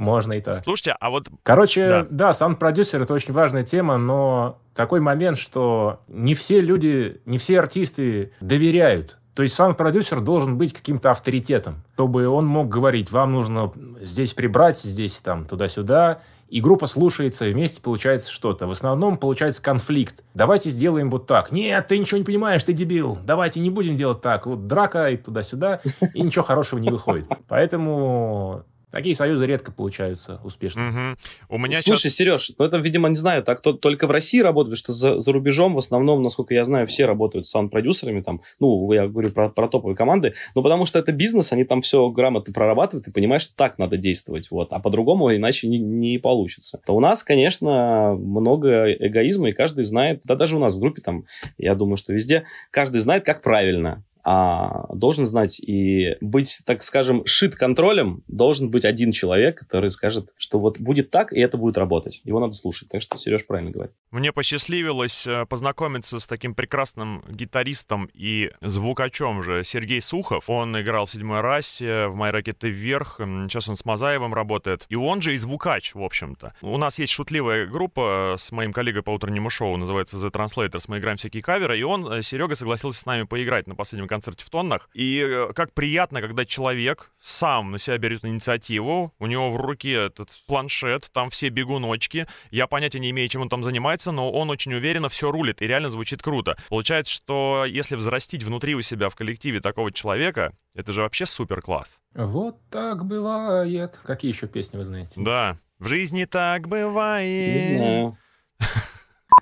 можно 0.00 0.32
и 0.32 0.40
так. 0.40 0.64
Слушайте, 0.64 0.96
а 0.98 1.10
вот... 1.10 1.28
Короче, 1.42 1.86
да, 1.86 2.06
да 2.10 2.32
саунд-продюсер— 2.32 3.02
это 3.02 3.14
очень 3.14 3.32
важная 3.32 3.62
тема, 3.62 3.98
но 3.98 4.58
такой 4.74 5.00
момент, 5.00 5.38
что 5.38 6.00
не 6.08 6.34
все 6.34 6.60
люди, 6.60 7.20
не 7.26 7.38
все 7.38 7.60
артисты 7.60 8.32
доверяют 8.40 9.18
то 9.34 9.44
есть 9.44 9.54
саунд-продюсер 9.54 10.20
должен 10.20 10.58
быть 10.58 10.74
каким-то 10.74 11.12
авторитетом, 11.12 11.82
чтобы 11.94 12.28
он 12.28 12.46
мог 12.46 12.68
говорить, 12.68 13.10
вам 13.10 13.32
нужно 13.32 13.72
здесь 14.00 14.34
прибрать, 14.34 14.78
здесь 14.78 15.18
там 15.20 15.46
туда-сюда, 15.46 16.20
и 16.50 16.60
группа 16.60 16.86
слушается, 16.86 17.46
и 17.46 17.54
вместе 17.54 17.80
получается 17.80 18.30
что-то. 18.30 18.66
В 18.66 18.72
основном 18.72 19.16
получается 19.16 19.62
конфликт. 19.62 20.24
Давайте 20.34 20.68
сделаем 20.68 21.08
вот 21.08 21.26
так. 21.26 21.52
Нет, 21.52 21.86
ты 21.86 21.98
ничего 21.98 22.18
не 22.18 22.24
понимаешь, 22.24 22.64
ты 22.64 22.72
дебил. 22.72 23.18
Давайте 23.24 23.60
не 23.60 23.70
будем 23.70 23.94
делать 23.94 24.20
так. 24.20 24.46
Вот 24.46 24.66
драка 24.66 25.08
и 25.10 25.16
туда-сюда, 25.16 25.80
и 26.12 26.20
ничего 26.20 26.44
хорошего 26.44 26.80
не 26.80 26.90
выходит. 26.90 27.28
Поэтому 27.46 28.64
Такие 28.90 29.14
союзы 29.14 29.46
редко 29.46 29.72
получаются 29.72 30.40
успешными. 30.42 30.88
Угу. 30.90 31.18
У 31.50 31.58
меня 31.58 31.80
Слушай, 31.80 32.02
сейчас... 32.02 32.14
Сереж, 32.14 32.52
ну 32.58 32.64
это, 32.64 32.78
видимо, 32.78 33.08
не 33.08 33.14
знаю, 33.14 33.42
так 33.42 33.60
то, 33.60 33.72
только 33.72 34.06
в 34.06 34.10
России 34.10 34.40
работают, 34.40 34.78
что 34.78 34.92
за, 34.92 35.20
за 35.20 35.32
рубежом 35.32 35.74
в 35.74 35.78
основном, 35.78 36.22
насколько 36.22 36.54
я 36.54 36.64
знаю, 36.64 36.86
все 36.86 37.06
работают 37.06 37.46
с 37.46 37.50
саунд-продюсерами, 37.50 38.20
там, 38.20 38.40
ну, 38.58 38.90
я 38.92 39.06
говорю 39.06 39.30
про, 39.30 39.48
про 39.48 39.68
топовые 39.68 39.96
команды, 39.96 40.34
но 40.54 40.62
потому 40.62 40.86
что 40.86 40.98
это 40.98 41.12
бизнес, 41.12 41.52
они 41.52 41.64
там 41.64 41.82
все 41.82 42.08
грамотно 42.10 42.52
прорабатывают 42.52 43.06
и 43.08 43.12
понимают, 43.12 43.42
что 43.42 43.54
так 43.54 43.78
надо 43.78 43.96
действовать, 43.96 44.50
вот, 44.50 44.72
а 44.72 44.80
по-другому 44.80 45.34
иначе 45.34 45.68
не, 45.68 45.78
не 45.78 46.18
получится. 46.18 46.80
То 46.84 46.94
у 46.94 47.00
нас, 47.00 47.22
конечно, 47.22 48.14
много 48.14 48.92
эгоизма, 48.92 49.50
и 49.50 49.52
каждый 49.52 49.84
знает, 49.84 50.22
да 50.24 50.34
даже 50.34 50.56
у 50.56 50.58
нас 50.58 50.74
в 50.74 50.80
группе 50.80 51.00
там, 51.02 51.24
я 51.58 51.74
думаю, 51.74 51.96
что 51.96 52.12
везде, 52.12 52.44
каждый 52.70 52.98
знает, 52.98 53.24
как 53.24 53.42
правильно 53.42 54.04
а 54.24 54.86
должен 54.94 55.24
знать 55.24 55.60
и 55.60 56.16
быть, 56.20 56.62
так 56.66 56.82
скажем, 56.82 57.24
шит 57.26 57.54
контролем 57.54 58.22
должен 58.28 58.70
быть 58.70 58.84
один 58.84 59.12
человек, 59.12 59.58
который 59.58 59.90
скажет, 59.90 60.30
что 60.36 60.58
вот 60.58 60.78
будет 60.78 61.10
так, 61.10 61.32
и 61.32 61.40
это 61.40 61.56
будет 61.56 61.78
работать. 61.78 62.20
Его 62.24 62.40
надо 62.40 62.52
слушать. 62.52 62.88
Так 62.88 63.02
что 63.02 63.18
Сереж 63.18 63.46
правильно 63.46 63.70
говорит. 63.70 63.92
Мне 64.10 64.32
посчастливилось 64.32 65.26
э, 65.26 65.46
познакомиться 65.46 66.18
с 66.18 66.26
таким 66.26 66.54
прекрасным 66.54 67.24
гитаристом 67.28 68.10
и 68.12 68.50
звукачом 68.60 69.42
же 69.42 69.64
Сергей 69.64 70.00
Сухов. 70.00 70.50
Он 70.50 70.78
играл 70.80 71.06
в 71.06 71.10
«Седьмой 71.10 71.40
расе», 71.40 72.06
в 72.08 72.14
«Мои 72.14 72.30
ракеты 72.30 72.68
вверх». 72.68 73.18
Сейчас 73.18 73.68
он 73.68 73.76
с 73.76 73.84
Мазаевым 73.84 74.34
работает. 74.34 74.86
И 74.88 74.96
он 74.96 75.22
же 75.22 75.34
и 75.34 75.36
звукач, 75.36 75.94
в 75.94 76.02
общем-то. 76.02 76.54
У 76.62 76.76
нас 76.78 76.98
есть 76.98 77.12
шутливая 77.12 77.66
группа 77.66 78.36
с 78.38 78.52
моим 78.52 78.72
коллегой 78.72 79.02
по 79.02 79.10
утреннему 79.10 79.50
шоу, 79.50 79.76
называется 79.76 80.16
The 80.16 80.30
Translators. 80.30 80.84
Мы 80.88 80.98
играем 80.98 81.16
всякие 81.16 81.42
каверы, 81.42 81.78
и 81.78 81.82
он, 81.82 82.10
э, 82.12 82.22
Серега, 82.22 82.54
согласился 82.54 83.00
с 83.00 83.06
нами 83.06 83.24
поиграть 83.24 83.66
на 83.66 83.74
последнем 83.74 84.08
концерте 84.10 84.44
в 84.44 84.50
тоннах. 84.50 84.90
И 84.92 85.18
э, 85.18 85.52
как 85.54 85.72
приятно, 85.72 86.20
когда 86.20 86.44
человек 86.44 87.12
сам 87.20 87.70
на 87.70 87.78
себя 87.78 87.96
берет 87.96 88.24
инициативу, 88.24 89.14
у 89.18 89.26
него 89.26 89.50
в 89.50 89.56
руке 89.56 90.06
этот 90.06 90.30
планшет, 90.46 91.08
там 91.12 91.30
все 91.30 91.48
бегуночки. 91.48 92.26
Я 92.50 92.66
понятия 92.66 92.98
не 92.98 93.10
имею, 93.10 93.28
чем 93.28 93.42
он 93.42 93.48
там 93.48 93.64
занимается, 93.64 94.12
но 94.12 94.30
он 94.30 94.50
очень 94.50 94.74
уверенно 94.74 95.08
все 95.08 95.30
рулит 95.30 95.62
и 95.62 95.66
реально 95.66 95.90
звучит 95.90 96.22
круто. 96.22 96.58
Получается, 96.68 97.12
что 97.12 97.64
если 97.66 97.96
взрастить 97.96 98.42
внутри 98.42 98.74
у 98.74 98.82
себя 98.82 99.08
в 99.08 99.14
коллективе 99.14 99.60
такого 99.60 99.92
человека, 99.92 100.52
это 100.74 100.92
же 100.92 101.02
вообще 101.02 101.24
супер 101.24 101.62
класс. 101.62 102.00
Вот 102.14 102.58
так 102.68 103.06
бывает. 103.06 104.00
Какие 104.04 104.32
еще 104.32 104.48
песни 104.48 104.76
вы 104.76 104.84
знаете? 104.84 105.20
Да. 105.22 105.54
В 105.78 105.86
жизни 105.86 106.24
так 106.24 106.68
бывает. 106.68 107.70
Не 107.70 107.76
знаю. 107.78 108.18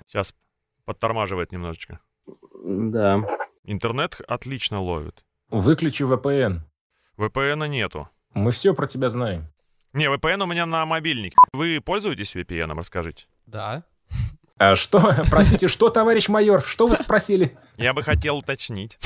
Сейчас 0.07 0.33
подтормаживает 0.85 1.51
немножечко. 1.51 1.99
Да. 2.63 3.23
Интернет 3.71 4.19
отлично 4.27 4.81
ловит. 4.81 5.23
Выключи 5.51 6.01
VPN. 6.01 6.61
VPN 7.17 7.67
нету. 7.67 8.09
Мы 8.33 8.49
все 8.49 8.73
про 8.73 8.87
тебя 8.87 9.09
знаем. 9.09 9.45
Не, 9.93 10.05
VPN 10.05 10.41
у 10.41 10.47
меня 10.47 10.65
на 10.65 10.87
мобильнике. 10.87 11.35
Вы 11.53 11.79
пользуетесь 11.79 12.35
VPN, 12.35 12.75
расскажите? 12.75 13.27
Да. 13.45 13.83
А 14.59 14.75
что? 14.75 14.99
Простите, 15.31 15.69
что, 15.69 15.89
товарищ 15.89 16.27
майор? 16.27 16.61
Что 16.61 16.87
вы 16.87 16.95
спросили? 16.95 17.51
Я 17.77 17.93
бы 17.93 18.03
хотел 18.03 18.39
уточнить. 18.39 18.99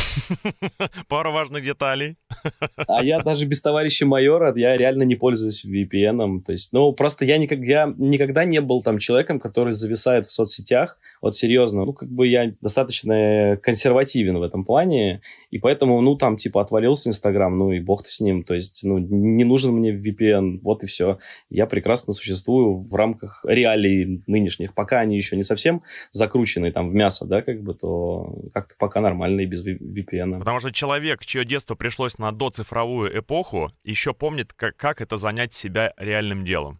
Пару 1.08 1.32
важных 1.32 1.64
деталей. 1.64 2.18
А 2.88 3.04
я 3.04 3.20
даже 3.20 3.46
без 3.46 3.62
товарища 3.62 4.08
майора, 4.08 4.52
я 4.56 4.76
реально 4.76 5.04
не 5.04 5.14
пользуюсь 5.14 5.64
VPN. 5.64 6.42
То 6.42 6.54
есть, 6.54 6.74
ну, 6.74 6.92
просто 6.94 7.24
я 7.26 7.38
никогда, 7.38 7.66
я 7.66 7.94
никогда 7.98 8.46
не 8.46 8.62
был 8.62 8.82
там 8.82 8.98
человеком, 8.98 9.40
который 9.40 9.74
зависает 9.74 10.26
в 10.26 10.32
соцсетях. 10.32 10.98
Вот 11.22 11.36
серьезно, 11.36 11.86
ну, 11.86 11.94
как 11.94 12.10
бы 12.10 12.28
я 12.28 12.52
достаточно 12.60 13.60
консервативен 13.62 14.40
в 14.40 14.42
этом 14.42 14.66
плане, 14.66 15.22
и 15.52 15.60
поэтому, 15.60 16.02
ну, 16.02 16.16
там, 16.16 16.36
типа, 16.36 16.62
отвалился 16.62 17.10
Инстаграм, 17.10 17.56
ну, 17.56 17.72
и 17.72 17.80
бог 17.80 18.02
ты 18.02 18.10
с 18.10 18.20
ним. 18.22 18.44
То 18.44 18.56
есть, 18.56 18.84
ну, 18.84 18.98
не 18.98 19.44
нужен 19.44 19.72
мне 19.72 19.92
VPN, 19.92 20.62
вот 20.64 20.84
и 20.84 20.88
все. 20.88 21.20
Я 21.52 21.68
прекрасно 21.68 22.12
существую 22.12 22.74
в 22.74 22.96
рамках 22.96 23.46
реалий 23.48 24.24
нынешних. 24.26 24.74
Пока 24.74 25.02
они 25.02 25.16
еще 25.16 25.36
не 25.36 25.43
совсем 25.44 25.84
закручены 26.12 26.72
там 26.72 26.90
в 26.90 26.94
мясо, 26.94 27.26
да, 27.26 27.42
как 27.42 27.62
бы, 27.62 27.74
то 27.74 28.36
как-то 28.54 28.76
пока 28.78 29.02
нормально 29.02 29.42
и 29.42 29.46
без 29.46 29.66
VPN. 29.66 30.40
Потому 30.40 30.60
что 30.60 30.72
человек, 30.72 31.26
чье 31.26 31.46
детство 31.46 31.76
пришлось 31.76 32.18
на 32.18 32.32
доцифровую 32.32 33.18
эпоху, 33.20 33.72
еще 33.84 34.14
помнит, 34.14 34.54
как, 34.54 34.76
как 34.78 35.02
это 35.02 35.18
занять 35.18 35.54
себя 35.54 35.94
реальным 35.98 36.46
делом. 36.46 36.80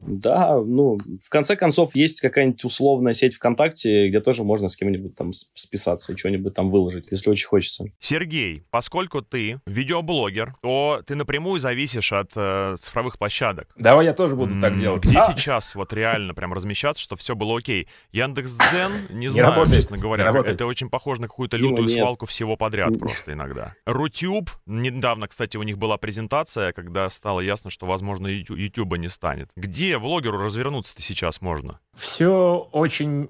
Да, 0.00 0.60
ну, 0.60 0.98
в 0.98 1.30
конце 1.30 1.56
концов, 1.56 1.94
есть 1.94 2.20
какая-нибудь 2.20 2.64
условная 2.64 3.12
сеть 3.12 3.34
ВКонтакте, 3.34 4.08
где 4.08 4.20
тоже 4.20 4.42
можно 4.42 4.68
с 4.68 4.76
кем-нибудь 4.76 5.14
там 5.14 5.32
списаться 5.32 6.12
и 6.12 6.16
что-нибудь 6.16 6.54
там 6.54 6.70
выложить, 6.70 7.10
если 7.10 7.30
очень 7.30 7.46
хочется. 7.46 7.84
Сергей, 8.00 8.64
поскольку 8.70 9.22
ты 9.22 9.60
видеоблогер, 9.66 10.54
то 10.60 11.02
ты 11.06 11.14
напрямую 11.14 11.60
зависишь 11.60 12.12
от 12.12 12.32
э, 12.36 12.76
цифровых 12.78 13.18
площадок. 13.18 13.68
Давай 13.76 14.06
я 14.06 14.12
тоже 14.12 14.36
буду 14.36 14.60
так 14.60 14.76
делать. 14.76 15.02
Где 15.02 15.18
а! 15.18 15.32
сейчас 15.32 15.74
вот 15.74 15.92
реально 15.92 16.34
прям 16.34 16.52
размещаться, 16.52 17.02
что 17.02 17.16
все 17.16 17.34
было 17.34 17.58
окей? 17.58 17.88
Яндекс.Дзен, 18.10 19.16
не 19.16 19.28
знаю, 19.28 19.46
не 19.46 19.54
работает, 19.54 19.82
честно 19.82 19.98
говоря. 19.98 20.28
Это 20.28 20.66
очень 20.66 20.90
похоже 20.90 21.22
на 21.22 21.28
какую-то 21.28 21.56
лютую 21.56 21.88
нет. 21.88 21.98
свалку 21.98 22.26
всего 22.26 22.56
подряд 22.56 22.98
просто 22.98 23.32
иногда. 23.32 23.74
Рутюб, 23.86 24.50
недавно, 24.66 25.28
кстати, 25.28 25.56
у 25.56 25.62
них 25.62 25.78
была 25.78 25.96
презентация, 25.96 26.72
когда 26.72 27.08
стало 27.10 27.40
ясно, 27.40 27.70
что, 27.70 27.86
возможно, 27.86 28.26
Ютуба 28.26 28.98
не 28.98 29.08
станет. 29.08 29.50
Где 29.56 29.98
блогеру 29.98 30.38
развернуться-то 30.38 31.00
сейчас 31.02 31.40
можно? 31.40 31.78
Все 31.94 32.68
очень 32.72 33.28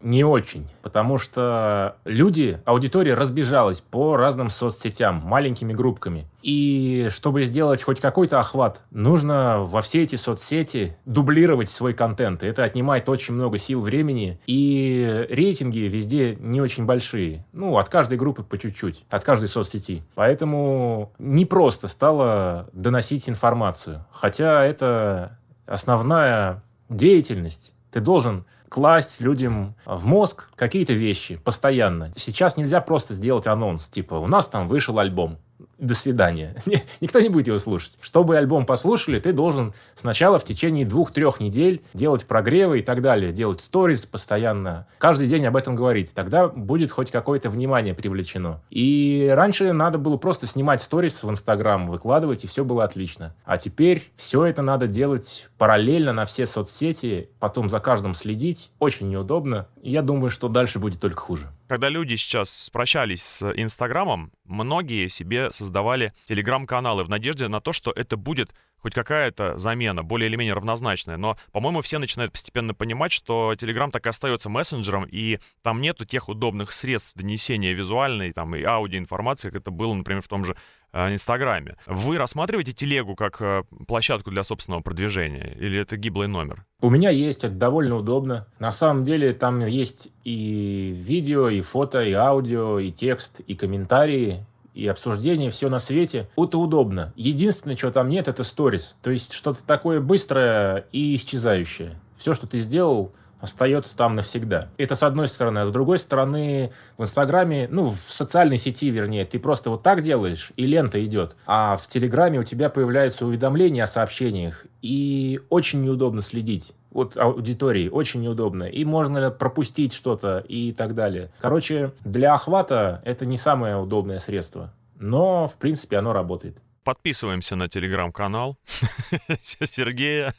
не 0.00 0.24
очень, 0.24 0.68
потому 0.82 1.18
что 1.18 1.96
люди, 2.04 2.60
аудитория 2.64 3.14
разбежалась 3.14 3.80
по 3.80 4.16
разным 4.16 4.50
соцсетям, 4.50 5.16
маленькими 5.16 5.72
группками. 5.72 6.26
И 6.42 7.08
чтобы 7.10 7.44
сделать 7.44 7.82
хоть 7.82 8.00
какой-то 8.00 8.38
охват, 8.38 8.82
нужно 8.90 9.58
во 9.60 9.82
все 9.82 10.02
эти 10.02 10.16
соцсети 10.16 10.96
дублировать 11.04 11.68
свой 11.68 11.94
контент. 11.94 12.42
Это 12.42 12.64
отнимает 12.64 13.08
очень 13.08 13.34
много 13.34 13.58
сил, 13.58 13.80
времени. 13.80 14.40
И 14.46 15.26
рейтинги 15.30 15.80
везде 15.80 16.36
не 16.40 16.60
очень 16.60 16.84
большие. 16.84 17.44
Ну, 17.52 17.76
от 17.76 17.88
каждой 17.88 18.18
группы 18.18 18.42
по 18.42 18.56
чуть-чуть, 18.56 19.04
от 19.10 19.24
каждой 19.24 19.48
соцсети. 19.48 20.04
Поэтому 20.14 21.12
непросто 21.18 21.88
стало 21.88 22.68
доносить 22.72 23.28
информацию. 23.28 24.06
Хотя 24.12 24.64
это 24.64 25.38
основная 25.66 26.62
деятельность. 26.88 27.72
Ты 27.90 28.00
должен 28.00 28.44
класть 28.68 29.20
людям 29.20 29.74
в 29.84 30.06
мозг 30.06 30.50
какие-то 30.54 30.92
вещи 30.92 31.36
постоянно. 31.36 32.12
Сейчас 32.16 32.56
нельзя 32.56 32.80
просто 32.80 33.14
сделать 33.14 33.46
анонс, 33.46 33.88
типа, 33.88 34.14
у 34.14 34.26
нас 34.26 34.48
там 34.48 34.68
вышел 34.68 34.98
альбом 34.98 35.38
до 35.78 35.94
свидания. 35.94 36.56
Никто 37.00 37.20
не 37.20 37.28
будет 37.28 37.46
его 37.46 37.58
слушать. 37.58 37.98
Чтобы 38.00 38.36
альбом 38.36 38.66
послушали, 38.66 39.20
ты 39.20 39.32
должен 39.32 39.74
сначала 39.94 40.38
в 40.38 40.44
течение 40.44 40.84
двух-трех 40.84 41.40
недель 41.40 41.82
делать 41.94 42.26
прогревы 42.26 42.80
и 42.80 42.82
так 42.82 43.00
далее, 43.00 43.32
делать 43.32 43.60
сторис 43.60 44.04
постоянно, 44.04 44.86
каждый 44.98 45.28
день 45.28 45.46
об 45.46 45.56
этом 45.56 45.76
говорить. 45.76 46.12
Тогда 46.14 46.48
будет 46.48 46.90
хоть 46.90 47.10
какое-то 47.10 47.50
внимание 47.50 47.94
привлечено. 47.94 48.60
И 48.70 49.30
раньше 49.32 49.72
надо 49.72 49.98
было 49.98 50.16
просто 50.16 50.46
снимать 50.46 50.82
сторис 50.82 51.22
в 51.22 51.30
Инстаграм, 51.30 51.88
выкладывать, 51.88 52.44
и 52.44 52.46
все 52.46 52.64
было 52.64 52.84
отлично. 52.84 53.34
А 53.44 53.56
теперь 53.56 54.10
все 54.16 54.44
это 54.44 54.62
надо 54.62 54.86
делать 54.86 55.48
параллельно 55.58 56.12
на 56.12 56.24
все 56.24 56.46
соцсети, 56.46 57.30
потом 57.38 57.68
за 57.68 57.80
каждым 57.80 58.14
следить. 58.14 58.70
Очень 58.78 59.08
неудобно. 59.08 59.68
Я 59.82 60.02
думаю, 60.02 60.30
что 60.30 60.48
дальше 60.48 60.78
будет 60.78 61.00
только 61.00 61.20
хуже. 61.20 61.48
Когда 61.68 61.90
люди 61.90 62.16
сейчас 62.16 62.70
прощались 62.72 63.22
с 63.22 63.52
Инстаграмом, 63.54 64.32
многие 64.44 65.08
себе 65.08 65.52
создавали 65.52 66.14
телеграм-каналы 66.24 67.04
в 67.04 67.10
надежде 67.10 67.46
на 67.48 67.60
то, 67.60 67.74
что 67.74 67.90
это 67.90 68.16
будет 68.16 68.54
хоть 68.78 68.94
какая-то 68.94 69.58
замена, 69.58 70.02
более 70.02 70.28
или 70.28 70.36
менее 70.36 70.54
равнозначная. 70.54 71.18
Но, 71.18 71.36
по-моему, 71.52 71.82
все 71.82 71.98
начинают 71.98 72.32
постепенно 72.32 72.72
понимать, 72.72 73.12
что 73.12 73.52
Telegram 73.52 73.90
так 73.90 74.06
и 74.06 74.08
остается 74.08 74.48
мессенджером, 74.48 75.04
и 75.04 75.40
там 75.62 75.82
нету 75.82 76.06
тех 76.06 76.30
удобных 76.30 76.72
средств 76.72 77.14
донесения 77.14 77.74
визуальной 77.74 78.32
там, 78.32 78.54
и 78.56 78.62
аудиоинформации, 78.62 79.50
как 79.50 79.60
это 79.60 79.70
было, 79.70 79.92
например, 79.92 80.22
в 80.22 80.28
том 80.28 80.44
же 80.44 80.56
Инстаграме. 80.92 81.76
Вы 81.86 82.18
рассматриваете 82.18 82.72
телегу 82.72 83.14
как 83.14 83.40
э, 83.40 83.62
площадку 83.86 84.30
для 84.30 84.42
собственного 84.42 84.80
продвижения? 84.80 85.54
Или 85.58 85.80
это 85.80 85.96
гиблый 85.96 86.28
номер? 86.28 86.64
У 86.80 86.90
меня 86.90 87.10
есть, 87.10 87.44
это 87.44 87.54
довольно 87.54 87.96
удобно. 87.96 88.46
На 88.58 88.72
самом 88.72 89.04
деле 89.04 89.32
там 89.32 89.64
есть 89.66 90.08
и 90.24 90.94
видео, 90.96 91.48
и 91.48 91.60
фото, 91.60 92.02
и 92.02 92.12
аудио, 92.12 92.78
и 92.78 92.90
текст, 92.90 93.40
и 93.40 93.54
комментарии, 93.54 94.46
и 94.74 94.86
обсуждение, 94.86 95.50
все 95.50 95.68
на 95.68 95.78
свете. 95.78 96.28
Это 96.36 96.56
удобно. 96.56 97.12
Единственное, 97.16 97.76
что 97.76 97.90
там 97.90 98.08
нет, 98.08 98.28
это 98.28 98.44
сторис. 98.44 98.96
То 99.02 99.10
есть 99.10 99.32
что-то 99.32 99.64
такое 99.64 100.00
быстрое 100.00 100.86
и 100.92 101.16
исчезающее. 101.16 102.00
Все, 102.16 102.32
что 102.32 102.46
ты 102.46 102.60
сделал, 102.60 103.12
остается 103.40 103.96
там 103.96 104.14
навсегда. 104.16 104.68
Это 104.76 104.94
с 104.94 105.02
одной 105.02 105.28
стороны. 105.28 105.60
А 105.60 105.66
с 105.66 105.70
другой 105.70 105.98
стороны, 105.98 106.72
в 106.96 107.02
Инстаграме, 107.02 107.68
ну, 107.70 107.90
в 107.90 107.98
социальной 107.98 108.58
сети, 108.58 108.90
вернее, 108.90 109.24
ты 109.24 109.38
просто 109.38 109.70
вот 109.70 109.82
так 109.82 110.02
делаешь, 110.02 110.52
и 110.56 110.66
лента 110.66 111.04
идет. 111.04 111.36
А 111.46 111.76
в 111.76 111.86
Телеграме 111.86 112.40
у 112.40 112.44
тебя 112.44 112.70
появляются 112.70 113.26
уведомления 113.26 113.84
о 113.84 113.86
сообщениях, 113.86 114.66
и 114.82 115.40
очень 115.50 115.82
неудобно 115.82 116.22
следить. 116.22 116.74
Вот 116.90 117.16
аудитории 117.16 117.88
очень 117.88 118.22
неудобно. 118.22 118.64
И 118.64 118.84
можно 118.84 119.30
пропустить 119.30 119.92
что-то 119.92 120.38
и 120.48 120.72
так 120.72 120.94
далее. 120.94 121.30
Короче, 121.40 121.92
для 122.04 122.34
охвата 122.34 123.02
это 123.04 123.26
не 123.26 123.36
самое 123.36 123.76
удобное 123.76 124.18
средство. 124.18 124.72
Но, 124.98 125.46
в 125.46 125.56
принципе, 125.56 125.98
оно 125.98 126.12
работает 126.12 126.58
подписываемся 126.88 127.54
на 127.54 127.68
телеграм-канал 127.68 128.58
Сергея. 129.42 130.32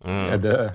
Да. 0.00 0.72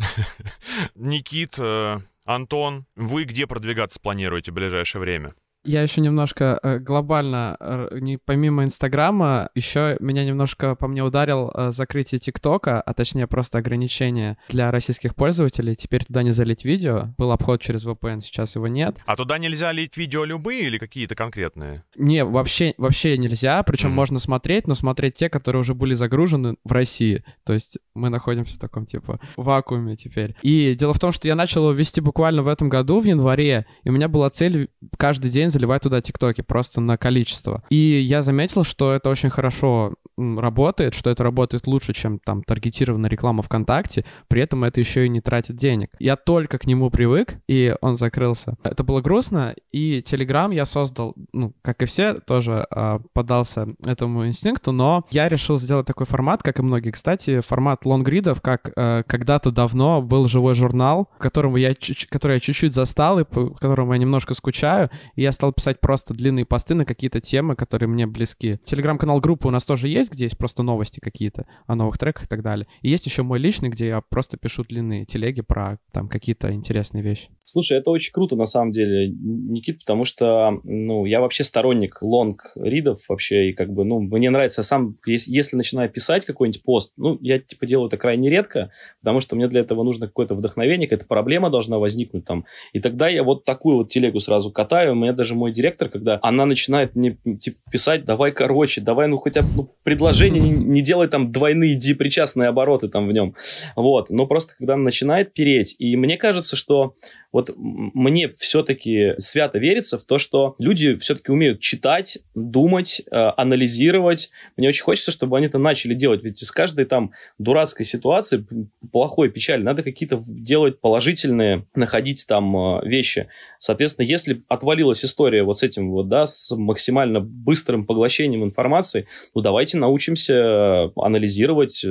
Никит, 0.94 1.56
э, 1.58 2.00
Антон, 2.24 2.86
вы 2.96 3.24
где 3.24 3.48
продвигаться 3.48 4.00
планируете 4.00 4.52
в 4.52 4.54
ближайшее 4.54 5.02
время? 5.02 5.34
Я 5.68 5.82
еще 5.82 6.00
немножко 6.00 6.60
э, 6.64 6.80
глобально, 6.80 7.58
э, 7.60 7.98
не, 8.00 8.18
помимо 8.18 8.64
Инстаграма, 8.64 9.50
еще 9.54 9.98
меня 10.00 10.24
немножко 10.24 10.76
по 10.76 10.88
мне 10.88 11.04
ударил 11.04 11.52
э, 11.54 11.72
закрытие 11.72 12.20
ТикТока, 12.20 12.82
а 12.82 12.94
точнее 12.94 13.28
просто 13.28 13.58
ограничение 13.58 14.38
для 14.48 14.72
российских 14.72 15.14
пользователей. 15.14 15.76
Теперь 15.76 16.06
туда 16.06 16.24
не 16.24 16.32
залить 16.32 16.64
видео. 16.64 17.14
Был 17.18 17.34
обход 17.34 17.62
через 17.62 17.86
VPN, 17.86 18.22
сейчас 18.22 18.56
его 18.56 18.68
нет. 18.68 18.96
А 19.06 19.18
туда 19.18 19.38
нельзя 19.38 19.74
лить 19.74 19.98
видео 19.98 20.24
любые 20.24 20.68
или 20.68 20.78
какие-то 20.78 21.16
конкретные? 21.16 21.84
Не, 21.98 22.24
вообще, 22.24 22.74
вообще 22.78 23.18
нельзя. 23.18 23.62
Причем 23.64 23.90
mm-hmm. 23.90 23.94
можно 23.94 24.20
смотреть, 24.20 24.68
но 24.68 24.74
смотреть 24.74 25.16
те, 25.16 25.30
которые 25.30 25.60
уже 25.60 25.74
были 25.74 25.96
загружены 25.96 26.56
в 26.64 26.72
России. 26.72 27.26
То 27.44 27.52
есть 27.52 27.78
мы 27.94 28.08
находимся 28.08 28.56
в 28.56 28.60
таком 28.60 28.86
типа 28.86 29.20
вакууме 29.36 29.98
теперь. 29.98 30.34
И 30.44 30.76
дело 30.76 30.94
в 30.94 31.00
том, 31.00 31.12
что 31.12 31.28
я 31.28 31.36
начал 31.36 31.64
его 31.64 31.74
вести 31.74 32.00
буквально 32.00 32.42
в 32.42 32.48
этом 32.48 32.70
году, 32.70 33.02
в 33.02 33.04
январе, 33.04 33.66
и 33.84 33.90
у 33.90 33.92
меня 33.92 34.08
была 34.08 34.30
цель 34.30 34.70
каждый 34.98 35.30
день 35.30 35.52
заливать 35.58 35.82
туда 35.82 36.02
тиктоки 36.02 36.42
просто 36.42 36.82
на 36.82 36.98
количество. 36.98 37.64
И 37.70 37.76
я 37.76 38.22
заметил, 38.22 38.64
что 38.64 38.94
это 38.94 39.10
очень 39.10 39.32
хорошо 39.32 39.96
работает, 40.18 40.94
что 40.94 41.10
это 41.10 41.24
работает 41.24 41.68
лучше, 41.68 41.94
чем 41.94 42.20
там 42.20 42.44
таргетированная 42.44 43.10
реклама 43.10 43.44
ВКонтакте, 43.44 44.06
при 44.28 44.42
этом 44.42 44.64
это 44.64 44.80
еще 44.80 45.06
и 45.06 45.10
не 45.10 45.22
тратит 45.22 45.56
денег. 45.56 45.92
Я 46.00 46.16
только 46.16 46.58
к 46.58 46.66
нему 46.66 46.90
привык, 46.90 47.36
и 47.48 47.76
он 47.82 47.98
закрылся. 47.98 48.58
Это 48.64 48.84
было 48.84 49.02
грустно, 49.02 49.56
и 49.72 50.02
Telegram 50.02 50.54
я 50.54 50.66
создал, 50.66 51.16
ну, 51.34 51.54
как 51.62 51.84
и 51.84 51.86
все, 51.86 52.16
тоже 52.16 52.66
э, 52.70 53.00
подался 53.14 53.68
этому 53.86 54.28
инстинкту, 54.28 54.72
но 54.72 55.06
я 55.12 55.30
решил 55.30 55.58
сделать 55.58 55.86
такой 55.86 56.06
формат, 56.06 56.42
как 56.42 56.60
и 56.60 56.64
многие, 56.64 56.92
кстати, 56.92 57.42
формат 57.42 57.86
лонгридов, 57.86 58.42
как 58.42 58.72
э, 58.76 59.04
когда-то 59.06 59.52
давно 59.52 60.02
был 60.02 60.28
живой 60.28 60.56
журнал, 60.56 61.10
которому 61.20 61.58
я, 61.58 61.76
который 62.10 62.36
я 62.36 62.40
чуть-чуть 62.40 62.74
застал, 62.74 63.20
и 63.20 63.24
по 63.24 63.50
которому 63.52 63.94
я 63.94 64.00
немножко 64.00 64.34
скучаю, 64.34 64.90
и 65.16 65.22
я 65.22 65.32
стал 65.38 65.54
писать 65.54 65.80
просто 65.80 66.16
длинные 66.16 66.46
посты 66.46 66.74
на 66.74 66.84
какие-то 66.84 67.22
темы, 67.22 67.56
которые 67.56 67.88
мне 67.88 68.08
близки. 68.08 68.60
Телеграм-канал 68.66 69.20
группы 69.20 69.48
у 69.48 69.52
нас 69.52 69.66
тоже 69.66 69.88
есть, 69.88 70.12
где 70.12 70.24
есть 70.24 70.38
просто 70.38 70.64
новости 70.64 71.00
какие-то 71.00 71.46
о 71.68 71.76
новых 71.76 72.00
треках 72.00 72.24
и 72.24 72.28
так 72.28 72.42
далее. 72.42 72.68
И 72.82 72.90
есть 72.90 73.06
еще 73.06 73.22
мой 73.22 73.38
личный, 73.38 73.70
где 73.70 73.88
я 73.88 74.02
просто 74.02 74.38
пишу 74.38 74.64
длинные 74.64 75.06
телеги 75.06 75.42
про 75.42 75.78
там 75.92 76.10
какие-то 76.10 76.52
интересные 76.52 77.04
вещи. 77.04 77.30
Слушай, 77.50 77.78
это 77.78 77.92
очень 77.92 78.12
круто, 78.12 78.36
на 78.36 78.46
самом 78.46 78.74
деле, 78.74 79.08
Никит, 79.08 79.80
потому 79.80 80.04
что, 80.04 80.60
ну, 80.66 81.06
я 81.06 81.22
вообще 81.22 81.46
сторонник 81.46 82.00
лонг-ридов 82.02 83.00
вообще, 83.08 83.52
и 83.52 83.54
как 83.54 83.72
бы, 83.72 83.86
ну, 83.86 84.02
мне 84.02 84.30
нравится, 84.30 84.60
я 84.60 84.64
сам, 84.64 84.98
если, 85.06 85.56
начинаю 85.56 85.90
писать 85.90 86.26
какой-нибудь 86.26 86.62
пост, 86.64 86.92
ну, 86.98 87.18
я, 87.22 87.40
типа, 87.40 87.66
делаю 87.66 87.88
это 87.88 87.96
крайне 87.96 88.30
редко, 88.30 88.72
потому 89.00 89.22
что 89.22 89.38
мне 89.38 89.48
для 89.48 89.62
этого 89.62 89.84
нужно 89.84 90.08
какое-то 90.08 90.36
вдохновение, 90.36 90.90
какая-то 90.90 91.06
проблема 91.06 91.50
должна 91.50 91.80
возникнуть 91.80 92.26
там, 92.26 92.44
и 92.74 92.82
тогда 92.82 93.08
я 93.08 93.24
вот 93.24 93.46
такую 93.46 93.78
вот 93.78 93.88
телегу 93.88 94.20
сразу 94.20 94.52
катаю, 94.52 94.94
меня 94.96 95.14
даже 95.14 95.34
мой 95.34 95.54
директор, 95.54 95.88
когда 95.88 96.20
она 96.22 96.46
начинает 96.46 96.98
мне, 96.98 97.18
типа, 97.40 97.60
писать, 97.72 98.04
давай 98.04 98.34
короче, 98.34 98.82
давай, 98.82 99.08
ну, 99.08 99.20
хотя 99.20 99.42
бы 99.44 99.48
ну, 99.56 99.70
предложение, 99.84 100.42
не, 100.42 100.50
не 100.50 100.82
делай 100.82 101.08
там 101.08 101.32
двойные 101.32 101.76
депричастные 101.76 102.50
обороты 102.50 102.90
там 102.90 103.08
в 103.08 103.14
нем, 103.14 103.36
вот, 103.78 104.10
но 104.10 104.28
просто 104.28 104.54
когда 104.58 104.74
она 104.74 104.84
начинает 104.84 105.34
переть, 105.34 105.78
и 105.80 105.96
мне 105.96 106.18
кажется, 106.18 106.58
что 106.58 106.94
вот 107.38 107.54
мне 107.56 108.28
все-таки 108.30 109.14
свято 109.20 109.60
верится 109.60 110.00
в 110.00 110.04
то, 110.04 110.18
что 110.18 110.56
люди 110.58 110.96
все-таки 110.96 111.32
умеют 111.32 111.60
читать, 111.60 112.18
думать, 112.34 113.04
э, 113.12 113.16
анализировать. 113.38 114.32
Мне 114.58 114.70
очень 114.70 114.84
хочется, 114.84 115.12
чтобы 115.12 115.38
они 115.38 115.46
это 115.46 115.60
начали 115.60 115.94
делать. 115.94 116.24
Ведь 116.24 116.42
из 116.42 116.52
каждой 116.52 116.86
там 116.86 117.12
дурацкой 117.38 117.86
ситуации, 117.86 118.44
плохой, 118.92 119.30
печали, 119.30 119.62
надо 119.62 119.84
какие-то 119.84 120.24
делать 120.26 120.82
положительные, 120.82 121.68
находить 121.76 122.26
там 122.28 122.58
э, 122.58 122.88
вещи. 122.88 123.28
Соответственно, 123.60 124.08
если 124.08 124.42
отвалилась 124.48 125.06
история 125.06 125.44
вот 125.44 125.60
с 125.60 125.64
этим 125.64 125.92
вот, 125.92 126.08
да, 126.08 126.26
с 126.26 126.56
максимально 126.58 127.20
быстрым 127.20 127.84
поглощением 127.86 128.44
информации, 128.44 129.06
ну 129.36 129.42
давайте 129.42 129.78
научимся 129.78 130.92
анализировать 130.96 131.86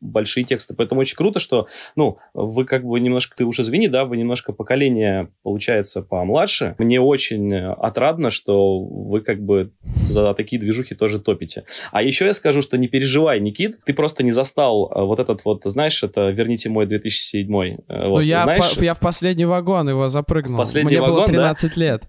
большие 0.00 0.44
тексты. 0.44 0.74
Поэтому 0.74 1.00
очень 1.00 1.16
круто, 1.16 1.40
что, 1.40 1.66
ну, 1.96 2.18
вы 2.34 2.64
как 2.64 2.84
бы 2.84 2.98
немножко, 3.00 3.36
ты 3.36 3.44
уже 3.44 3.62
извини, 3.62 3.88
да, 3.88 4.04
вы 4.04 4.16
немножко 4.16 4.52
поколение, 4.52 5.28
получается, 5.42 6.02
помладше. 6.02 6.74
Мне 6.78 7.00
очень 7.00 7.54
отрадно, 7.54 8.30
что 8.30 8.78
вы 8.80 9.20
как 9.20 9.40
бы 9.42 9.72
за 10.02 10.34
такие 10.34 10.60
движухи 10.60 10.94
тоже 10.94 11.20
топите. 11.20 11.64
А 11.92 12.02
еще 12.02 12.26
я 12.26 12.32
скажу, 12.32 12.62
что 12.62 12.78
не 12.78 12.88
переживай, 12.88 13.40
Никит, 13.40 13.78
ты 13.84 13.94
просто 13.94 14.22
не 14.22 14.30
застал 14.30 14.90
э, 14.94 15.02
вот 15.02 15.20
этот 15.20 15.44
вот, 15.44 15.62
знаешь, 15.64 16.02
это 16.02 16.30
«Верните 16.30 16.68
мой 16.68 16.86
2007». 16.86 17.84
Э, 17.88 18.08
вот, 18.08 18.16
ну, 18.16 18.20
я, 18.20 18.40
знаешь, 18.40 18.76
в, 18.76 18.82
я 18.82 18.94
в 18.94 19.00
последний 19.00 19.44
вагон 19.44 19.88
его 19.88 20.08
запрыгнул. 20.08 20.54
В 20.54 20.58
последний 20.58 20.92
Мне 20.92 21.00
вагон, 21.00 21.16
было 21.16 21.26
13 21.26 21.74
да? 21.74 21.80
лет. 21.80 22.08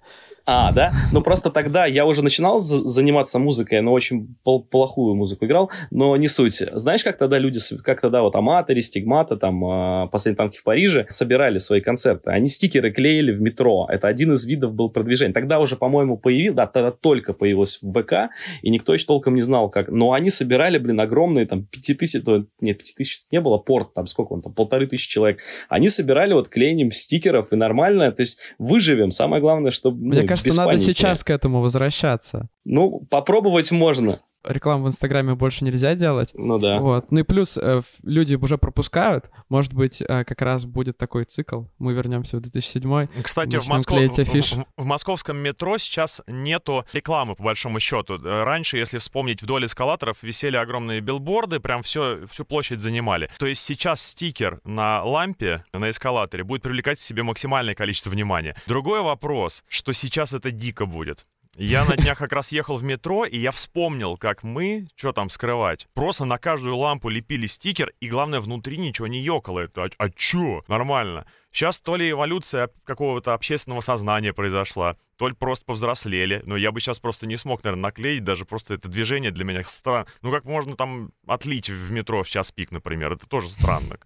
А, 0.51 0.71
да? 0.71 0.91
Ну, 1.11 1.21
просто 1.21 1.51
тогда 1.51 1.85
я 1.85 2.07
уже 2.07 2.23
начинал 2.23 2.57
заниматься 2.57 3.37
музыкой, 3.37 3.81
но 3.81 3.93
очень 3.93 4.35
плохую 4.43 5.13
музыку 5.13 5.45
играл, 5.45 5.69
но 5.91 6.17
не 6.17 6.27
суть. 6.27 6.63
Знаешь, 6.73 7.03
как 7.03 7.19
тогда 7.19 7.37
люди, 7.37 7.59
как 7.83 8.01
тогда 8.01 8.23
вот 8.23 8.35
Аматори, 8.35 8.79
Стигмата, 8.79 9.37
там, 9.37 9.63
а, 9.63 10.07
Последние 10.07 10.37
танки 10.37 10.57
в 10.57 10.63
Париже 10.63 11.05
собирали 11.07 11.59
свои 11.59 11.81
концерты? 11.81 12.31
Они 12.31 12.47
стикеры 12.47 12.91
клеили 12.91 13.31
в 13.31 13.41
метро. 13.41 13.87
Это 13.91 14.07
один 14.07 14.33
из 14.33 14.43
видов 14.43 14.73
был 14.73 14.89
продвижения. 14.89 15.33
Тогда 15.33 15.59
уже, 15.59 15.75
по-моему, 15.75 16.17
появилось, 16.17 16.55
да, 16.55 16.65
тогда 16.65 16.89
только 16.89 17.33
появилось 17.33 17.77
в 17.83 18.01
ВК, 18.01 18.31
и 18.63 18.71
никто 18.71 18.95
еще 18.95 19.05
толком 19.05 19.35
не 19.35 19.41
знал, 19.41 19.69
как. 19.69 19.89
Но 19.89 20.13
они 20.13 20.31
собирали, 20.31 20.79
блин, 20.79 20.99
огромные, 20.99 21.45
там, 21.45 21.63
пяти 21.63 21.93
тысяч, 21.93 22.23
нет, 22.59 22.79
пяти 22.79 22.95
тысяч 22.95 23.21
не 23.29 23.39
было, 23.39 23.59
порт, 23.59 23.93
там, 23.93 24.07
сколько 24.07 24.33
он 24.33 24.41
там, 24.41 24.53
полторы 24.55 24.87
тысячи 24.87 25.09
человек. 25.09 25.41
Они 25.67 25.89
собирали 25.89 26.33
вот 26.33 26.49
клеением 26.49 26.91
стикеров, 26.91 27.53
и 27.53 27.55
нормально, 27.55 28.11
то 28.11 28.21
есть 28.21 28.39
выживем. 28.57 29.11
Самое 29.11 29.43
главное, 29.43 29.69
чтобы... 29.69 30.03
Ну, 30.03 30.27
кажется, 30.38 30.38
надо 30.47 30.77
сейчас 30.77 31.23
к 31.23 31.29
этому 31.29 31.61
возвращаться. 31.61 32.49
Ну, 32.65 33.05
попробовать 33.09 33.71
можно 33.71 34.19
рекламу 34.49 34.85
в 34.85 34.87
Инстаграме 34.87 35.35
больше 35.35 35.63
нельзя 35.63 35.95
делать. 35.95 36.31
Ну 36.33 36.57
да. 36.57 36.77
Вот. 36.77 37.11
Ну 37.11 37.19
и 37.19 37.23
плюс 37.23 37.57
э, 37.57 37.81
люди 38.03 38.35
уже 38.35 38.57
пропускают. 38.57 39.29
Может 39.49 39.73
быть, 39.73 40.01
э, 40.01 40.23
как 40.23 40.41
раз 40.41 40.65
будет 40.65 40.97
такой 40.97 41.25
цикл. 41.25 41.63
Мы 41.77 41.93
вернемся 41.93 42.37
в 42.37 42.41
2007 42.41 43.07
Кстати, 43.23 43.57
в, 43.57 43.67
Москве 43.67 44.09
в, 44.09 44.17
в, 44.17 44.65
в 44.77 44.85
московском 44.85 45.37
метро 45.37 45.77
сейчас 45.77 46.21
нету 46.27 46.85
рекламы, 46.93 47.35
по 47.35 47.43
большому 47.43 47.79
счету. 47.79 48.15
Э, 48.15 48.43
раньше, 48.43 48.77
если 48.77 48.97
вспомнить, 48.97 49.41
вдоль 49.41 49.65
эскалаторов 49.65 50.23
висели 50.23 50.57
огромные 50.57 51.01
билборды, 51.01 51.59
прям 51.59 51.83
все, 51.83 52.25
всю 52.31 52.45
площадь 52.45 52.79
занимали. 52.79 53.29
То 53.37 53.45
есть 53.45 53.61
сейчас 53.61 54.01
стикер 54.01 54.59
на 54.63 55.03
лампе, 55.03 55.63
на 55.73 55.89
эскалаторе 55.89 56.43
будет 56.43 56.61
привлекать 56.63 56.99
к 56.99 57.01
себе 57.01 57.23
максимальное 57.23 57.75
количество 57.75 58.09
внимания. 58.09 58.55
Другой 58.67 59.01
вопрос, 59.01 59.63
что 59.67 59.93
сейчас 59.93 60.33
это 60.33 60.51
дико 60.51 60.85
будет. 60.85 61.25
Я 61.62 61.84
на 61.84 61.97
днях 61.97 62.18
как 62.18 62.32
раз 62.32 62.53
ехал 62.53 62.78
в 62.78 62.84
метро, 62.84 63.26
и 63.26 63.38
я 63.38 63.51
вспомнил, 63.51 64.16
как 64.16 64.43
мы, 64.43 64.88
что 64.95 65.12
там 65.12 65.30
скрывать, 65.30 65.88
просто 65.93 66.24
на 66.24 66.38
каждую 66.38 66.78
лампу 66.78 67.10
лепили 67.10 67.47
стикер, 67.47 67.91
и 67.99 68.07
главное, 68.07 68.39
внутри 68.39 68.78
ничего 68.78 69.07
не 69.07 69.20
ёкало. 69.20 69.60
Это, 69.60 69.84
а, 69.84 69.89
а 69.97 70.10
чё? 70.10 70.62
Нормально. 70.70 71.26
Сейчас 71.51 71.82
то 71.82 71.97
ли 71.97 72.12
эволюция 72.12 72.70
какого-то 72.86 73.34
общественного 73.34 73.82
сознания 73.82 74.32
произошла, 74.32 74.95
то 75.20 75.28
ли 75.28 75.36
просто 75.38 75.65
повзрослели. 75.65 76.41
Но 76.45 76.55
я 76.55 76.72
бы 76.72 76.80
сейчас 76.80 76.99
просто 76.99 77.28
не 77.28 77.36
смог, 77.36 77.61
наверное, 77.65 77.89
наклеить, 77.89 78.24
даже 78.24 78.45
просто 78.45 78.76
это 78.76 78.88
движение 78.88 79.32
для 79.32 79.43
меня 79.43 79.61
странно. 79.67 80.07
Ну, 80.22 80.32
как 80.32 80.45
можно 80.45 80.78
там 80.78 81.11
отлить 81.28 81.70
в 81.70 81.91
метро 81.91 82.24
в 82.24 82.30
час 82.30 82.53
пик, 82.53 82.72
например, 82.72 83.11
это 83.11 83.28
тоже 83.28 83.49
странно. 83.49 83.97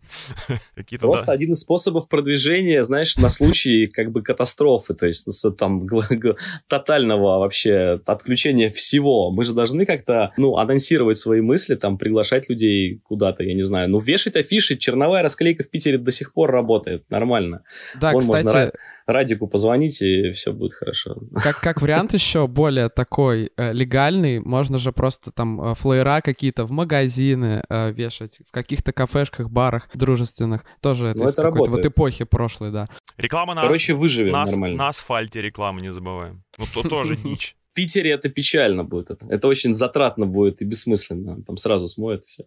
Просто 1.00 1.32
один 1.32 1.52
из 1.52 1.60
способов 1.60 2.10
продвижения, 2.10 2.82
знаешь, 2.82 3.16
на 3.18 3.30
случай 3.30 3.86
как 3.86 4.12
бы 4.12 4.24
катастрофы, 4.24 4.96
то 4.96 5.06
есть 5.06 5.28
там 5.58 5.88
тотального 6.68 7.38
вообще 7.38 8.02
отключения 8.08 8.72
всего. 8.72 9.30
Мы 9.30 9.44
же 9.44 9.54
должны 9.54 9.86
как-то, 9.86 10.32
ну, 10.38 10.58
анонсировать 10.58 11.20
свои 11.20 11.42
мысли, 11.42 11.76
там, 11.76 12.00
приглашать 12.00 12.50
людей 12.50 13.02
куда-то, 13.04 13.44
я 13.44 13.54
не 13.54 13.64
знаю. 13.64 13.88
Ну, 13.88 14.00
вешать 14.00 14.36
афиши, 14.36 14.78
черновая 14.78 15.22
расклейка 15.22 15.64
в 15.64 15.70
Питере 15.70 16.00
до 16.00 16.10
сих 16.10 16.34
пор 16.34 16.50
работает, 16.50 17.08
нормально. 17.12 17.62
Да, 18.02 18.14
кстати... 18.14 18.72
Радику 19.06 19.48
позвонить, 19.48 20.02
и 20.02 20.32
все 20.32 20.54
будет 20.54 20.74
хорошо. 20.74 21.18
Как, 21.36 21.60
как 21.60 21.82
вариант 21.82 22.14
еще 22.14 22.48
более 22.48 22.90
такой 22.90 23.52
э, 23.58 23.74
легальный, 23.74 24.40
можно 24.40 24.78
же 24.78 24.92
просто 24.92 25.32
там 25.32 25.62
э, 25.62 25.76
флеера 25.76 26.22
какие-то 26.22 26.66
в 26.66 26.72
магазины 26.72 27.64
э, 27.70 27.92
вешать, 27.92 28.40
в 28.48 28.52
каких-то 28.52 28.94
кафешках, 28.94 29.50
барах 29.50 29.90
дружественных. 29.94 30.64
Тоже 30.82 31.08
это, 31.08 31.20
ну, 31.20 31.26
это 31.26 31.42
работает. 31.42 31.78
вот 31.78 31.86
эпохи 31.86 32.24
прошлой, 32.24 32.72
да. 32.72 32.88
Реклама 33.18 33.54
на... 33.54 33.62
Короче, 33.62 33.94
выживем 33.94 34.34
на, 34.34 34.46
нормально. 34.46 34.78
На 34.78 34.88
асфальте 34.90 35.42
реклама, 35.42 35.82
не 35.82 35.92
забываем. 35.92 36.44
Ну, 36.58 36.66
то 36.74 36.88
тоже 36.88 37.16
дичь. 37.24 37.56
В 37.72 37.76
Питере 37.76 38.12
это 38.12 38.30
печально 38.30 38.84
будет. 38.84 39.10
Это, 39.10 39.26
это 39.28 39.48
очень 39.48 39.74
затратно 39.74 40.28
будет 40.28 40.62
и 40.62 40.66
бессмысленно. 40.66 41.44
Там 41.44 41.58
сразу 41.58 41.88
смоет 41.88 42.24
все. 42.24 42.46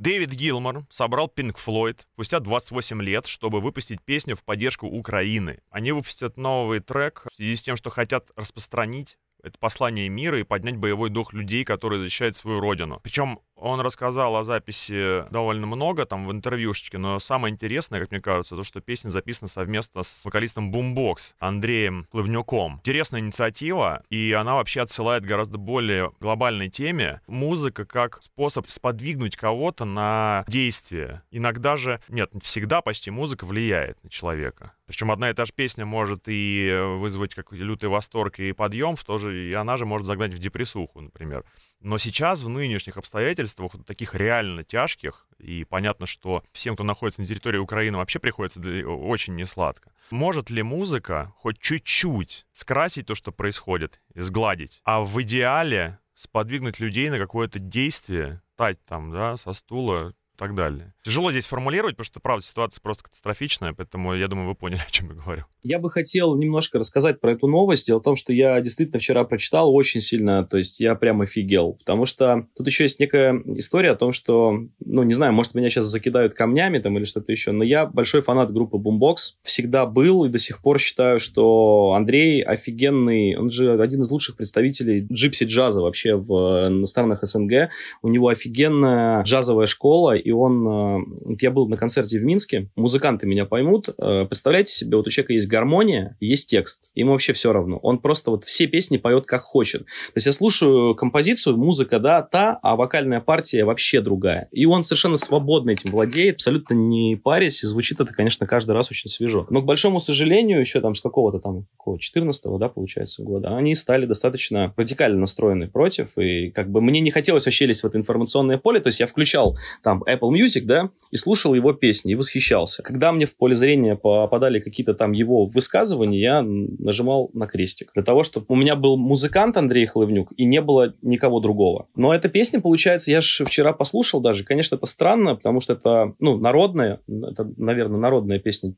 Дэвид 0.00 0.32
Гилмор 0.32 0.86
собрал 0.88 1.30
Pink 1.34 1.56
Floyd 1.62 2.00
спустя 2.14 2.40
28 2.40 3.02
лет, 3.02 3.26
чтобы 3.26 3.60
выпустить 3.60 4.00
песню 4.00 4.34
в 4.34 4.42
поддержку 4.42 4.86
Украины. 4.86 5.60
Они 5.68 5.92
выпустят 5.92 6.38
новый 6.38 6.80
трек 6.80 7.26
в 7.30 7.34
связи 7.34 7.54
с 7.54 7.62
тем, 7.62 7.76
что 7.76 7.90
хотят 7.90 8.30
распространить 8.34 9.18
это 9.42 9.58
послание 9.58 10.08
мира 10.08 10.40
и 10.40 10.44
поднять 10.44 10.78
боевой 10.78 11.10
дух 11.10 11.34
людей, 11.34 11.64
которые 11.64 12.00
защищают 12.00 12.34
свою 12.34 12.60
родину. 12.60 12.98
Причем 13.02 13.40
он 13.60 13.80
рассказал 13.80 14.36
о 14.36 14.42
записи 14.42 15.24
довольно 15.30 15.66
много 15.66 16.06
там 16.06 16.26
в 16.26 16.32
интервьюшечке, 16.32 16.98
но 16.98 17.18
самое 17.18 17.52
интересное, 17.52 18.00
как 18.00 18.10
мне 18.10 18.20
кажется, 18.20 18.56
то, 18.56 18.64
что 18.64 18.80
песня 18.80 19.10
записана 19.10 19.48
совместно 19.48 20.02
с 20.02 20.24
вокалистом 20.24 20.74
Boombox 20.74 21.34
Андреем 21.38 22.06
Плывнюком. 22.10 22.76
Интересная 22.76 23.20
инициатива, 23.20 24.02
и 24.10 24.32
она 24.32 24.54
вообще 24.54 24.80
отсылает 24.80 25.24
гораздо 25.24 25.58
более 25.58 26.12
глобальной 26.20 26.70
теме. 26.70 27.20
Музыка 27.26 27.84
как 27.84 28.22
способ 28.22 28.68
сподвигнуть 28.68 29.36
кого-то 29.36 29.84
на 29.84 30.44
действие. 30.48 31.22
Иногда 31.30 31.76
же, 31.76 32.00
нет, 32.08 32.30
всегда 32.42 32.80
почти 32.80 33.10
музыка 33.10 33.44
влияет 33.44 34.02
на 34.02 34.10
человека. 34.10 34.72
Причем 34.86 35.12
одна 35.12 35.30
и 35.30 35.34
та 35.34 35.44
же 35.44 35.52
песня 35.54 35.86
может 35.86 36.22
и 36.26 36.68
вызвать 36.98 37.34
какой-то 37.34 37.62
лютый 37.62 37.88
восторг 37.88 38.40
и 38.40 38.52
подъем, 38.52 38.96
в 38.96 39.04
то 39.04 39.18
же, 39.18 39.48
и 39.48 39.52
она 39.52 39.76
же 39.76 39.86
может 39.86 40.06
загнать 40.06 40.34
в 40.34 40.38
депрессуху, 40.38 41.00
например. 41.00 41.44
Но 41.80 41.96
сейчас, 41.96 42.42
в 42.42 42.48
нынешних 42.48 42.96
обстоятельствах, 42.96 43.49
вот 43.58 43.86
таких 43.86 44.14
реально 44.14 44.64
тяжких, 44.64 45.26
и 45.38 45.64
понятно, 45.64 46.06
что 46.06 46.42
всем, 46.52 46.74
кто 46.74 46.84
находится 46.84 47.20
на 47.20 47.26
территории 47.26 47.58
Украины, 47.58 47.96
вообще 47.98 48.18
приходится 48.18 48.60
очень 48.60 49.36
несладко. 49.36 49.92
Может 50.10 50.50
ли 50.50 50.62
музыка 50.62 51.32
хоть 51.38 51.58
чуть-чуть 51.58 52.46
скрасить 52.52 53.06
то, 53.06 53.14
что 53.14 53.32
происходит, 53.32 54.00
сгладить, 54.14 54.80
а 54.84 55.00
в 55.00 55.20
идеале 55.22 55.98
сподвигнуть 56.14 56.80
людей 56.80 57.08
на 57.08 57.18
какое-то 57.18 57.58
действие, 57.58 58.42
стать 58.54 58.84
там, 58.84 59.10
да, 59.10 59.38
со 59.38 59.54
стула, 59.54 60.12
так 60.40 60.54
далее. 60.54 60.94
Тяжело 61.04 61.30
здесь 61.30 61.46
формулировать, 61.46 61.96
потому 61.96 62.06
что, 62.06 62.18
правда, 62.18 62.42
ситуация 62.42 62.80
просто 62.80 63.04
катастрофичная, 63.04 63.74
поэтому 63.74 64.14
я 64.14 64.26
думаю, 64.26 64.48
вы 64.48 64.54
поняли, 64.54 64.80
о 64.88 64.90
чем 64.90 65.08
я 65.08 65.14
говорю. 65.14 65.44
Я 65.62 65.78
бы 65.78 65.90
хотел 65.90 66.34
немножко 66.34 66.78
рассказать 66.78 67.20
про 67.20 67.32
эту 67.32 67.46
новость. 67.46 67.86
Дело 67.86 67.98
в 67.98 68.02
том, 68.02 68.16
что 68.16 68.32
я 68.32 68.58
действительно 68.62 68.98
вчера 69.00 69.24
прочитал 69.24 69.74
очень 69.74 70.00
сильно, 70.00 70.46
то 70.46 70.56
есть 70.56 70.80
я 70.80 70.94
прям 70.94 71.20
офигел, 71.20 71.74
потому 71.74 72.06
что 72.06 72.46
тут 72.56 72.66
еще 72.66 72.84
есть 72.84 72.98
некая 73.00 73.38
история 73.56 73.90
о 73.90 73.96
том, 73.96 74.12
что, 74.12 74.58
ну, 74.82 75.02
не 75.02 75.12
знаю, 75.12 75.34
может, 75.34 75.54
меня 75.54 75.68
сейчас 75.68 75.84
закидают 75.84 76.32
камнями 76.32 76.78
там 76.78 76.96
или 76.96 77.04
что-то 77.04 77.30
еще, 77.30 77.52
но 77.52 77.62
я 77.62 77.84
большой 77.84 78.22
фанат 78.22 78.50
группы 78.50 78.78
Boombox, 78.78 79.34
всегда 79.42 79.84
был 79.84 80.24
и 80.24 80.30
до 80.30 80.38
сих 80.38 80.62
пор 80.62 80.78
считаю, 80.78 81.18
что 81.18 81.92
Андрей 81.94 82.40
офигенный, 82.40 83.36
он 83.36 83.50
же 83.50 83.78
один 83.78 84.00
из 84.00 84.10
лучших 84.10 84.36
представителей 84.36 85.06
джипси 85.12 85.44
джаза 85.44 85.82
вообще 85.82 86.16
в 86.16 86.86
странах 86.86 87.24
СНГ, 87.24 87.68
у 88.00 88.08
него 88.08 88.28
офигенная 88.28 89.22
джазовая 89.22 89.66
школа, 89.66 90.16
и 90.16 90.29
и 90.30 90.32
он... 90.32 90.66
Э, 90.68 91.36
я 91.40 91.50
был 91.50 91.68
на 91.68 91.76
концерте 91.76 92.18
в 92.18 92.22
Минске, 92.22 92.70
музыканты 92.76 93.26
меня 93.26 93.46
поймут. 93.46 93.88
Э, 93.98 94.24
представляете 94.26 94.72
себе, 94.72 94.96
вот 94.96 95.06
у 95.06 95.10
человека 95.10 95.32
есть 95.32 95.48
гармония, 95.48 96.16
есть 96.20 96.48
текст, 96.48 96.90
ему 96.94 97.12
вообще 97.12 97.32
все 97.32 97.52
равно. 97.52 97.78
Он 97.78 97.98
просто 97.98 98.30
вот 98.30 98.44
все 98.44 98.66
песни 98.66 98.96
поет 98.96 99.26
как 99.26 99.42
хочет. 99.42 99.84
То 99.84 100.12
есть 100.16 100.26
я 100.26 100.32
слушаю 100.32 100.94
композицию, 100.94 101.56
музыка, 101.56 101.98
да, 101.98 102.22
та, 102.22 102.58
а 102.62 102.76
вокальная 102.76 103.20
партия 103.20 103.64
вообще 103.64 104.00
другая. 104.00 104.48
И 104.52 104.66
он 104.66 104.82
совершенно 104.82 105.16
свободно 105.16 105.70
этим 105.70 105.90
владеет, 105.90 106.36
абсолютно 106.36 106.74
не 106.74 107.16
парясь, 107.16 107.64
и 107.64 107.66
звучит 107.66 108.00
это, 108.00 108.12
конечно, 108.14 108.46
каждый 108.46 108.72
раз 108.72 108.90
очень 108.90 109.10
свежо. 109.10 109.46
Но, 109.50 109.62
к 109.62 109.64
большому 109.64 109.98
сожалению, 109.98 110.60
еще 110.60 110.80
там 110.80 110.94
с 110.94 111.00
какого-то 111.00 111.40
там, 111.40 111.66
какого, 111.76 111.96
14-го, 111.96 112.58
да, 112.58 112.68
получается, 112.68 113.22
года, 113.22 113.56
они 113.56 113.74
стали 113.74 114.06
достаточно 114.06 114.72
радикально 114.76 115.18
настроены 115.18 115.68
против, 115.68 116.16
и 116.18 116.50
как 116.50 116.70
бы 116.70 116.80
мне 116.80 117.00
не 117.00 117.10
хотелось 117.10 117.46
вообще 117.46 117.66
лезть 117.66 117.82
в 117.82 117.86
это 117.86 117.98
информационное 117.98 118.58
поле, 118.58 118.78
то 118.80 118.88
есть 118.88 119.00
я 119.00 119.06
включал 119.06 119.56
там 119.82 120.04
Apple 120.04 120.19
Music, 120.26 120.62
да, 120.64 120.90
и 121.10 121.16
слушал 121.16 121.54
его 121.54 121.72
песни, 121.72 122.12
и 122.12 122.14
восхищался. 122.14 122.82
Когда 122.82 123.12
мне 123.12 123.26
в 123.26 123.36
поле 123.36 123.54
зрения 123.54 123.96
попадали 123.96 124.60
какие-то 124.60 124.94
там 124.94 125.12
его 125.12 125.46
высказывания, 125.46 126.20
я 126.20 126.42
нажимал 126.42 127.30
на 127.32 127.46
крестик. 127.46 127.90
Для 127.94 128.02
того, 128.02 128.22
чтобы 128.22 128.46
у 128.48 128.56
меня 128.56 128.76
был 128.76 128.96
музыкант 128.96 129.56
Андрей 129.56 129.86
Хлывнюк, 129.86 130.32
и 130.36 130.44
не 130.44 130.60
было 130.60 130.94
никого 131.02 131.40
другого. 131.40 131.88
Но 131.94 132.14
эта 132.14 132.28
песня, 132.28 132.60
получается, 132.60 133.10
я 133.10 133.20
же 133.20 133.44
вчера 133.44 133.72
послушал 133.72 134.20
даже, 134.20 134.44
конечно, 134.44 134.76
это 134.76 134.86
странно, 134.86 135.36
потому 135.36 135.60
что 135.60 135.74
это, 135.74 136.14
ну, 136.18 136.36
народная, 136.38 137.00
это, 137.08 137.50
наверное, 137.56 137.98
народная 137.98 138.38
песня 138.38 138.74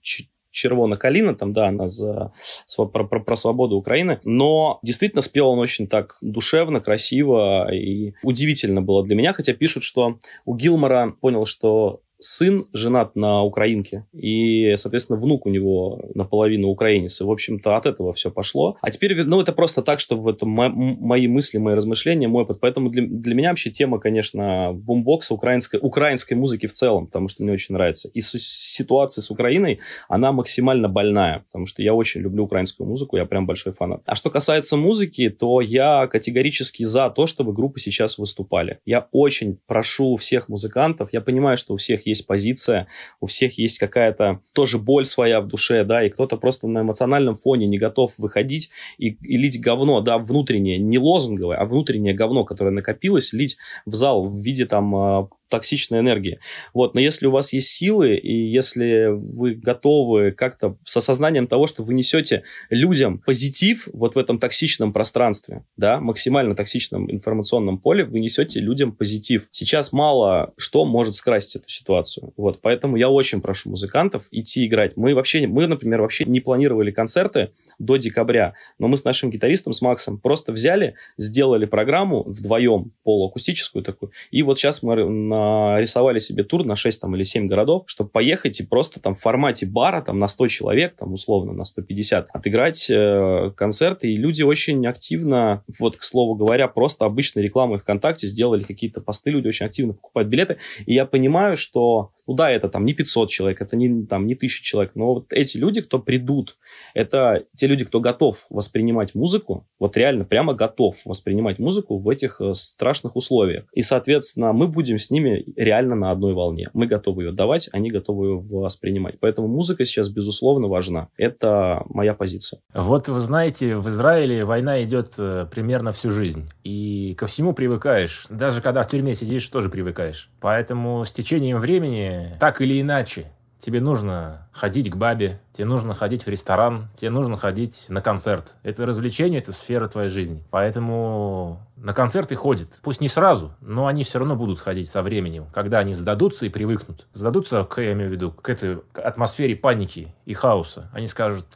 Червона 0.53 0.97
Калина, 0.97 1.35
там, 1.35 1.53
да, 1.53 1.67
она 1.69 1.89
за, 1.89 2.33
про, 2.77 3.05
про, 3.05 3.21
про 3.21 3.37
свободу 3.37 3.77
Украины, 3.77 4.21
но 4.25 4.79
действительно 4.83 5.23
спел 5.23 5.49
он 5.49 5.59
очень 5.59 5.89
так 5.89 6.17
душевно, 6.21 6.81
красиво 6.81 7.73
и 7.75 8.15
удивительно 8.23 8.83
было 8.83 9.05
для 9.05 9.17
меня, 9.17 9.33
хотя 9.33 9.55
пишут, 9.55 9.83
что 9.83 10.19
у 10.45 10.55
Гилмора 10.55 11.15
понял, 11.21 11.47
что 11.47 12.03
сын 12.23 12.67
женат 12.73 13.17
на 13.17 13.43
украинке, 13.43 14.07
и, 14.13 14.75
соответственно, 14.77 15.19
внук 15.19 15.47
у 15.47 15.51
него 15.51 16.01
наполовину 16.15 16.69
украинец. 16.69 17.21
И, 17.21 17.25
в 17.25 17.31
общем-то, 17.31 17.77
от 17.77 17.87
этого 17.87 18.13
все 18.13 18.31
пошло. 18.31 18.77
А 18.81 18.91
теперь, 18.91 19.25
ну, 19.25 19.41
это 19.41 19.53
просто 19.53 19.83
так, 19.83 20.01
чтобы 20.01 20.31
это 20.31 20.47
мои 20.47 21.27
мысли, 21.29 21.59
мои 21.59 21.75
размышления, 21.75 22.29
мой 22.29 22.45
опыт. 22.45 22.59
Поэтому 22.61 22.91
для, 22.91 23.05
для 23.07 23.35
меня 23.35 23.51
вообще 23.51 23.71
тема, 23.71 23.99
конечно, 23.99 24.73
бумбокса, 24.73 25.35
украинской, 25.35 25.79
украинской 25.81 26.35
музыки 26.35 26.67
в 26.67 26.73
целом, 26.73 27.07
потому 27.07 27.29
что 27.29 27.43
мне 27.43 27.53
очень 27.53 27.75
нравится. 27.75 28.09
И 28.15 28.21
с, 28.21 28.33
ситуация 28.39 29.23
с 29.23 29.31
Украиной, 29.31 29.81
она 30.09 30.33
максимально 30.33 30.89
больная, 30.89 31.41
потому 31.47 31.67
что 31.67 31.83
я 31.83 31.95
очень 31.95 32.21
люблю 32.21 32.45
украинскую 32.45 32.89
музыку, 32.89 33.17
я 33.17 33.25
прям 33.25 33.47
большой 33.47 33.73
фанат. 33.73 34.03
А 34.07 34.15
что 34.15 34.31
касается 34.31 34.77
музыки, 34.77 35.29
то 35.29 35.61
я 35.61 36.07
категорически 36.07 36.85
за 36.85 37.11
то, 37.11 37.27
чтобы 37.27 37.53
группы 37.53 37.81
сейчас 37.81 38.19
выступали. 38.19 38.79
Я 38.85 39.09
очень 39.13 39.59
прошу 39.67 40.17
всех 40.17 40.49
музыкантов, 40.49 41.13
я 41.13 41.21
понимаю, 41.21 41.57
что 41.57 41.75
у 41.75 41.77
всех 41.77 42.07
есть 42.13 42.27
позиция, 42.27 42.87
у 43.21 43.27
всех 43.27 43.59
есть 43.59 43.79
какая-то 43.79 44.41
тоже 44.53 44.79
боль 44.79 45.05
своя 45.05 45.41
в 45.41 45.49
душе, 45.49 45.85
да, 45.85 46.05
и 46.05 46.11
кто-то 46.11 46.37
просто 46.37 46.69
на 46.69 46.81
эмоциональном 46.81 47.37
фоне 47.37 47.67
не 47.67 47.79
готов 47.79 48.15
выходить 48.19 48.71
и, 48.99 49.09
и 49.09 49.37
лить 49.37 49.61
говно, 49.61 50.01
да, 50.01 50.19
внутреннее, 50.19 50.79
не 50.79 50.99
лозунговое, 50.99 51.57
а 51.57 51.65
внутреннее 51.65 52.15
говно, 52.15 52.45
которое 52.45 52.71
накопилось, 52.71 53.33
лить 53.33 53.57
в 53.87 53.95
зал 53.95 54.23
в 54.23 54.37
виде 54.37 54.67
там 54.67 54.95
а, 54.95 55.29
токсичной 55.53 56.01
энергии. 56.01 56.41
Вот, 56.75 56.95
но 56.95 57.01
если 57.01 57.27
у 57.27 57.31
вас 57.31 57.53
есть 57.53 57.69
силы, 57.69 58.17
и 58.17 58.33
если 58.33 59.09
вы 59.11 59.55
готовы 59.55 60.33
как-то 60.33 60.77
с 60.85 60.97
осознанием 60.97 61.47
того, 61.47 61.67
что 61.67 61.83
вы 61.83 61.95
несете 61.95 62.43
людям 62.71 63.19
позитив 63.19 63.89
вот 63.93 64.15
в 64.15 64.19
этом 64.19 64.39
токсичном 64.39 64.93
пространстве, 64.93 65.65
да, 65.77 66.01
максимально 66.01 66.55
токсичном 66.55 67.11
информационном 67.11 67.79
поле, 67.79 68.05
вы 68.05 68.21
несете 68.21 68.61
людям 68.61 68.93
позитив. 68.93 69.49
Сейчас 69.53 69.93
мало 69.93 70.53
что 70.57 70.85
может 70.85 71.15
скрасить 71.15 71.57
эту 71.57 71.69
ситуацию. 71.69 72.33
Вот, 72.37 72.61
поэтому 72.63 72.97
я 72.97 73.11
очень 73.11 73.43
прошу 73.43 73.71
музыкантов 73.71 74.29
идти 74.31 74.67
играть. 74.67 74.97
Мы 74.97 75.15
вообще, 75.15 75.47
мы, 75.47 75.67
например, 75.67 76.01
вообще 76.01 76.25
не 76.25 76.41
планировали 76.41 76.91
концерты 76.91 77.51
до 77.79 77.97
декабря, 77.97 78.55
но 78.79 78.89
мы 78.89 78.97
с 78.97 79.05
нашим 79.05 79.31
гитаристом, 79.31 79.73
с 79.73 79.83
Максом, 79.83 80.19
просто 80.19 80.53
взяли, 80.53 80.95
сделали 81.19 81.67
программу 81.67 82.23
вдвоем, 82.23 82.93
полуакустическую 83.05 83.85
такую, 83.85 84.13
и 84.31 84.43
вот 84.43 84.59
сейчас 84.59 84.83
мы 84.83 85.05
на 85.05 85.42
рисовали 85.79 86.19
себе 86.19 86.45
тур 86.45 86.65
на 86.65 86.77
6 86.77 87.01
там, 87.01 87.17
или 87.17 87.23
7 87.23 87.47
городов, 87.47 87.85
чтобы 87.87 88.11
поехать 88.11 88.61
и 88.61 88.67
просто 88.67 89.01
там 89.01 89.15
в 89.15 89.21
формате 89.21 89.67
бара 89.67 90.03
там, 90.03 90.19
на 90.19 90.29
100 90.29 90.49
человек, 90.49 90.97
там 90.97 91.13
условно 91.13 91.53
на 91.53 91.65
150, 91.65 92.29
отыграть 92.33 92.89
э, 92.91 93.53
концерты. 93.57 94.13
И 94.13 94.17
люди 94.17 94.43
очень 94.43 94.87
активно, 94.87 95.65
вот, 95.79 95.97
к 95.97 96.03
слову 96.03 96.35
говоря, 96.35 96.69
просто 96.69 97.05
обычной 97.05 97.43
рекламой 97.43 97.79
ВКонтакте 97.79 98.27
сделали 98.27 98.63
какие-то 98.63 99.01
посты, 99.01 99.31
люди 99.31 99.49
очень 99.49 99.67
активно 99.67 99.95
покупают 99.95 100.29
билеты. 100.29 100.59
И 100.87 100.95
я 100.95 101.07
понимаю, 101.07 101.57
что, 101.57 102.13
ну 102.27 102.35
да, 102.35 102.51
это 102.51 102.69
там 102.69 102.85
не 102.85 102.95
500 102.95 103.31
человек, 103.31 103.61
это 103.61 103.77
не, 103.77 104.07
там, 104.07 104.27
не 104.27 104.35
1000 104.35 104.63
человек, 104.63 104.93
но 104.95 105.15
вот 105.15 105.33
эти 105.33 105.57
люди, 105.57 105.81
кто 105.81 105.99
придут, 105.99 106.57
это 106.95 107.45
те 107.57 107.67
люди, 107.67 107.85
кто 107.85 108.01
готов 108.01 108.47
воспринимать 108.51 109.15
музыку, 109.15 109.67
вот 109.79 109.97
реально 109.97 110.25
прямо 110.25 110.55
готов 110.55 110.97
воспринимать 111.05 111.59
музыку 111.59 111.99
в 111.99 112.09
этих 112.09 112.41
э, 112.41 112.55
страшных 112.55 113.17
условиях. 113.17 113.65
И, 113.73 113.83
соответственно, 113.83 114.53
мы 114.53 114.69
будем 114.69 114.99
с 114.99 115.11
ними 115.11 115.32
реально 115.57 115.95
на 115.95 116.11
одной 116.11 116.35
волне. 116.35 116.71
Мы 116.73 116.87
готовы 116.87 117.25
ее 117.25 117.33
давать, 117.33 117.69
они 117.73 117.91
готовы 117.91 118.27
ее 118.27 118.39
воспринимать. 118.39 119.17
Поэтому 119.21 119.49
музыка 119.49 119.85
сейчас, 119.85 120.09
безусловно, 120.09 120.69
важна. 120.69 121.09
Это 121.17 121.83
моя 121.89 122.15
позиция. 122.15 122.61
Вот 122.75 123.09
вы 123.09 123.21
знаете, 123.21 123.77
в 123.77 123.89
Израиле 123.89 124.45
война 124.45 124.83
идет 124.83 125.15
э, 125.19 125.47
примерно 125.51 125.93
всю 125.93 126.11
жизнь. 126.11 126.49
И 126.65 127.15
ко 127.19 127.27
всему 127.27 127.53
привыкаешь. 127.53 128.27
Даже 128.31 128.61
когда 128.61 128.83
в 128.83 128.89
тюрьме 128.89 129.15
сидишь, 129.15 129.47
тоже 129.49 129.69
привыкаешь. 129.69 130.31
Поэтому 130.41 131.05
с 131.05 131.13
течением 131.13 131.59
времени, 131.59 132.37
так 132.41 132.61
или 132.61 132.81
иначе, 132.81 133.27
тебе 133.63 133.81
нужно 133.81 134.49
ходить 134.51 134.91
к 134.91 134.97
бабе, 134.97 135.41
тебе 135.53 135.67
нужно 135.67 135.95
ходить 135.95 136.27
в 136.27 136.29
ресторан, 136.29 136.89
тебе 136.97 137.11
нужно 137.11 137.37
ходить 137.37 137.87
на 137.89 138.03
концерт. 138.03 138.57
Это 138.65 138.85
развлечение, 138.87 139.39
это 139.41 139.53
сфера 139.53 139.87
твоей 139.87 140.09
жизни. 140.09 140.45
Поэтому 140.51 141.65
на 141.77 141.95
концерты 141.95 142.35
ходят. 142.35 142.81
Пусть 142.83 143.01
не 143.01 143.09
сразу, 143.09 143.55
но 143.61 143.87
они 143.87 144.03
все 144.03 144.19
равно 144.19 144.35
будут 144.35 144.59
ходить 144.59 144.91
со 144.91 145.01
временем, 145.01 145.47
когда 145.55 145.79
они 145.79 145.93
зададутся 145.93 146.45
и 146.45 146.49
привыкнут. 146.49 147.07
Зададутся, 147.13 147.63
к, 147.63 147.81
я 147.81 147.93
имею 147.93 148.11
в 148.11 148.13
виду, 148.13 148.33
к 148.33 148.49
этой 148.49 148.81
атмосфере 148.95 149.55
паники 149.55 150.13
и 150.25 150.35
хаоса. 150.35 150.91
Они 150.93 151.07
скажут, 151.07 151.47